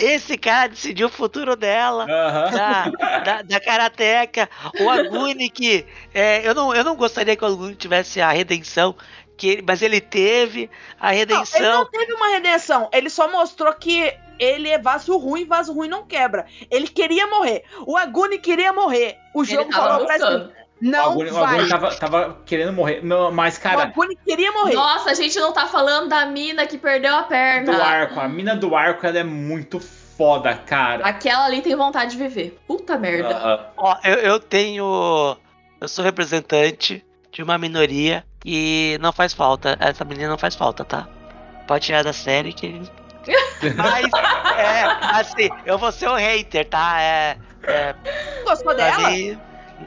[0.00, 2.04] esse cara decidir o futuro dela.
[2.08, 2.50] Aham.
[2.50, 4.48] Da, da, da Karateka,
[4.80, 8.94] o Aguni que é, eu, não, eu não gostaria que o Aguni tivesse a redenção,
[9.36, 11.60] que ele- mas ele teve a Não, ele redenção.
[11.78, 12.88] não teve uma redenção.
[12.92, 16.46] Ele só mostrou que ele é vaso ruim, vaso ruim não quebra.
[16.70, 17.62] Ele queria morrer.
[17.86, 19.18] O Aguni queria morrer.
[19.34, 21.56] O jogo falou pra ele, não vai.
[21.56, 23.04] Aguni tava, tava querendo morrer.
[23.04, 24.74] Não, mas, O cara, Aguni queria morrer.
[24.74, 27.72] Nossa, a gente não tá falando da mina que perdeu a perna.
[27.72, 31.04] do arco, a mina do arco, ela é muito foda, cara.
[31.04, 32.58] Aquela ali tem vontade de viver.
[32.66, 33.36] Puta merda.
[33.36, 33.66] Aham.
[33.76, 35.36] Ó, eu, eu tenho.
[35.80, 39.76] Eu sou representante de uma minoria e não faz falta.
[39.80, 41.08] Essa menina não faz falta, tá?
[41.66, 42.82] Pode tirar da série que.
[43.76, 44.06] Mas,
[44.58, 44.82] é,
[45.20, 47.00] assim, eu vou ser o hater, tá?
[47.00, 47.36] É.
[47.64, 47.94] é
[48.44, 49.10] Gostou dela?
[49.10, 49.38] mim,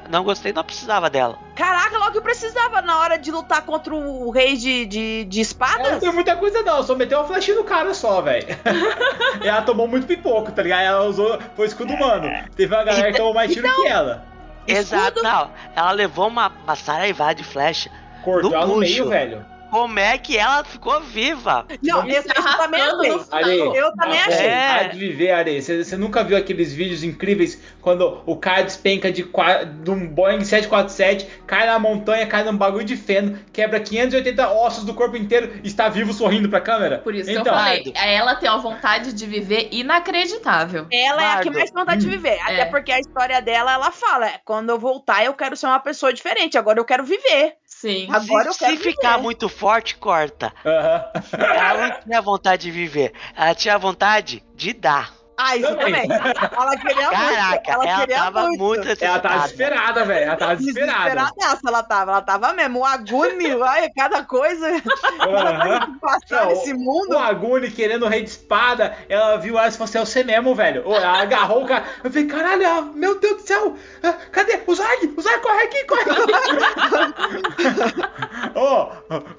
[0.10, 1.38] não gostei, não precisava dela.
[1.56, 5.40] Caraca, logo que precisava na hora de lutar contra o rei de, de, de Ela
[5.40, 6.00] não espadas.
[6.00, 8.48] tem muita coisa não, só meteu uma flechinha no cara só, velho.
[9.44, 10.84] ela tomou muito pipoco, tá ligado?
[10.84, 12.30] Ela usou, foi escudo humano.
[12.56, 14.26] Teve uma galera que tomou mais tiro que ela.
[14.68, 15.52] Exato, não.
[15.76, 17.90] Ela levou uma, uma saraivada de flecha.
[18.24, 19.46] Cortou No ela no meio, velho.
[19.74, 21.66] Como é que ela ficou viva?
[21.82, 22.24] Não, se eu
[22.58, 23.12] também achei.
[23.32, 23.64] Areia.
[23.74, 24.46] Eu também a achei.
[24.46, 24.68] É.
[24.68, 25.60] vontade de viver, Areia.
[25.60, 30.46] Você, você nunca viu aqueles vídeos incríveis quando o cara despenca de, de um Boeing
[30.46, 35.60] 747, cai na montanha, cai num bagulho de feno, quebra 580 ossos do corpo inteiro
[35.64, 37.00] e está vivo sorrindo pra câmera?
[37.00, 37.94] Por isso que então, eu falei.
[37.96, 40.86] Ela tem uma vontade de viver inacreditável.
[40.92, 41.58] Ela é a que Bardo.
[41.58, 42.40] mais tem vontade de viver.
[42.44, 42.66] Até É.
[42.66, 46.14] porque a história dela, ela fala: é, quando eu voltar, eu quero ser uma pessoa
[46.14, 46.60] diferente.
[46.60, 47.56] Agora eu quero viver.
[47.84, 48.08] Sim.
[48.10, 49.24] Agora se, eu quero se ficar viver.
[49.24, 50.54] muito forte, corta.
[50.66, 51.04] Aham.
[51.38, 53.12] Ela não tinha vontade de viver.
[53.36, 55.14] Ela tinha vontade de dar.
[55.38, 56.08] Ah, isso Também.
[56.08, 56.08] também.
[56.12, 57.70] Ela queria Caraca, muito.
[57.70, 58.64] Ela, ela, queria tava muito.
[58.64, 60.26] muito Ela tava desesperada, velho.
[60.26, 61.10] Ela tava desesperada.
[61.10, 62.12] Desesperadaça ela tava.
[62.12, 62.80] Ela tava mesmo.
[62.80, 64.68] O Aguni, olha, cada coisa.
[64.84, 67.16] Que passar nesse mundo.
[67.16, 70.24] O Aguni querendo o rei de espada, ela viu ela e falou assim: é você
[70.24, 70.84] mesmo, velho.
[70.86, 71.84] Ela agarrou o cara.
[72.04, 74.60] Eu falei: caralho, ela- meu Deus do céu, ah, cadê?
[74.68, 76.14] O Zag, o Zag, corre aqui, corre aqui.
[78.60, 78.88] Ô,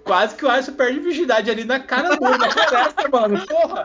[0.05, 3.47] quase que o Alisson perde virgindade ali na cara dura, na floresta, mano.
[3.47, 3.85] Porra.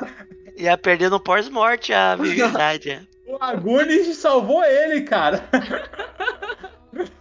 [0.59, 2.91] Ia perder no pós-morte a virgindade.
[2.91, 3.01] é.
[3.27, 5.43] O Aguni salvou ele, cara.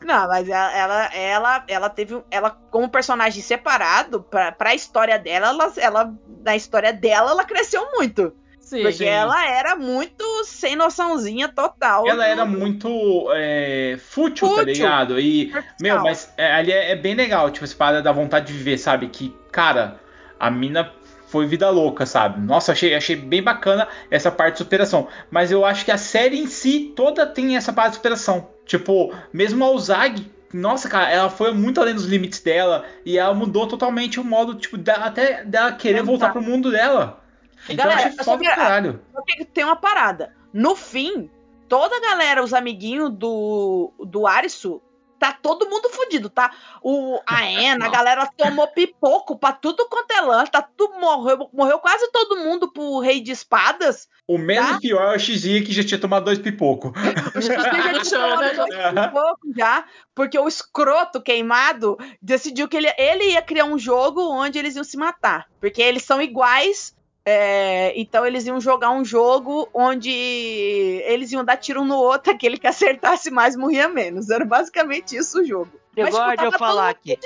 [0.05, 2.15] Não, mas ela, ela, ela, ela teve.
[2.15, 6.15] um- Ela, como personagem separado, pra, pra história dela, ela, ela.
[6.43, 8.33] Na história dela, ela cresceu muito.
[8.59, 8.79] Sim.
[8.83, 9.05] Porque Sim.
[9.07, 12.09] ela era muito sem noçãozinha total.
[12.09, 12.89] Ela era muito
[13.35, 14.73] é, fútil, tá Fútil.
[14.75, 15.21] ligado?
[15.21, 18.53] E, meu, mas é, ali é, é bem legal, tipo, essa parada da vontade de
[18.55, 19.09] viver, sabe?
[19.09, 19.99] Que, cara,
[20.41, 20.91] a mina
[21.29, 22.41] foi vida louca, sabe?
[22.41, 25.09] Nossa, achei, achei bem bacana essa parte de superação.
[25.31, 28.49] Mas eu acho que a série em si toda tem essa parte de superação.
[28.65, 33.35] Tipo, mesmo a Uzag, nossa, cara, ela foi muito além dos limites dela e ela
[33.35, 37.23] mudou totalmente o modo, tipo, da- até dela querer voltar pro mundo dela.
[37.69, 39.01] Então Galera, eu achei caralho.
[39.13, 40.33] Só que tem uma parada.
[40.53, 41.29] No fim,
[41.69, 44.81] toda a galera, os amiguinhos do, do Arisu,
[45.19, 46.51] tá todo mundo fudido, tá?
[46.83, 51.49] O, a Ena, a galera tomou pipoco pra tudo quanto é lance, tá tudo morreu,
[51.53, 54.09] morreu quase todo mundo pro Rei de Espadas.
[54.27, 54.79] O menos Tá?
[54.79, 56.91] pior é o Xi que já tinha tomado dois pipocos.
[57.35, 58.75] O X já tinha tomado dois
[59.07, 64.59] pipocos já, porque o escroto queimado decidiu que ele, ele ia criar um jogo onde
[64.59, 65.47] eles iam se matar.
[65.61, 66.97] Porque eles são iguais.
[67.31, 72.57] É, então eles iam jogar um jogo onde eles iam dar tiro no outro, aquele
[72.57, 74.31] que acertasse mais morria menos.
[74.31, 75.71] Era basicamente isso o jogo.
[75.95, 77.19] Chegou a eu falar aqui.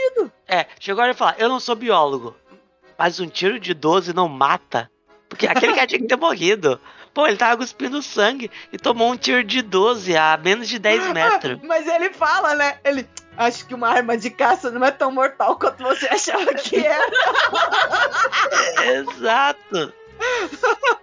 [0.49, 2.35] É, chegou a eu falar, eu não sou biólogo.
[2.99, 4.91] Mas um tiro de 12 não mata.
[5.29, 6.81] Porque aquele cara tinha que ter morrido.
[7.15, 11.09] Pô, ele tava cuspindo sangue e tomou um tiro de 12 a menos de 10
[11.15, 11.61] metros.
[11.63, 12.79] Mas ele fala, né?
[12.83, 13.07] Ele.
[13.37, 17.05] Acho que uma arma de caça não é tão mortal quanto você achava que era.
[18.95, 19.93] Exato.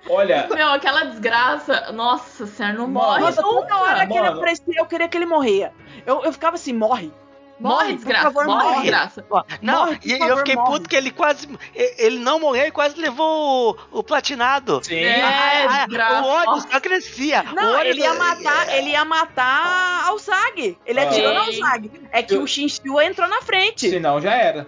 [0.10, 1.92] Olha, Meu, aquela desgraça.
[1.92, 5.72] Nossa senhora, não morre Nossa, toda hora que ele aparecia, eu queria que ele morria.
[6.06, 7.12] Eu, eu ficava assim, morre.
[7.60, 8.24] Morre, Morre, por desgraça.
[8.24, 8.82] favor, morre, morre.
[8.84, 9.26] desgraça.
[9.62, 10.72] Não, Morre, e, eu fiquei morre.
[10.72, 11.46] puto que ele quase.
[11.76, 14.80] Ele não morreu e quase levou o, o platinado.
[14.82, 14.96] sim.
[14.96, 16.22] É, Ah, desgraça.
[16.22, 17.44] o ódio só crescia.
[17.54, 20.78] Não, ódio ele ia matar, ele ia matar ao Zag.
[20.86, 21.04] Ele Ah.
[21.04, 21.60] atirou no Sim.
[21.60, 21.92] Zag.
[22.14, 23.90] É que Eu- o Shinshua entrou na frente.
[23.90, 24.66] Senão já era.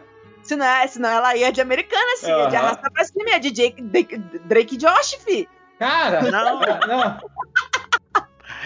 [0.52, 3.82] Senão, senão ela ia de americana, assim, ia de arrastar pra cima, ia de Jake,
[3.82, 5.48] Drake, Drake Josh, fi.
[5.80, 6.60] Cara, Não.
[6.60, 7.20] não,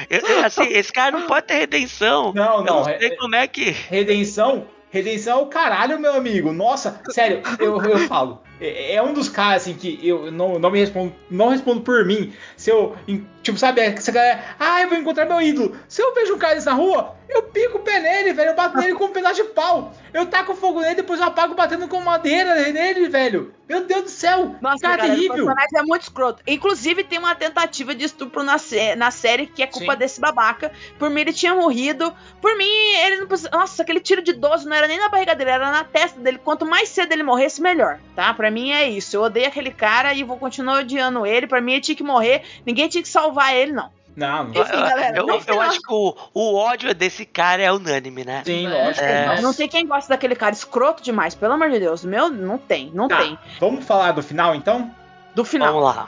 [0.10, 2.34] Eu- eu, assim, esse cara não pode ter redenção.
[2.34, 2.76] não, Eu não.
[2.78, 3.70] não sei como é que.
[3.70, 6.52] Redenção, redenção é o caralho, meu amigo.
[6.52, 8.42] Nossa, sério, eu, eu falo.
[8.60, 12.06] É, é um dos caras assim que eu não, não me respondo, não respondo por
[12.06, 12.34] mim.
[12.56, 12.96] Se eu,
[13.42, 15.76] tipo, sabe, essa galera, ah, eu vou encontrar meu ídolo.
[15.88, 18.52] Se eu vejo um cara na rua, eu pico o pé nele, velho.
[18.52, 19.94] Eu bato nele com um pedaço de pau.
[20.14, 23.54] Eu taco fogo nele, depois eu apago batendo com madeira nele, velho.
[23.68, 25.36] Meu Deus do céu, Nossa, cara galera, o terrível.
[25.46, 26.44] personagem é muito escroto.
[26.46, 28.58] Inclusive, tem uma tentativa de estupro na,
[28.96, 29.98] na série que é culpa Sim.
[29.98, 30.72] desse babaca.
[31.00, 32.14] Por mim, ele tinha morrido.
[32.40, 32.70] Por mim,
[33.04, 33.50] ele não precisa.
[33.52, 36.40] Nossa, aquele tiro de 12 não era nem na barriga dele, era na testa dele.
[36.44, 38.00] Quanto mais cedo ele morresse, melhor.
[38.16, 38.34] Tá?
[38.36, 39.16] Pra mim é isso.
[39.16, 41.48] Eu odeio aquele cara e vou continuar odiando ele.
[41.48, 42.42] Pra mim, ele tinha que morrer.
[42.66, 43.90] Ninguém tinha que salvar ele, não.
[44.16, 44.62] Não, não.
[44.62, 48.44] Enfim, galera, eu, eu acho que o, o ódio desse cara é unânime, né?
[48.46, 48.70] Sim, É.
[48.86, 49.06] lógico.
[49.06, 49.42] É.
[49.42, 52.06] Não tem quem gosta daquele cara escroto demais, pelo amor de Deus.
[52.06, 53.38] Meu, não tem, não Tá, tem.
[53.60, 54.90] Vamos falar do final então?
[55.36, 55.68] Do final.
[55.74, 56.08] Vamos lá.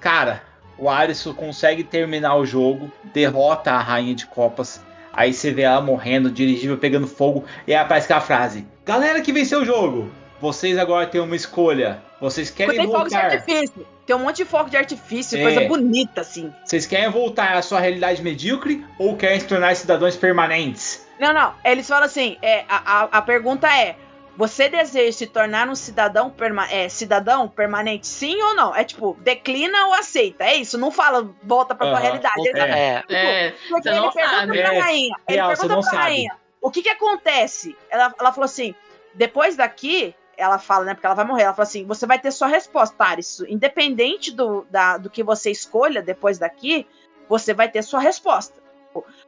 [0.00, 0.42] Cara,
[0.78, 4.82] o Alisson consegue terminar o jogo, derrota a rainha de copas.
[5.12, 9.32] Aí você vê ela morrendo, dirigível pegando fogo, e aí aparece aquela frase: Galera que
[9.32, 10.10] venceu o jogo,
[10.40, 12.02] vocês agora têm uma escolha.
[12.20, 13.24] Vocês querem tem fogo de voltar?
[13.32, 13.86] artifício.
[14.06, 15.42] Tem um monte de fogo de artifício, É.
[15.42, 16.52] coisa bonita, assim.
[16.64, 21.06] Vocês querem voltar à sua realidade medíocre ou querem se tornar cidadãos permanentes?
[21.18, 21.54] Não, não.
[21.64, 23.94] Eles falam assim: é, a, a, a pergunta é:
[24.36, 28.74] você deseja se tornar um cidadão, perma é, cidadão permanente, sim ou não?
[28.74, 30.44] É tipo, declina ou aceita?
[30.44, 32.48] É isso, não fala volta pra tua Aham, realidade.
[32.48, 33.04] Ele- É.
[33.08, 34.52] É, Porque você ele pergunta sabe.
[34.62, 35.16] pra É, rainha.
[35.28, 35.96] Ele real, pergunta pra sabe.
[35.96, 37.76] rainha: o que que acontece?
[37.90, 38.74] Ela, ela falou assim:
[39.14, 40.14] depois daqui.
[40.40, 40.94] Ela fala, né?
[40.94, 41.42] Porque ela vai morrer.
[41.42, 43.40] Ela fala assim: você vai ter sua resposta, Taris.
[43.48, 46.86] Independente do, da, do que você escolha depois daqui,
[47.28, 48.60] você vai ter sua resposta.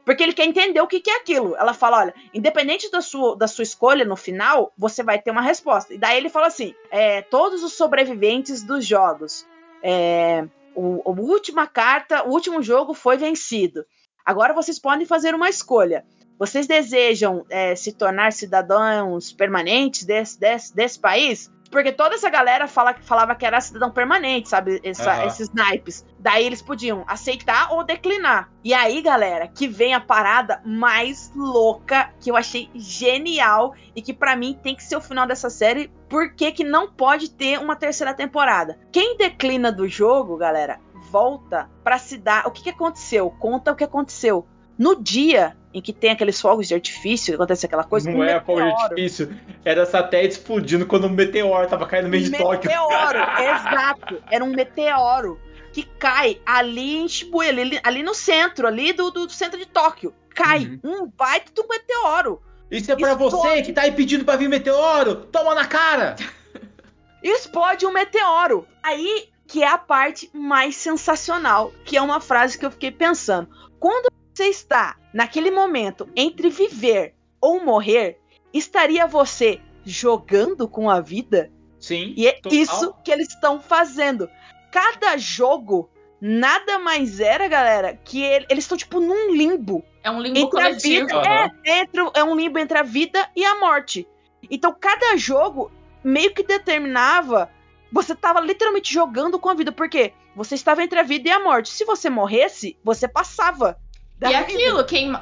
[0.03, 1.55] Porque ele quer entender o que, que é aquilo.
[1.55, 5.41] Ela fala: olha, independente da sua, da sua escolha no final, você vai ter uma
[5.41, 5.93] resposta.
[5.93, 9.47] E daí ele fala assim: é, todos os sobreviventes dos jogos.
[9.81, 10.45] É,
[10.75, 13.85] o, a última carta, o último jogo foi vencido.
[14.25, 16.05] Agora vocês podem fazer uma escolha.
[16.39, 21.51] Vocês desejam é, se tornar cidadãos permanentes desse, desse, desse país?
[21.71, 24.79] Porque toda essa galera fala, falava que era cidadão permanente, sabe?
[24.83, 25.25] Essa- Aham.
[25.25, 26.05] Esses naipes.
[26.19, 28.51] Daí eles podiam aceitar ou declinar.
[28.63, 34.13] E aí, galera, que vem a parada mais louca que eu achei genial e que
[34.13, 35.91] pra mim tem que ser o final dessa série.
[36.07, 38.77] Por que, que não pode ter uma terceira temporada?
[38.91, 40.79] Quem declina do jogo, galera,
[41.09, 42.45] volta pra se dar.
[42.47, 43.31] O que, que aconteceu?
[43.31, 44.45] Conta o que aconteceu.
[44.83, 48.39] No dia em que tem aqueles fogos de artifício, acontece aquela coisa, não um é
[48.41, 48.83] fogo de meteoro.
[48.83, 52.69] artifício, era satélite explodindo quando um meteoro tava caindo no meio de Tóquio.
[52.69, 54.23] Meteoro, exato.
[54.29, 55.39] Era um meteoro
[55.71, 60.13] que cai ali em Shibuya, ali, ali no centro, ali do, do centro de Tóquio.
[60.35, 61.03] Cai Uhum.
[61.03, 62.41] um baita do meteoro.
[62.69, 63.35] Isso é pra Explode.
[63.35, 65.15] você que tá aí pedindo pra vir meteoro!
[65.15, 66.15] Toma na cara!
[67.23, 68.67] Explode um meteoro.
[68.81, 73.47] Aí que é a parte mais sensacional, que é uma frase que eu fiquei pensando.
[73.79, 78.19] Quando você está naquele momento entre viver ou morrer,
[78.53, 81.51] estaria você jogando com a vida?
[81.79, 82.13] Sim.
[82.15, 82.57] E é total.
[82.57, 84.29] isso que eles estão fazendo.
[84.71, 85.89] Cada jogo
[86.19, 90.59] nada mais era, galera, que ele- eles estão tipo num limbo É um limbo entre
[90.61, 91.07] a coletivo.
[91.07, 94.07] vida, é, entre, é um limbo entre a vida e a morte.
[94.49, 95.69] Então cada jogo
[96.03, 97.49] meio que determinava,
[97.91, 101.39] você tava literalmente jogando com a vida, porque você estava entre a vida e a
[101.43, 101.69] morte.
[101.69, 103.77] Se você morresse, você passava.
[104.19, 104.39] Da E vida.
[104.41, 105.13] aquilo, quem,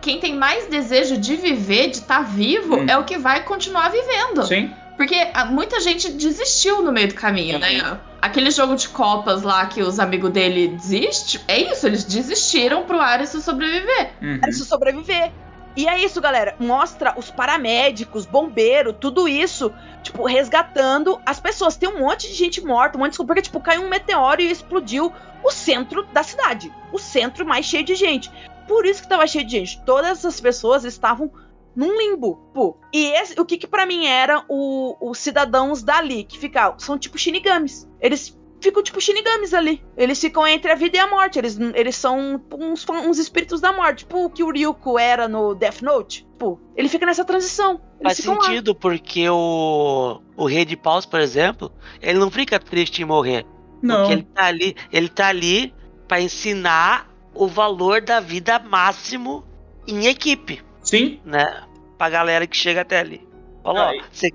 [0.00, 2.86] quem tem mais desejo de viver, de estar vivo, Hum.
[2.88, 4.44] é o que vai continuar vivendo.
[4.44, 4.70] Sim.
[4.96, 7.98] Porque ah, muita gente desistiu no meio do caminho, né?
[8.20, 13.00] Aquele jogo de copas lá que os amigos dele desistem, é isso, eles desistiram pro
[13.00, 14.10] Ares sobreviver.
[14.20, 14.40] Uhum.
[14.46, 15.32] Isso sobreviver.
[15.76, 16.56] E é isso, galera.
[16.58, 19.72] Mostra os paramédicos, bombeiro, tudo isso,
[20.02, 21.76] tipo, resgatando as pessoas.
[21.76, 23.24] Tem um monte de gente morta, um monte de...
[23.24, 25.12] Porque, tipo, caiu um meteoro e explodiu
[25.44, 26.72] o centro da cidade.
[26.92, 28.30] O centro mais cheio de gente.
[28.66, 29.82] Por isso que tava cheio de gente.
[29.84, 31.30] Todas as pessoas estavam
[31.74, 32.36] num limbo.
[32.52, 32.76] Pô.
[32.92, 37.18] E esse, o que que pra mim era os cidadãos dali, que ficavam, são tipo
[37.18, 37.88] shinigamis.
[38.00, 39.82] Eles ficam tipo shinigamis ali.
[39.96, 41.38] Eles ficam entre a vida e a morte.
[41.38, 44.00] Eles, eles são uns, uns espíritos da morte.
[44.00, 46.26] Tipo o que o Ryuko era no Death Note.
[46.38, 47.80] Pô, ele fica nessa transição.
[48.00, 48.44] Eles Faz ficam lá.
[48.44, 53.44] sentido, porque o, o Rei de Paus, por exemplo, ele não fica triste em morrer.
[53.82, 53.96] Não.
[54.00, 55.74] Porque ele tá ali, ele tá ali
[56.06, 59.44] pra ensinar o valor da vida máximo
[59.86, 61.20] em equipe, Sim.
[61.24, 61.64] né?
[61.96, 63.26] Pra galera que chega até ali.
[63.62, 64.02] Ó, Aí.
[64.10, 64.30] você,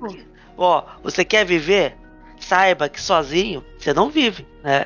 [0.58, 1.98] ó, você quer viver?
[2.40, 4.86] Saiba que sozinho você não vive, né?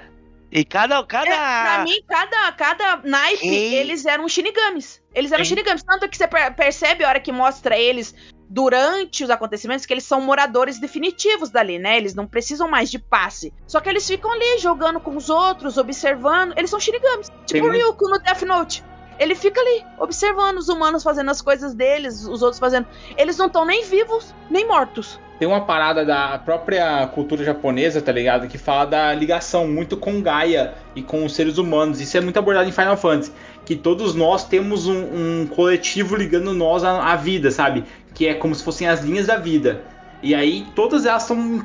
[0.52, 1.04] E cada.
[1.04, 1.30] cada...
[1.30, 3.76] É, pra mim, cada, cada naipe, Ei.
[3.76, 5.02] eles eram shinigamis.
[5.14, 5.50] Eles eram Sim.
[5.50, 5.84] shinigamis.
[5.84, 8.16] Tanto que você per- percebe a hora que mostra eles
[8.50, 11.98] durante os acontecimentos que eles são moradores definitivos dali, né?
[11.98, 13.54] Eles não precisam mais de passe.
[13.68, 16.58] Só que eles ficam ali jogando com os outros, observando.
[16.58, 17.30] Eles são shinigamis.
[17.46, 18.84] Tipo o Ryuko no Death Note.
[19.20, 22.88] Ele fica ali, observando os humanos fazendo as coisas deles, os outros fazendo.
[23.18, 25.20] Eles não estão nem vivos, nem mortos.
[25.38, 28.48] Tem uma parada da própria cultura japonesa, tá ligado?
[28.48, 32.02] Que fala da ligação muito com Gaia e com os seres humanos.
[32.02, 33.32] Isso é muito abordado em Final Fantasy.
[33.66, 37.86] Que todos nós temos um, um coletivo ligando nós à, à vida, sabe?
[38.14, 39.82] Que é como se fossem as linhas da vida.
[40.22, 41.62] E aí todas elas são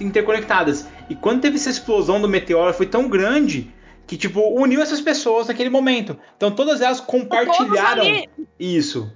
[0.00, 0.86] interconectadas.
[1.08, 3.72] E quando teve essa explosão do meteoro, foi tão grande
[4.10, 6.18] que, tipo, uniu essas pessoas naquele momento.
[6.36, 8.28] Então todas elas compartilharam ali-
[8.58, 9.08] isso.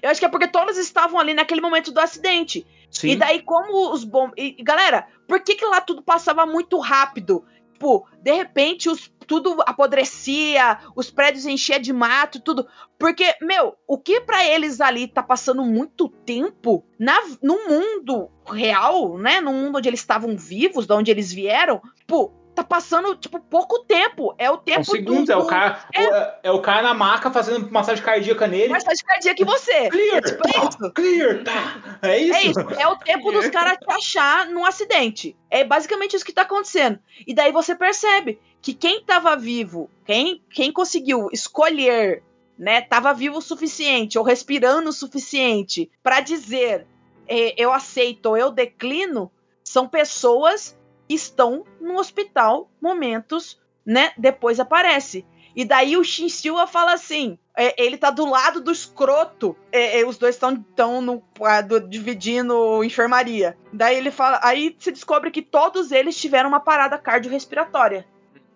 [0.00, 2.66] Eu acho que é porque todos estavam ali naquele momento do acidente.
[2.90, 3.08] Sim.
[3.10, 4.32] E daí, como os bombos.
[4.38, 7.44] E, galera, por que, que lá tudo passava muito rápido?
[7.74, 12.66] Tipo, de repente, os, tudo apodrecia, os prédios enchiam de mato, tudo.
[12.98, 19.18] Porque, meu, o que pra eles ali tá passando muito tempo na, no mundo real,
[19.18, 19.38] né?
[19.42, 23.80] No mundo onde eles estavam vivos, de onde eles vieram, tipo, tá passando, tipo, pouco
[23.80, 24.34] tempo.
[24.38, 26.38] É o tempo Um segundo, é o cara, é...
[26.44, 28.68] é o cara na maca fazendo massagem cardíaca nele.
[28.68, 29.88] massagem cardíaca que você.
[29.88, 30.92] Clear, É tipo pá, isso.
[30.92, 31.98] clear, tá.
[32.02, 32.34] É isso?
[32.34, 35.36] É isso, é o tempo dos caras te achar num acidente.
[35.50, 36.98] É basicamente isso que tá acontecendo.
[37.26, 42.22] E daí você percebe que quem tava vivo, quem, quem conseguiu escolher,
[42.58, 46.86] né, tava vivo o suficiente ou respirando o suficiente pra dizer
[47.26, 49.30] eh, eu aceito ou eu declino,
[49.64, 50.76] são pessoas
[51.14, 55.24] estão no hospital momentos, né, depois aparece.
[55.54, 59.56] E daí o Shinshua fala assim: é, ele tá do lado do escroto.
[59.72, 61.22] É, é, os dois estão tão
[61.88, 63.56] dividindo enfermaria.
[63.72, 64.40] Daí ele fala.
[64.42, 68.06] Aí se descobre que todos eles tiveram uma parada cardiorrespiratória.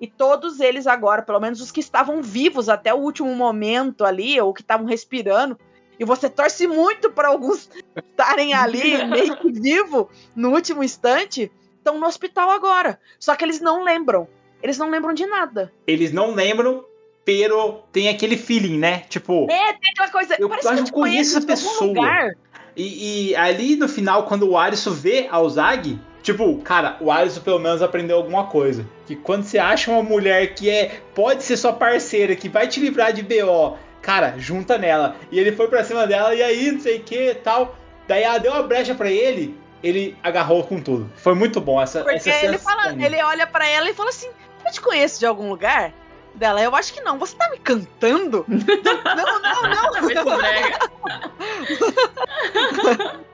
[0.01, 4.41] E todos eles agora, pelo menos os que estavam vivos até o último momento ali,
[4.41, 5.59] ou que estavam respirando.
[5.99, 11.51] E você torce muito para alguns estarem ali meio que vivo no último instante,
[11.85, 12.99] estão no hospital agora.
[13.19, 14.27] Só que eles não lembram.
[14.63, 15.71] Eles não lembram de nada.
[15.87, 16.85] Eles não lembram,
[17.25, 19.03] pero tem aquele feeling, né?
[19.11, 20.37] Tipo, É, tem aquela coisa.
[20.39, 22.33] Eu parece que eu que te eu conheço essa pessoa.
[22.75, 27.43] e, e ali no final, quando o Arisu vê a Uzagi, tipo, cara, o Arisu
[27.43, 28.87] pelo menos aprendeu alguma coisa.
[29.07, 32.81] Que quando você acha uma mulher que é pode ser sua parceira, que vai te
[32.81, 35.17] livrar de BO, cara, junta nela.
[35.31, 37.77] E ele foi pra cima dela, e aí, não sei o que tal.
[38.09, 39.55] Daí ela deu uma brecha pra ele,
[39.85, 41.11] ele agarrou com tudo.
[41.17, 44.29] Foi muito bom essa, Porque essa ele, fala, ele olha pra ela e fala assim:
[44.65, 45.93] Eu te conheço de algum lugar?
[46.35, 47.17] Dela, eu acho que não.
[47.19, 48.45] Você tá me cantando?
[48.49, 49.95] não, não, não.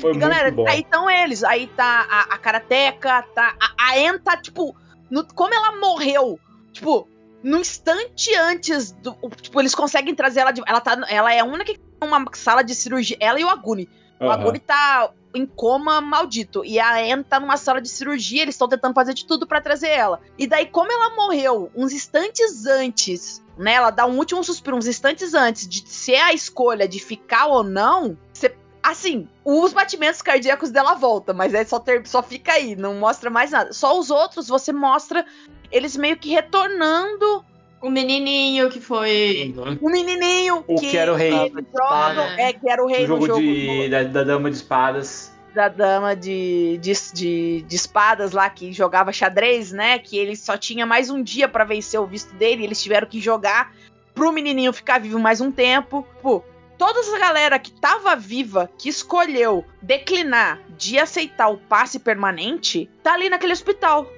[0.00, 0.68] Foi galera, muito bom.
[0.68, 1.44] aí estão eles.
[1.44, 3.54] Aí tá a, a Karateka, tá.
[3.60, 4.74] A, a En tá, tipo.
[5.10, 6.38] no- como ela morreu,
[6.72, 7.08] tipo,
[7.42, 9.14] no instante antes do.
[9.40, 10.62] Tipo, eles conseguem trazer ela de.
[10.66, 13.16] Ela, tá, ela é a única que numa sala de cirurgia.
[13.20, 13.88] Ela e o Aguni.
[14.22, 14.40] O Aham.
[14.40, 16.64] Aguri tá em coma maldito.
[16.64, 18.42] E a Anne tá numa sala de cirurgia.
[18.42, 20.20] Eles estão tentando fazer de tudo pra trazer ela.
[20.38, 23.74] E daí, como ela morreu uns instantes antes, né?
[23.74, 27.62] Ela dá um último suspiro uns instantes antes de ser a escolha de ficar ou
[27.62, 28.16] não.
[28.32, 28.54] Você.
[28.82, 33.30] Assim, os batimentos cardíacos dela voltam, mas aí só, ter, só fica aí, não mostra
[33.30, 33.72] mais nada.
[33.72, 35.24] Só os outros você mostra
[35.70, 37.44] eles meio que retornando
[37.82, 39.54] O menininho que foi.
[39.80, 41.32] o menininho O que era o rei.
[42.38, 45.32] é, que era o rei O jogo, jogo de, da, da Dama de Espadas.
[45.54, 49.98] da dama de, de, de, de espadas lá que jogava xadrez, né?
[49.98, 52.62] Que ele só tinha mais um dia pra vencer o visto dele.
[52.62, 53.74] E eles tiveram que jogar
[54.14, 56.06] pro menininho ficar vivo mais um tempo.
[56.22, 56.42] Pô,
[56.78, 63.14] toda essa galera que tava viva, que escolheu declinar de aceitar o passe permanente, tá
[63.14, 64.10] ali naquele hospital.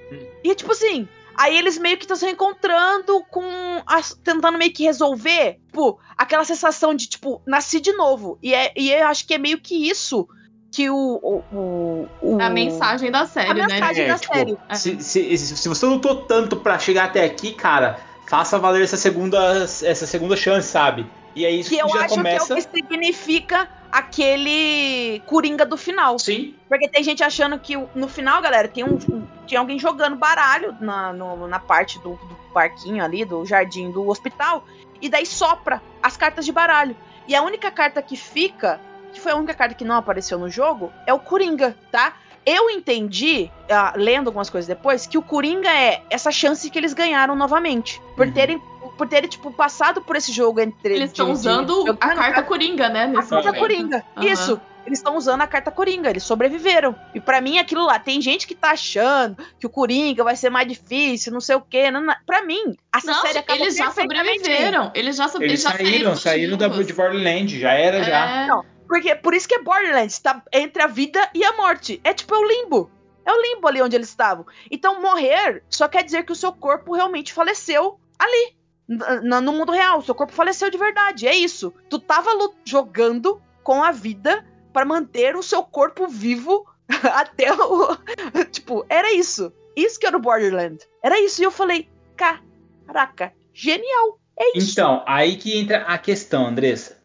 [0.43, 1.07] E tipo assim.
[1.37, 3.43] Aí eles meio que estão se encontrando com.
[3.85, 8.37] as- tentando meio que resolver, tipo, aquela sensação de, tipo, nasci de novo.
[8.41, 10.27] E, é, e eu acho que é meio que isso
[10.71, 10.95] que o.
[10.95, 13.67] o, o- o- A mensagem da série, A né?
[13.67, 14.57] mensagem da tipo, série.
[14.73, 19.37] Se, se, se você lutou tanto pra chegar até aqui, cara, faça valer essa segunda,
[19.63, 21.05] essa segunda chance, sabe?
[21.35, 22.45] E é isso Que que, eu já acho começa.
[22.47, 26.17] que é o que significa aquele Coringa do final.
[26.19, 26.53] Sim.
[26.67, 28.97] Porque tem gente achando que no final, galera, tem um,
[29.45, 34.07] tinha alguém jogando baralho na, no- na parte do, do parquinho ali, do jardim do
[34.07, 34.65] hospital,
[35.01, 36.95] e daí sopra as cartas de baralho.
[37.27, 38.79] E a única carta que fica,
[39.13, 42.13] que foi a única carta que não apareceu no jogo, é o Coringa, tá?
[42.45, 46.93] Eu entendi, ah, lendo algumas coisas depois, que o Coringa é essa chance que eles
[46.93, 47.99] ganharam novamente.
[48.15, 48.33] Por Uhum.
[48.33, 48.61] terem,
[48.97, 50.93] por terem tipo, passado por esse jogo entre.
[50.95, 53.03] Eles estão de- de- usando a jogando carta Coringa, né?
[53.05, 53.59] a carta momento.
[53.59, 54.05] Coringa.
[54.17, 54.25] Aham.
[54.27, 54.61] Isso.
[54.85, 56.95] eles estão usando a carta Coringa, eles sobreviveram.
[57.15, 60.51] E pra mim aquilo lá, tem gente que tá achando que o Coringa vai ser
[60.51, 61.89] mais difícil, não sei o quê.
[61.89, 62.13] Não, não.
[62.23, 64.91] Pra mim, essa Não, série acabou eles já sobreviveram.
[64.93, 68.43] Eles já, so- Eles já saíram, saíram da de Borderland, já era já.
[68.43, 68.47] É.
[68.47, 71.99] Não, porque por isso que é Borderlands, tá entre a vida e a morte.
[72.03, 72.91] É tipo é o limbo.
[73.25, 74.45] É o limbo ali onde eles estavam.
[74.69, 78.53] Então morrer só quer dizer que o seu corpo realmente faleceu ali.
[78.87, 81.27] No mundo real, o seu corpo faleceu de verdade.
[81.27, 81.73] É isso.
[81.89, 82.29] Tu tava
[82.63, 86.65] jogando com a vida pra manter o seu corpo vivo
[87.13, 87.97] até o.
[88.51, 89.51] tipo, era isso.
[89.75, 90.77] Isso que era o Borderland.
[91.03, 91.41] Era isso.
[91.41, 94.19] E eu falei, caraca, genial.
[94.37, 94.71] É isso.
[94.71, 97.03] Então, aí que entra a questão, Andressa.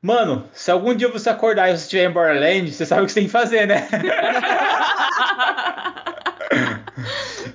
[0.00, 3.12] Mano, se algum dia você acordar e você estiver em Borderland, você sabe o que
[3.12, 3.88] você tem que fazer, né?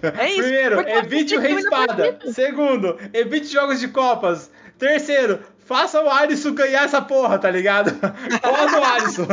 [0.02, 0.42] É isso.
[0.42, 2.20] Primeiro, Porque evite o Rei Espada.
[2.34, 4.52] Segundo, evite jogos de copas.
[4.78, 7.92] Terceiro, faça o Alisson ganhar essa porra, tá ligado?
[8.42, 9.28] Cola o Alisson.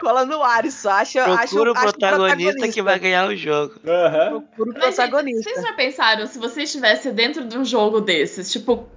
[0.00, 3.74] Cola no Aris, acho, acho, Procura o acho protagonista que vai ganhar o jogo.
[3.86, 4.40] Aham.
[4.40, 5.50] Procura o Mas, gente, protagonista.
[5.50, 8.88] vocês já pensaram, se você estivesse dentro de um jogo desses, tipo,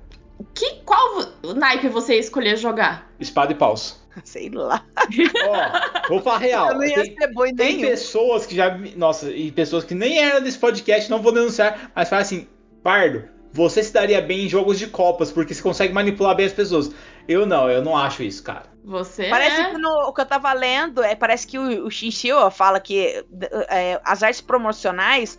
[0.53, 1.24] que, qual
[1.56, 3.10] naipe você ia escolher jogar?
[3.19, 4.02] Espada e paus.
[4.23, 4.85] Sei lá.
[5.48, 6.69] Ó, vou falar real.
[6.69, 7.89] Eu não ia Tem, ser em tem nenhum.
[7.89, 8.77] pessoas que já.
[8.95, 12.48] Nossa, e pessoas que nem eram desse podcast, não vou denunciar, mas falam assim:
[12.84, 16.53] Pardo, você se daria bem em jogos de copas, porque você consegue manipular bem as
[16.53, 16.91] pessoas.
[17.27, 18.65] Eu não, eu não acho isso, cara.
[18.84, 19.72] Você Parece é...
[19.72, 23.26] que no, o que eu tava lendo, é, parece que o, o Shinshio fala que
[23.69, 25.38] é, as artes promocionais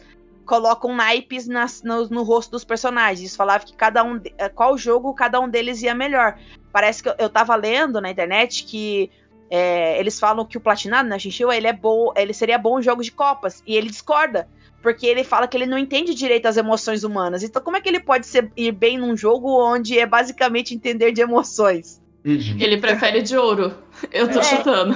[0.48, 3.36] colocam naipes nas- no, no rosto dos personagens.
[3.36, 4.20] Falava que cada um.
[4.38, 6.36] é, Qual jogo cada um deles ia melhor.
[6.72, 9.10] Parece que eu, eu tava lendo na internet que.
[9.50, 12.82] é, eles falam que o platinado, né, Shinshio, ele é bom, ele seria bom em
[12.82, 13.62] jogos de copas.
[13.66, 14.48] E ele discorda.
[14.82, 17.42] Porque ele fala que ele não entende direito as emoções humanas.
[17.42, 21.10] Então, como é que ele pode ser, ir bem num jogo onde é basicamente entender
[21.12, 22.00] de emoções?
[22.24, 23.74] Ele prefere de ouro.
[24.12, 24.42] Eu tô É.
[24.42, 24.94] chutando.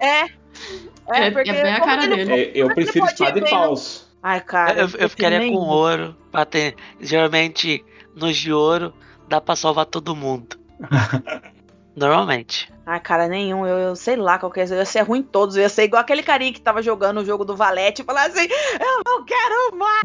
[0.00, 0.24] É.
[1.08, 2.32] É- porque é bem a cara ele- dele.
[2.32, 4.05] Eu, eu Como é ele prefiro espada e paus.
[4.26, 4.80] Ai, cara.
[4.80, 5.54] eu, eu ficaria nenhum.
[5.54, 6.16] com ouro.
[6.32, 8.92] Pra ter, geralmente, nos de ouro,
[9.28, 10.58] dá pra salvar todo mundo.
[11.94, 12.68] Normalmente.
[12.84, 13.64] Ai, cara, nenhum.
[13.64, 14.64] Eu, eu sei lá qual que é.
[14.64, 15.56] Eu ia ser ruim em todos.
[15.56, 18.26] Eu ia ser igual aquele carinha que tava jogando o jogo do Valete e falar
[18.26, 18.48] assim:
[18.80, 20.02] Eu não quero mais!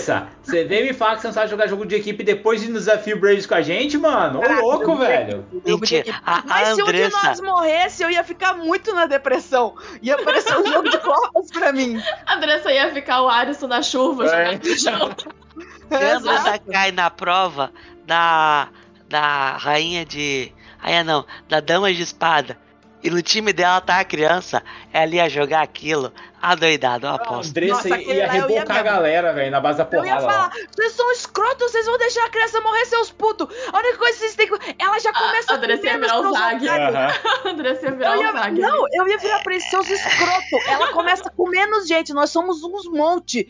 [0.00, 2.68] Andressa, você veio me falar que você não sabe jogar jogo de equipe depois de
[2.68, 4.38] no desafio Braves com a gente, mano?
[4.38, 5.46] Ô, Caraca, louco, velho.
[5.64, 6.20] Mentira.
[6.24, 9.74] A, a Mas se um de nós morresse, eu ia ficar muito na depressão.
[10.02, 12.00] Ia aparecer um jogo de copas pra mim.
[12.26, 14.58] A Andressa ia ficar o Alisson na chuva, É.
[14.76, 15.34] jogando
[15.90, 16.70] a Andressa Exato.
[16.70, 17.70] cai na prova
[18.06, 18.68] da,
[19.08, 20.52] da rainha de.
[20.78, 22.56] Rainha não, da dama de espada.
[23.02, 24.62] E no time dela tá a criança,
[24.92, 27.50] ela ia jogar aquilo adoidado, eu A aposto.
[27.50, 28.84] Andressa Nossa, ia ia rebocar a mesmo.
[28.84, 30.20] galera, velho, na base da Eu ia porrada.
[30.32, 33.48] falar, vocês são escrotos, vocês vão deixar a criança morrer, seus putos.
[33.72, 34.74] A única coisa que vocês têm que.
[34.78, 36.68] Ela já começa a Andressa ia virar o Zag.
[36.68, 38.60] A Andressa ia virar o ia, Zag.
[38.60, 40.68] não, eu ia virar pra eles, seus escroto.
[40.68, 43.48] Ela começa com menos gente, nós somos uns monte.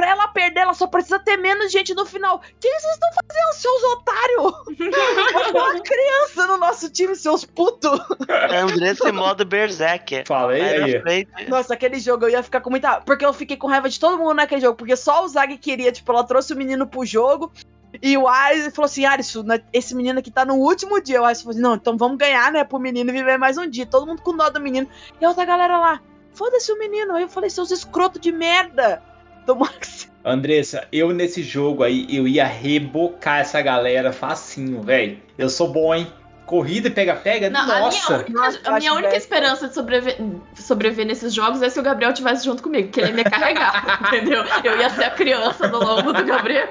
[0.00, 2.36] Pra ela perder, ela só precisa ter menos gente no final.
[2.36, 4.52] O que vocês estão fazendo, seus otários?
[5.52, 8.00] Uma criança no nosso time, seus putos.
[8.26, 10.26] A Andressa em modo Berserker.
[10.26, 11.28] Falei aí.
[11.48, 13.02] Nossa, aquele jogo eu ia ficar com muita.
[13.02, 14.74] Porque eu fiquei com raiva de todo mundo naquele jogo.
[14.74, 17.52] Porque só o Zag queria, tipo, ela trouxe o menino pro jogo.
[18.00, 19.34] E o Aris falou assim: Aris,
[19.70, 21.20] esse menino aqui tá no último dia.
[21.20, 22.64] O Aris falou assim: não, então vamos ganhar, né?
[22.64, 23.84] Pro menino viver mais um dia.
[23.84, 24.88] Todo mundo com dó do menino.
[25.20, 26.00] E a outra galera lá,
[26.32, 27.16] foda-se o menino.
[27.16, 29.09] Aí eu falei: seus escroto de merda.
[29.56, 35.18] Que se- Andressa, eu nesse jogo aí, eu ia rebocar essa galera facinho, velho.
[35.38, 36.06] Eu sou bom, hein?
[36.44, 38.14] Corrida e pega-pega, Não, a minha nossa.
[38.16, 40.18] única, Nossa, a minha única esperança de sobreviver,
[40.56, 44.00] sobreviver nesses jogos é se o Gabriel tivesse junto comigo, que ele ia me carregar,
[44.08, 44.42] entendeu?
[44.64, 46.68] Eu ia ser a criança do lombo do Gabriel.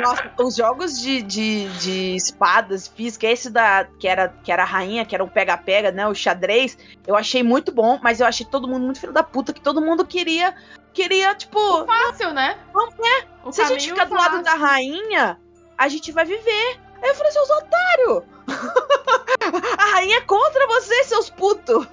[0.00, 4.66] Nossa, os jogos de, de, de espadas física, esse da que era, que era a
[4.66, 6.06] rainha, que era um pega-pega, né?
[6.08, 9.52] O xadrez, eu achei muito bom, mas eu achei todo mundo muito filho da puta,
[9.52, 10.54] que todo mundo queria,
[10.92, 12.58] queria, tipo, Fácil, né?
[12.72, 13.26] Vamos, é.
[13.44, 15.38] O se a gente ficar do lado da rainha,
[15.76, 16.80] a gente vai viver.
[17.02, 18.22] Aí eu falei, seus otários!
[19.78, 21.86] a rainha é contra vocês, seus putos!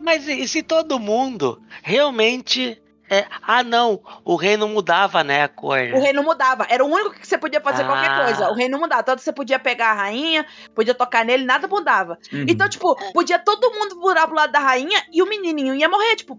[0.00, 2.80] Mas e se todo mundo realmente.
[3.14, 3.26] É...
[3.42, 5.42] Ah, não, o rei não mudava, né?
[5.44, 5.78] A cor.
[5.94, 6.66] O rei não mudava.
[6.68, 7.86] Era o único que você podia fazer Ah.
[7.86, 8.50] qualquer coisa.
[8.50, 9.02] O rei não mudava.
[9.02, 12.18] Tanto você podia pegar a rainha, podia tocar nele, nada mudava.
[12.32, 12.46] Uhum.
[12.48, 16.16] Então, tipo, podia todo mundo virar pro lado da rainha e o menininho ia morrer.
[16.16, 16.38] Tipo,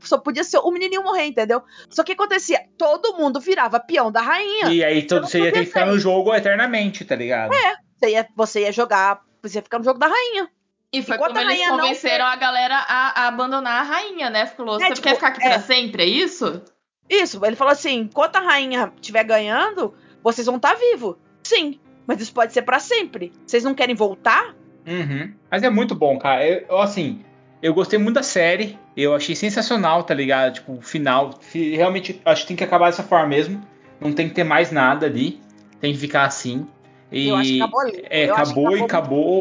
[0.00, 1.62] só, podia ser o menininho morrer, entendeu?
[1.90, 4.66] Só que acontecia, todo mundo virava peão da rainha.
[4.72, 7.52] E aí todo, você ia ter que ficar no jogo eternamente, tá ligado?
[7.98, 10.48] Você ia, você ia jogar, você ia ficar no jogo da rainha.
[10.96, 14.46] E foi Enquanto como a eles convenceram a galera a, a abandonar a rainha, né?
[14.46, 15.50] Falou, É, você tipo, quer ficar aqui é.
[15.50, 16.62] pra sempre, é isso?
[17.10, 19.92] Isso, ele falou assim: enquanto a rainha estiver ganhando,
[20.22, 21.16] vocês vão estar vivos.
[21.42, 21.80] Sim.
[22.06, 23.32] Mas isso pode ser pra sempre.
[23.46, 24.54] Vocês não querem voltar?
[24.86, 25.34] Uhum.
[25.50, 26.46] Mas é muito bom, cara.
[26.46, 27.24] Eu, eu, assim,
[27.62, 28.78] eu gostei muito da série.
[28.96, 30.54] Eu achei sensacional, tá ligado?
[30.54, 31.32] Tipo, o final.
[31.40, 33.60] fi- Realmente, acho que tem que acabar dessa forma mesmo.
[34.00, 35.40] Não tem que ter mais nada ali.
[35.80, 36.66] Tem que ficar assim.
[37.12, 38.04] E, Eu acho que acabou ali.
[38.10, 38.84] É, Eu acho que acabou e acabou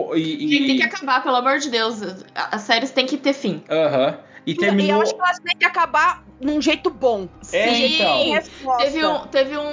[0.10, 0.18] acabou.
[0.18, 2.00] E, Tem, e- tem que acabar, pelo amor de Deus.
[2.36, 3.64] As séries têm que ter fim.
[3.70, 4.18] Aham.
[4.46, 4.98] E E, e terminou.
[4.98, 7.30] eu acho que elas têm que acabar num jeito bom.
[7.54, 8.78] É, jeito então.
[8.78, 9.64] Teve um, teve um,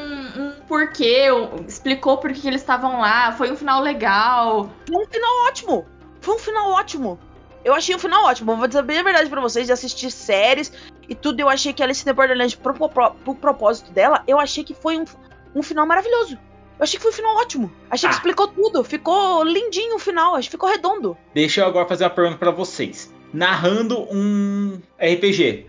[0.41, 4.71] um porquê, um- explicou por que que eles estavam lá, foi um final legal.
[4.87, 5.87] Foi um final ótimo.
[6.21, 7.19] Foi um final ótimo.
[7.65, 8.57] Eu achei um final ótimo.
[8.57, 10.73] Vou dizer bem a verdade pra vocês, de assistir séries
[11.09, 11.41] e tudo.
[11.41, 14.97] Eu achei que Alice in Borderlands, pro, pro, pro propósito dela, eu achei que foi
[14.99, 15.05] um,
[15.55, 16.39] um final maravilhoso.
[16.81, 17.71] Eu achei que foi um final ótimo.
[17.91, 18.17] Achei que Ah.
[18.17, 18.83] explicou tudo.
[18.83, 20.35] Ficou lindinho o final.
[20.35, 21.15] Acho que ficou redondo.
[21.35, 23.13] Deixa eu agora fazer uma pergunta pra vocês.
[23.35, 25.67] Narrando um RPG,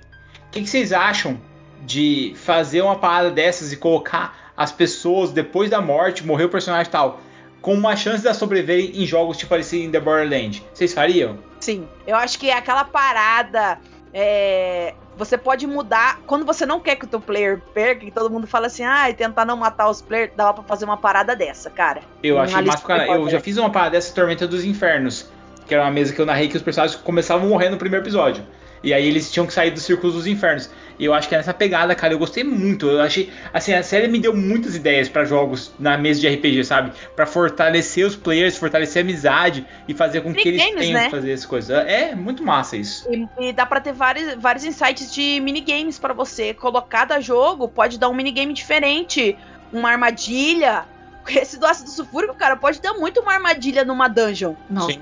[0.48, 1.38] o que, que vocês acham
[1.82, 6.88] de fazer uma parada dessas e colocar as pessoas depois da morte, morrer o personagem
[6.88, 7.20] e tal,
[7.62, 10.64] com uma chance de elas sobreviverem em jogos tipo in the Borderland?
[10.74, 11.38] Vocês fariam?
[11.60, 11.88] Sim.
[12.08, 13.80] Eu acho que é aquela parada.
[14.14, 16.20] é, Você pode mudar.
[16.26, 19.10] Quando você não quer que o teu player perca, que todo mundo fala assim, ah,
[19.10, 22.02] e tentar não matar os players, dava pra fazer uma parada dessa, cara.
[22.24, 25.30] Eu Um achei massa in Eu já fiz uma parada dessa Tormenta dos Infernos,
[25.68, 28.04] que era uma mesa que eu narrei que os personagens começavam a morrer no primeiro
[28.04, 28.44] episódio.
[28.84, 30.70] E aí eles tinham que sair dos círculos dos infernos.
[30.98, 32.88] E eu acho que é nessa pegada, cara, eu gostei muito.
[32.88, 36.64] Eu achei, assim, a série me deu muitas ideias pra jogos na mesa de RPG,
[36.64, 36.92] sabe?
[37.16, 41.06] Pra fortalecer os players, fortalecer a amizade e fazer com que eles tenham né?
[41.06, 41.86] que fazer as coisas.
[41.88, 43.08] É muito massa isso.
[43.12, 46.54] E, e dá pra ter vários, vários insights de minigames pra você.
[46.54, 49.36] Colocar cada jogo pode dar um minigame diferente,
[49.74, 50.86] uma armadilha.
[51.28, 54.56] Esse do ácido sulfúrico, cara, pode dar muito uma armadilha numa dungeon.
[54.70, 55.02] Nossa, Sim.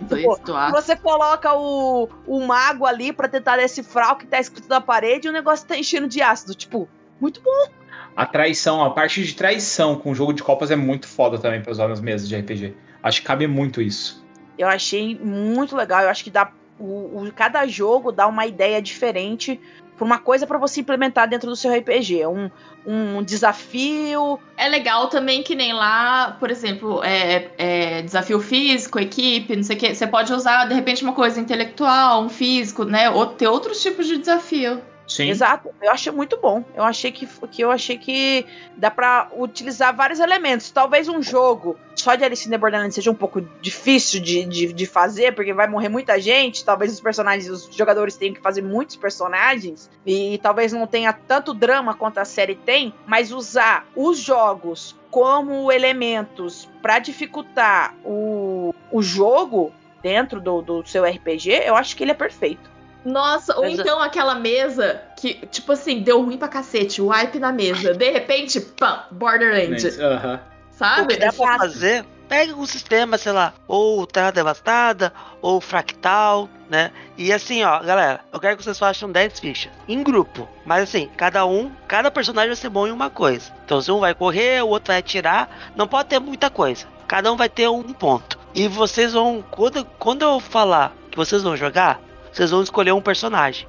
[0.72, 5.28] você coloca o, o mago ali pra tentar decifrar o que tá escrito na parede
[5.28, 6.54] e o negócio tá enchendo de ácido.
[6.54, 6.88] Tipo,
[7.20, 7.68] muito bom.
[8.16, 11.62] A traição, a parte de traição com o jogo de copas é muito foda também
[11.62, 12.76] pra usar nas mesas de RPG.
[13.02, 14.26] Acho que cabe muito isso.
[14.58, 16.02] Eu achei muito legal.
[16.02, 16.52] Eu acho que dá.
[16.78, 19.60] O, o- cada jogo dá uma ideia diferente
[20.00, 22.26] pra uma coisa pra você implementar dentro do seu RPG.
[22.26, 22.50] Um,
[22.86, 24.40] um desafio.
[24.56, 29.76] É legal também que nem lá, por exemplo, é, é desafio físico, equipe, não sei
[29.76, 29.94] o que.
[29.94, 33.10] Você pode usar, de repente, uma coisa intelectual, um físico, né?
[33.10, 34.82] Ou ter outros tipos de desafio.
[35.10, 35.30] Sim.
[35.30, 35.72] Exato.
[35.82, 36.64] Eu achei muito bom.
[36.76, 38.46] Eu achei que, que eu achei que
[38.78, 40.70] dá pra utilizar vários elementos.
[40.70, 44.72] Talvez um jogo só de Alice in the Borderlands seja um pouco difícil de, de,
[44.72, 46.64] de fazer, porque vai morrer muita gente.
[46.64, 49.90] Talvez os personagens, os jogadores tenham que fazer muitos personagens.
[50.06, 52.94] E talvez não tenha tanto drama quanto a série tem.
[53.08, 59.74] Mas usar os jogos como elementos pra dificultar o, o jogo
[60.04, 62.79] dentro do, do seu RPG, eu acho que ele é perfeito.
[63.06, 67.52] Nossa, ou Mas- então aquela mesa que, tipo assim, deu ruim pra cacete, wipe na
[67.52, 67.94] mesa.
[67.94, 69.88] De repente, pam, Borderland.
[70.02, 70.40] Aham.
[70.72, 71.14] O Sabe?
[71.14, 75.12] que dá pra fazer, pega um sistema, sei lá, ou Terra Devastada,
[75.42, 76.92] ou Fractal, né?
[77.18, 80.48] E assim, ó, galera, eu quero que vocês façam 10 fichas em grupo.
[80.66, 83.52] Mas assim, cada um, cada personagem vai ser bom em uma coisa.
[83.66, 86.86] Então, se um vai correr, o outro vai atirar, não pode ter muita coisa.
[87.08, 88.40] Cada um vai ter um ponto.
[88.56, 92.00] E vocês vão, quando, quando eu falar que vocês vão jogar,
[92.32, 93.68] vocês vão escolher um personagem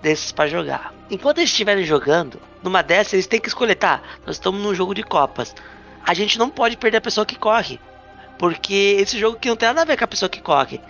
[0.00, 0.92] desses pra jogar.
[1.10, 4.00] Enquanto eles estiverem jogando, numa dessas eles têm que escolher, tá?
[4.26, 5.54] Nós estamos num jogo de copas.
[6.04, 7.80] A gente não pode perder a pessoa que corre.
[8.38, 10.80] Porque esse jogo aqui não tem nada a ver com a pessoa que corre.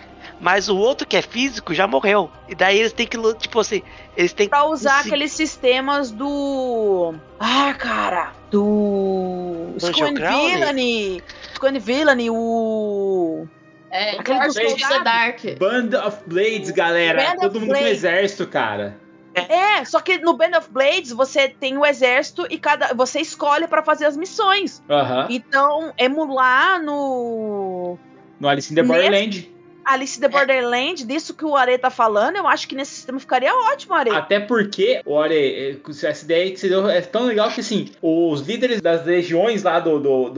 [0.41, 2.29] Mas o outro que é físico já morreu.
[2.49, 3.81] E daí eles têm que, tipo assim,
[4.17, 7.13] eles têm que Pra usar aqueles sistemas do.
[7.39, 8.33] Ah, cara!
[8.49, 9.75] Do.
[10.15, 10.57] Crawler?
[10.57, 11.23] Villainy!
[11.53, 13.47] Squan Villainy, o.
[13.93, 15.03] É, Aquele Lord dos soldados.
[15.03, 15.39] Dark.
[15.59, 17.23] Band of Blades, galera.
[17.23, 17.91] Band Todo mundo com Blades.
[17.91, 18.97] exército, cara.
[19.35, 22.93] É, só que no Band of Blades você tem o exército e cada.
[22.93, 24.81] Você escolhe pra fazer as missões.
[24.89, 25.27] Aham.
[25.29, 27.97] Então, emular no.
[28.39, 29.52] No Alice in the Nesse- Borderland.
[29.85, 33.53] Alice the Borderland, disso que o Are tá falando, eu acho que nesse sistema ficaria
[33.53, 34.09] ótimo, Are.
[34.11, 38.41] Até porque, olha, é, essa ideia que você deu é tão legal que assim, os
[38.41, 40.29] líderes das legiões lá do, do,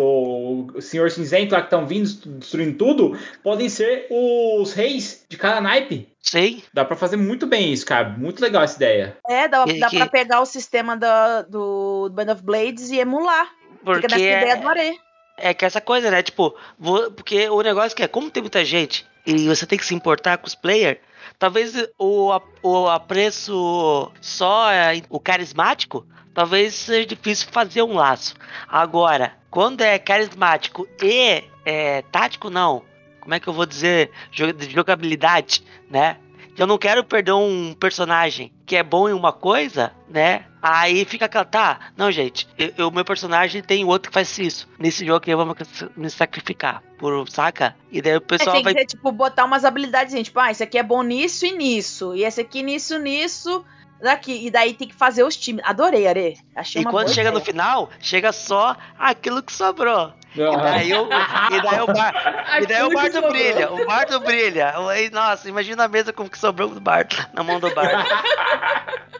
[0.71, 5.61] do Senhor Cinzento lá que estão vindo destruindo tudo, podem ser os reis de cada
[5.61, 6.07] naipe.
[6.21, 6.63] Sei.
[6.73, 8.09] Dá pra fazer muito bem isso, cara.
[8.09, 9.15] Muito legal essa ideia.
[9.29, 13.45] É, dá, dá que- pra pegar o sistema da- do Band of Blades e emular.
[13.45, 14.99] Fica Porque nessa ideia é, do Are.
[15.37, 16.23] é que essa coisa, né?
[16.23, 19.85] Tipo, vo- porque o negócio que é, como tem muita gente e você tem que
[19.85, 20.99] se importar com os players,
[21.39, 28.35] talvez o, o apreço só é, o carismático, talvez seja difícil fazer um laço.
[28.67, 32.83] Agora, quando é carismático e é, tático, não.
[33.19, 34.11] Como é que eu vou dizer?
[34.29, 36.17] De Jogabilidade, né?
[36.57, 40.45] Eu não quero perder um personagem que é bom em uma coisa, né?
[40.61, 42.47] Aí fica aquela, tá, não, gente,
[42.79, 44.67] o meu personagem tem outro que faz isso.
[44.79, 45.55] Nesse jogo aqui eu vou
[45.95, 46.81] me sacrificar.
[46.97, 47.75] Por, saca?
[47.91, 48.73] E daí o pessoal é, tem vai.
[48.73, 50.25] que tipo, botar umas habilidades, gente.
[50.25, 52.15] Tipo, ah, esse aqui é bom nisso e nisso.
[52.15, 53.63] E esse aqui nisso, nisso.
[54.01, 54.45] Daqui.
[54.45, 55.63] E daí tem que fazer os times.
[55.65, 56.37] Adorei, Are.
[56.55, 57.39] Achei e quando chega ideia.
[57.39, 60.13] no final, chega só aquilo que sobrou.
[60.35, 64.73] E daí, o, e daí o bar, e daí o bardo brilha, o bardo brilha.
[64.89, 68.03] Aí, nossa, imagina a mesa com o que sobrou do bardo, na mão do bardo.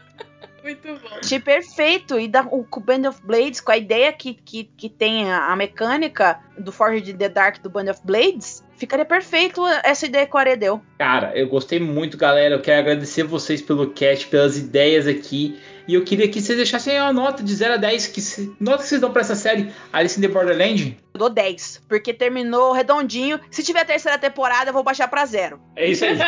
[0.66, 1.16] Muito bom.
[1.20, 2.18] Achei perfeito.
[2.18, 5.30] E da, o, com o Band of Blades, com a ideia que, que, que tem
[5.30, 10.06] a, a mecânica do Forge in the Dark do Band of Blades, ficaria perfeito essa
[10.06, 10.82] ideia que o Are deu.
[10.98, 12.56] Cara, eu gostei muito, galera.
[12.56, 15.56] Eu quero agradecer vocês pelo cast, pelas ideias aqui.
[15.88, 18.08] E eu queria que vocês deixassem uma nota de 0 a 10.
[18.08, 20.98] Que se- nota que vocês dão pra essa série Alice in the Borderland?
[21.14, 23.38] Eu dou 10, porque terminou redondinho.
[23.50, 25.60] Se tiver terceira temporada, eu vou baixar pra zero.
[25.76, 26.18] É isso aí.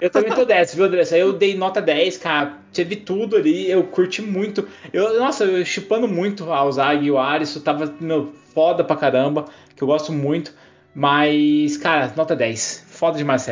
[0.00, 1.16] eu também tô 10, viu, Andressa?
[1.16, 2.58] Eu dei nota 10, cara.
[2.72, 4.66] Teve tudo ali, eu curti muito.
[4.92, 7.54] Eu, nossa, eu chipando muito a Ozag e o Aris.
[7.62, 9.44] Tava, meu, foda pra caramba.
[9.74, 10.52] Que eu gosto muito.
[10.94, 12.86] Mas, cara, nota 10.
[12.88, 13.44] Foda demais a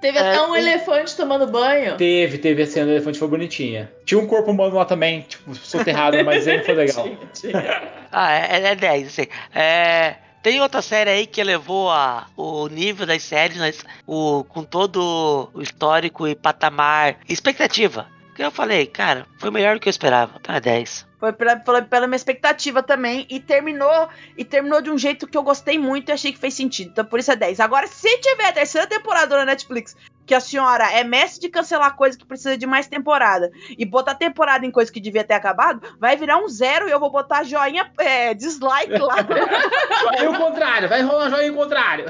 [0.00, 1.96] Teve É, até um o- elefante tomando banho.
[1.96, 3.90] Teve, teve a cena do elefante, foi bonitinha.
[4.04, 7.08] Tinha um corpo humano lá também, tipo, soterrado, mas não foi legal.
[8.10, 9.26] Ah, é, é 10, assim.
[9.54, 14.64] É, tem outra série aí que elevou a, o nível das séries, mas o, com
[14.64, 18.06] todo o histórico e patamar, expectativa.
[18.38, 20.40] Que eu falei, cara, foi melhor do que eu esperava.
[20.46, 21.08] É 10.
[21.18, 23.26] Foi pela, pela, pela minha expectativa também.
[23.28, 26.54] E terminou e terminou de um jeito que eu gostei muito e achei que fez
[26.54, 26.90] sentido.
[26.92, 27.58] Então por isso é 10.
[27.58, 31.96] Agora, se tiver a terceira temporada na Netflix, que a senhora é mestre de cancelar
[31.96, 35.96] coisa que precisa de mais temporada e botar temporada em coisa que devia ter acabado,
[35.98, 39.16] vai virar um zero e eu vou botar joinha, é, dislike lá.
[40.14, 42.04] Joinha ao contrário, vai rolar joinha ao contrário.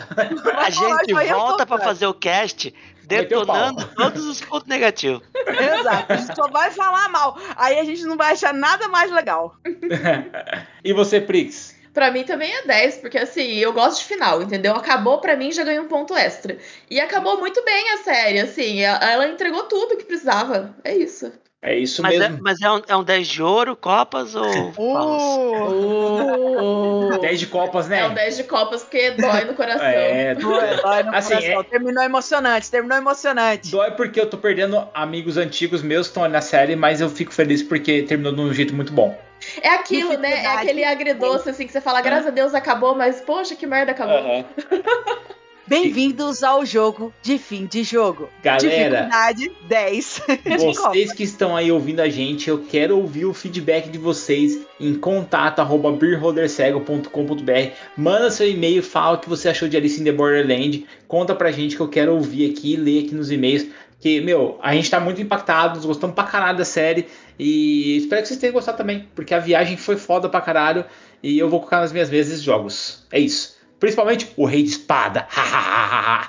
[0.57, 1.85] A gente volta pra contrário.
[1.85, 2.98] fazer o cast o.
[3.09, 5.23] detonando todos os pontos negativos.
[5.49, 6.13] Exato.
[6.13, 7.39] A gente só vai falar mal.
[7.57, 9.57] Aí a gente não vai achar nada mais legal.
[10.85, 11.77] e você, Prix?
[11.93, 14.75] Pra mim também é 10, porque assim, eu gosto de final, entendeu?
[14.75, 16.57] Acabou pra mim, já ganhou um ponto extra.
[16.89, 20.77] E acabou muito bem a série, assim, ela entregou tudo que precisava.
[20.85, 21.33] É isso.
[21.61, 22.39] É isso Mas, é, mesmo.
[22.41, 25.23] mas é, um, é um 10 de ouro, copas ou paus?
[26.61, 27.19] O...
[27.21, 28.01] 10 de copas, né?
[28.01, 29.85] É um 10 de copas porque dói no coração.
[29.87, 31.61] É, Dói no Assim, coração.
[31.61, 33.71] é- Terminou emocionante, terminou emocionante.
[33.71, 37.09] Dói porque eu tô perdendo amigos antigos meus que estão ali na série, mas eu
[37.09, 39.17] fico feliz porque terminou de um jeito muito bom.
[39.63, 40.43] É aquilo, né?
[40.45, 43.93] É aquele agridoce, assim, que você fala, graças a Deus acabou, mas poxa, que merda
[43.93, 44.45] acabou.
[45.69, 48.31] Bem-vindos ao jogo de fim de jogo.
[48.43, 50.23] Galera, Dificuldade 10.
[50.65, 54.95] vocês que estão aí ouvindo a gente, eu quero ouvir o feedback de vocês em
[54.95, 57.73] contato arroba beerholdercego.com.br.
[57.95, 60.87] Manda seu e-mail, fala o que você achou de Alice in the Borderland.
[61.07, 63.67] Conta pra gente que eu quero ouvir aqui, ler aqui nos e-mails.
[64.01, 67.07] Que, meu, a gente tá muito impactado, gostamos pra caralho da série.
[67.39, 70.87] E espero que vocês tenham gostado também, porque a viagem foi foda pra caralho.
[71.23, 73.07] E eu vou colocar nas minhas mesas jogos.
[73.13, 73.58] É isso.
[73.79, 75.27] Principalmente o Rei de Espada.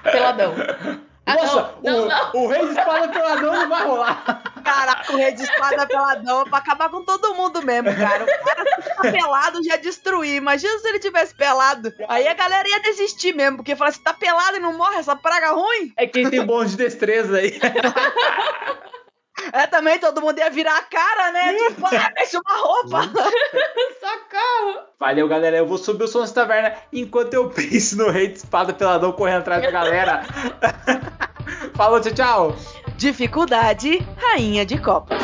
[0.03, 0.55] Peladão.
[1.25, 4.43] Ah, Nossa, não, o, não, o Rei de Espada peladão não vai rolar.
[4.63, 8.23] Caraca, o rei de espada peladão pra acabar com todo mundo mesmo, cara.
[8.23, 10.35] O cara se tá pelado já destruir.
[10.35, 11.91] Imagina se ele tivesse pelado.
[12.07, 15.15] Aí a galera ia desistir mesmo, porque fala assim: tá pelado e não morre essa
[15.15, 15.91] praga ruim?
[15.97, 17.59] É quem tem bom de destreza aí.
[19.51, 21.53] É, também todo mundo ia virar a cara, né?
[21.53, 23.01] Tipo, ah, deixa uma roupa.
[23.99, 24.85] Socorro!
[24.99, 25.57] Valeu, galera.
[25.57, 29.11] Eu vou subir o som dessa taverna enquanto eu penso no Rei de Espada peladão
[29.11, 30.23] correndo atrás da galera.
[31.75, 32.55] Falou, tchau, tchau.
[32.97, 35.21] Dificuldade, rainha de copas.